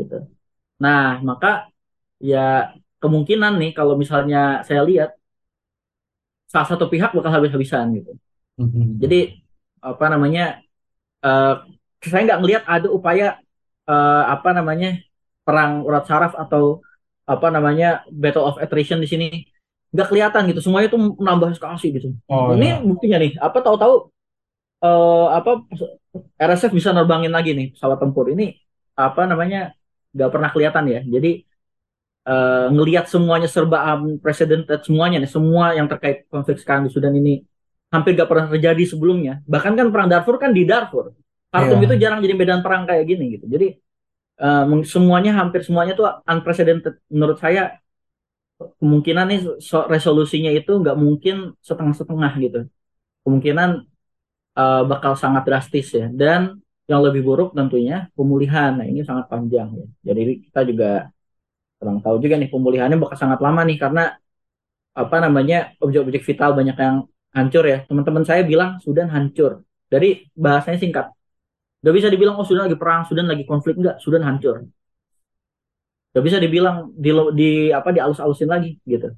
gitu. 0.00 0.16
Nah, 0.84 1.20
maka 1.28 1.48
ya 2.30 2.72
kemungkinan 3.02 3.52
nih 3.60 3.70
kalau 3.78 3.94
misalnya 4.02 4.38
saya 4.68 4.82
lihat 4.90 5.10
salah 6.52 6.68
satu 6.68 6.84
pihak 6.92 7.10
bakal 7.16 7.32
habis-habisan 7.32 7.86
gitu. 7.98 8.12
Mhm. 8.60 9.00
Jadi 9.02 9.20
apa 9.82 10.06
namanya? 10.12 10.60
eh, 11.26 11.54
saya 12.04 12.22
nggak 12.26 12.40
ngelihat 12.42 12.64
ada 12.68 12.88
upaya 12.90 13.26
eh, 13.90 14.24
apa 14.34 14.50
namanya 14.58 15.00
perang 15.46 15.82
urat 15.88 16.04
saraf 16.06 16.32
atau 16.38 16.82
apa 17.26 17.48
namanya 17.54 18.04
battle 18.10 18.46
of 18.46 18.56
attrition 18.62 18.98
di 19.02 19.08
sini 19.10 19.26
nggak 19.92 20.06
kelihatan 20.10 20.42
gitu. 20.50 20.60
Semuanya 20.64 20.88
itu 20.90 20.98
menambah 20.98 21.48
eskalasi 21.54 21.86
gitu. 21.96 22.08
Oh, 22.32 22.52
Ini 22.56 22.66
ya. 22.66 22.76
buktinya 22.80 23.16
nih. 23.22 23.32
Apa 23.38 23.58
tahu-tahu 23.64 23.94
eh, 24.84 25.26
apa 25.38 25.50
RSF 26.40 26.72
bisa 26.78 26.90
nerbangin 26.96 27.32
lagi 27.32 27.50
nih 27.56 27.66
pesawat 27.76 27.98
tempur 28.02 28.26
ini 28.34 28.52
apa 28.96 29.24
namanya 29.30 29.72
nggak 30.14 30.30
pernah 30.32 30.50
kelihatan 30.52 30.84
ya. 30.88 31.00
Jadi 31.04 31.30
eh, 32.28 32.66
ngelihat 32.74 33.04
semuanya 33.10 33.48
serba 33.50 33.78
unprecedented 33.96 34.80
semuanya 34.86 35.16
nih 35.22 35.30
semua 35.30 35.74
yang 35.78 35.86
terkait 35.90 36.26
konflik 36.32 36.56
sekarang 36.62 36.86
di 36.86 36.90
Sudan 36.94 37.14
ini 37.16 37.42
hampir 37.92 38.16
gak 38.16 38.24
pernah 38.30 38.48
terjadi 38.48 38.84
sebelumnya. 38.88 39.44
Bahkan 39.44 39.72
kan 39.76 39.86
perang 39.92 40.08
Darfur 40.08 40.40
kan 40.40 40.50
di 40.56 40.64
Darfur. 40.64 41.12
Khartoum 41.52 41.84
Iya. 41.84 41.84
itu 41.84 41.94
jarang 42.00 42.24
jadi 42.24 42.32
medan 42.32 42.64
perang 42.64 42.88
kayak 42.88 43.04
gini 43.04 43.36
gitu. 43.36 43.44
Jadi 43.52 43.66
eh, 44.40 44.64
meng- 44.70 44.86
semuanya 44.88 45.32
hampir 45.40 45.60
semuanya 45.66 45.92
tuh 45.98 46.06
unprecedented 46.24 46.94
menurut 47.12 47.36
saya 47.42 47.81
kemungkinan 48.80 49.24
nih 49.30 49.40
so- 49.68 49.88
resolusinya 49.94 50.50
itu 50.58 50.70
nggak 50.82 50.96
mungkin 51.04 51.34
setengah-setengah 51.68 52.32
gitu. 52.44 52.58
Kemungkinan 53.24 53.68
eh, 54.60 54.82
bakal 54.92 55.12
sangat 55.22 55.42
drastis 55.48 55.86
ya. 56.00 56.06
Dan 56.20 56.40
yang 56.90 57.00
lebih 57.06 57.22
buruk 57.28 57.48
tentunya 57.58 57.94
pemulihan. 58.18 58.70
Nah, 58.78 58.86
ini 58.90 59.00
sangat 59.08 59.26
panjang 59.32 59.68
ya. 59.80 59.86
Jadi 60.12 60.20
kita 60.50 60.60
juga 60.70 60.88
kurang 61.78 61.98
tahu 62.04 62.16
juga 62.24 62.34
nih 62.40 62.50
pemulihannya 62.54 62.98
bakal 63.02 63.18
sangat 63.22 63.40
lama 63.46 63.60
nih 63.68 63.78
karena 63.82 64.02
apa 64.92 65.16
namanya 65.24 65.72
objek-objek 65.80 66.22
vital 66.28 66.50
banyak 66.58 66.76
yang 66.76 66.96
hancur 67.36 67.64
ya. 67.64 67.78
Teman-teman 67.88 68.24
saya 68.28 68.42
bilang 68.44 68.76
Sudan 68.84 69.08
hancur. 69.14 69.64
Dari 69.92 70.28
bahasanya 70.36 70.78
singkat. 70.80 71.06
Gak 71.84 71.94
bisa 71.96 72.08
dibilang 72.12 72.36
oh 72.40 72.46
Sudan 72.46 72.68
lagi 72.68 72.78
perang, 72.78 73.02
Sudan 73.08 73.26
lagi 73.28 73.44
konflik 73.48 73.74
enggak, 73.80 73.96
Sudan 74.04 74.22
hancur. 74.28 74.66
Gak 76.12 76.24
bisa 76.26 76.38
dibilang 76.44 76.76
di, 77.04 77.10
di 77.38 77.44
apa 77.78 77.88
dialus-alusin 77.96 78.48
lagi 78.54 78.76
gitu. 78.84 79.08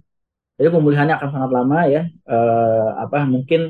Jadi 0.58 0.68
pemulihannya 0.74 1.14
akan 1.18 1.30
sangat 1.34 1.50
lama 1.56 1.78
ya. 1.94 2.02
Eh, 2.32 2.88
apa 3.04 3.16
mungkin 3.34 3.60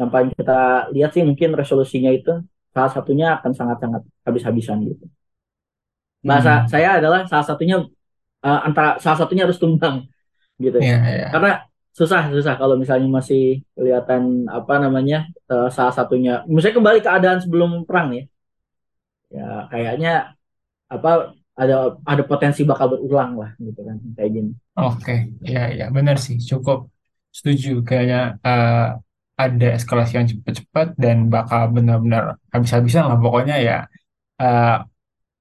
yang 0.00 0.10
paling 0.14 0.30
kita 0.38 0.52
lihat 0.94 1.10
sih 1.14 1.24
mungkin 1.28 1.50
resolusinya 1.60 2.10
itu 2.18 2.30
salah 2.74 2.92
satunya 2.96 3.26
akan 3.40 3.52
sangat-sangat 3.58 4.02
habis-habisan 4.26 4.78
gitu. 4.88 5.04
Bahasa 6.28 6.50
Hmm. 6.62 6.68
saya 6.72 6.88
adalah 6.98 7.20
salah 7.30 7.46
satunya 7.46 7.76
eh, 8.46 8.60
antara 8.68 8.98
salah 9.02 9.18
satunya 9.22 9.42
harus 9.46 9.58
tumbang 9.62 9.96
gitu. 10.64 10.78
Iya, 10.82 10.96
iya. 11.14 11.26
Karena 11.34 11.50
susah 11.98 12.22
susah 12.34 12.54
kalau 12.60 12.76
misalnya 12.82 13.08
masih 13.18 13.62
kelihatan 13.76 14.22
apa 14.50 14.74
namanya 14.84 15.16
eh, 15.52 15.68
salah 15.76 15.94
satunya 15.98 16.32
misalnya 16.48 16.76
kembali 16.80 17.00
keadaan 17.06 17.38
sebelum 17.44 17.70
perang 17.88 18.08
ya. 18.18 18.24
Ya 19.36 19.68
kayaknya 19.70 20.08
apa 20.94 21.10
ada 21.62 21.98
ada 22.06 22.22
potensi 22.30 22.60
bakal 22.62 22.86
berulang 22.94 23.32
lah 23.40 23.50
gitu 23.58 23.80
kan 23.82 23.96
kayak 24.16 24.30
gini. 24.36 24.50
Oke, 24.78 25.12
ya 25.42 25.60
ya 25.78 25.84
benar 25.96 26.16
sih, 26.26 26.36
cukup 26.50 26.78
setuju. 27.36 27.68
Kayaknya 27.88 28.18
eh, 28.46 28.78
ada 29.42 29.66
eskalasi 29.78 30.12
yang 30.18 30.28
cepat-cepat 30.30 30.86
dan 31.02 31.16
bakal 31.34 31.62
benar-benar 31.76 32.22
habis-habisan 32.54 33.04
lah. 33.10 33.18
Pokoknya 33.24 33.56
ya 33.68 33.76
eh, 34.42 34.76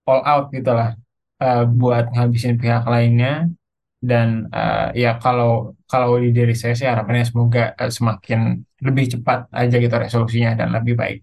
all 0.10 0.22
out 0.32 0.46
gitu 0.56 0.72
lah 0.80 0.90
eh, 1.44 1.64
buat 1.80 2.06
ngabisin 2.14 2.56
pihak 2.62 2.84
lainnya. 2.94 3.50
Dan 4.02 4.28
eh, 4.54 4.88
ya 5.04 5.12
kalau 5.24 5.74
kalau 5.92 6.10
di 6.24 6.30
diri 6.38 6.54
saya 6.62 6.74
sih 6.80 6.88
harapannya 6.92 7.26
semoga 7.30 7.62
eh, 7.82 7.92
semakin 7.98 8.40
lebih 8.86 9.06
cepat 9.14 9.40
aja 9.62 9.76
gitu 9.84 9.96
resolusinya 10.06 10.52
dan 10.60 10.70
lebih 10.78 10.94
baik. 11.02 11.18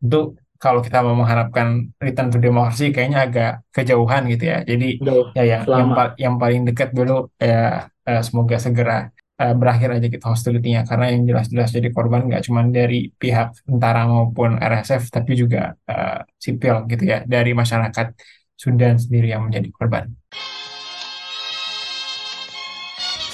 Tentu 0.00 0.18
kalau 0.59 0.79
kita 0.81 1.03
mau 1.03 1.13
mengharapkan 1.13 1.91
return 1.99 2.31
to 2.31 2.39
democracy 2.39 2.89
kayaknya 2.89 3.19
agak 3.27 3.51
kejauhan 3.75 4.23
gitu 4.31 4.43
ya. 4.49 4.57
Jadi 4.63 4.87
Jauh 5.03 5.25
ya 5.35 5.43
yang 5.43 5.45
yang, 5.45 5.61
selama 5.67 5.93
pa- 5.93 6.15
yang 6.17 6.35
paling 6.39 6.61
dekat 6.65 6.89
dulu 6.95 7.29
ya 7.37 7.91
eh, 8.07 8.21
semoga 8.23 8.55
segera 8.57 9.11
eh, 9.35 9.53
berakhir 9.53 9.99
aja 9.99 10.07
gitu 10.07 10.25
hostility-nya 10.25 10.81
karena 10.87 11.05
yang 11.11 11.23
jelas-jelas 11.27 11.69
jadi 11.75 11.89
korban 11.91 12.25
nggak 12.31 12.43
cuma 12.47 12.63
dari 12.65 13.11
pihak 13.11 13.67
tentara 13.67 14.07
maupun 14.07 14.55
RSF 14.57 15.11
tapi 15.11 15.35
juga 15.35 15.75
eh, 15.85 16.19
sipil 16.39 16.87
gitu 16.87 17.03
ya 17.03 17.21
dari 17.27 17.51
masyarakat 17.51 18.07
Sudan 18.55 18.95
sendiri 18.95 19.35
yang 19.35 19.43
menjadi 19.45 19.67
korban. 19.75 20.15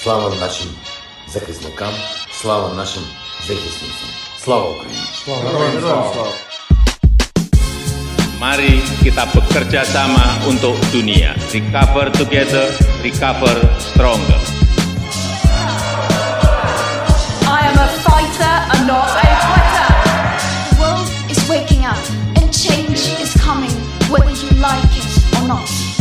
Слава 0.01 0.33
нашим 0.41 0.73
захисникам, 1.29 1.93
слава 2.33 2.73
нашим 2.73 3.05
захисницям. 3.45 4.09
Слава 4.41 4.65
Україні! 4.69 6.44
Mari 8.36 8.84
kita 9.00 9.24
bekerja 9.32 9.80
sama 9.88 10.44
untuk 10.44 10.76
dunia. 10.92 11.32
Recover 11.48 12.12
together, 12.12 12.68
recover 13.00 13.56
stronger. 13.80 14.36
I 17.48 17.60
am 17.64 17.80
a 17.80 17.88
fighter 18.04 18.56
and 18.76 18.84
not 18.84 19.08
a 19.08 19.24
quitter. 19.40 19.90
The 20.68 20.74
world 20.76 21.08
is 21.32 21.40
waking 21.48 21.88
up 21.88 21.96
and 22.36 22.52
change 22.52 23.08
is 23.24 23.32
coming, 23.40 23.72
whether 24.12 24.36
you 24.36 24.52
like 24.60 24.84
it 24.92 25.08
or 25.40 25.48
not. 25.48 25.95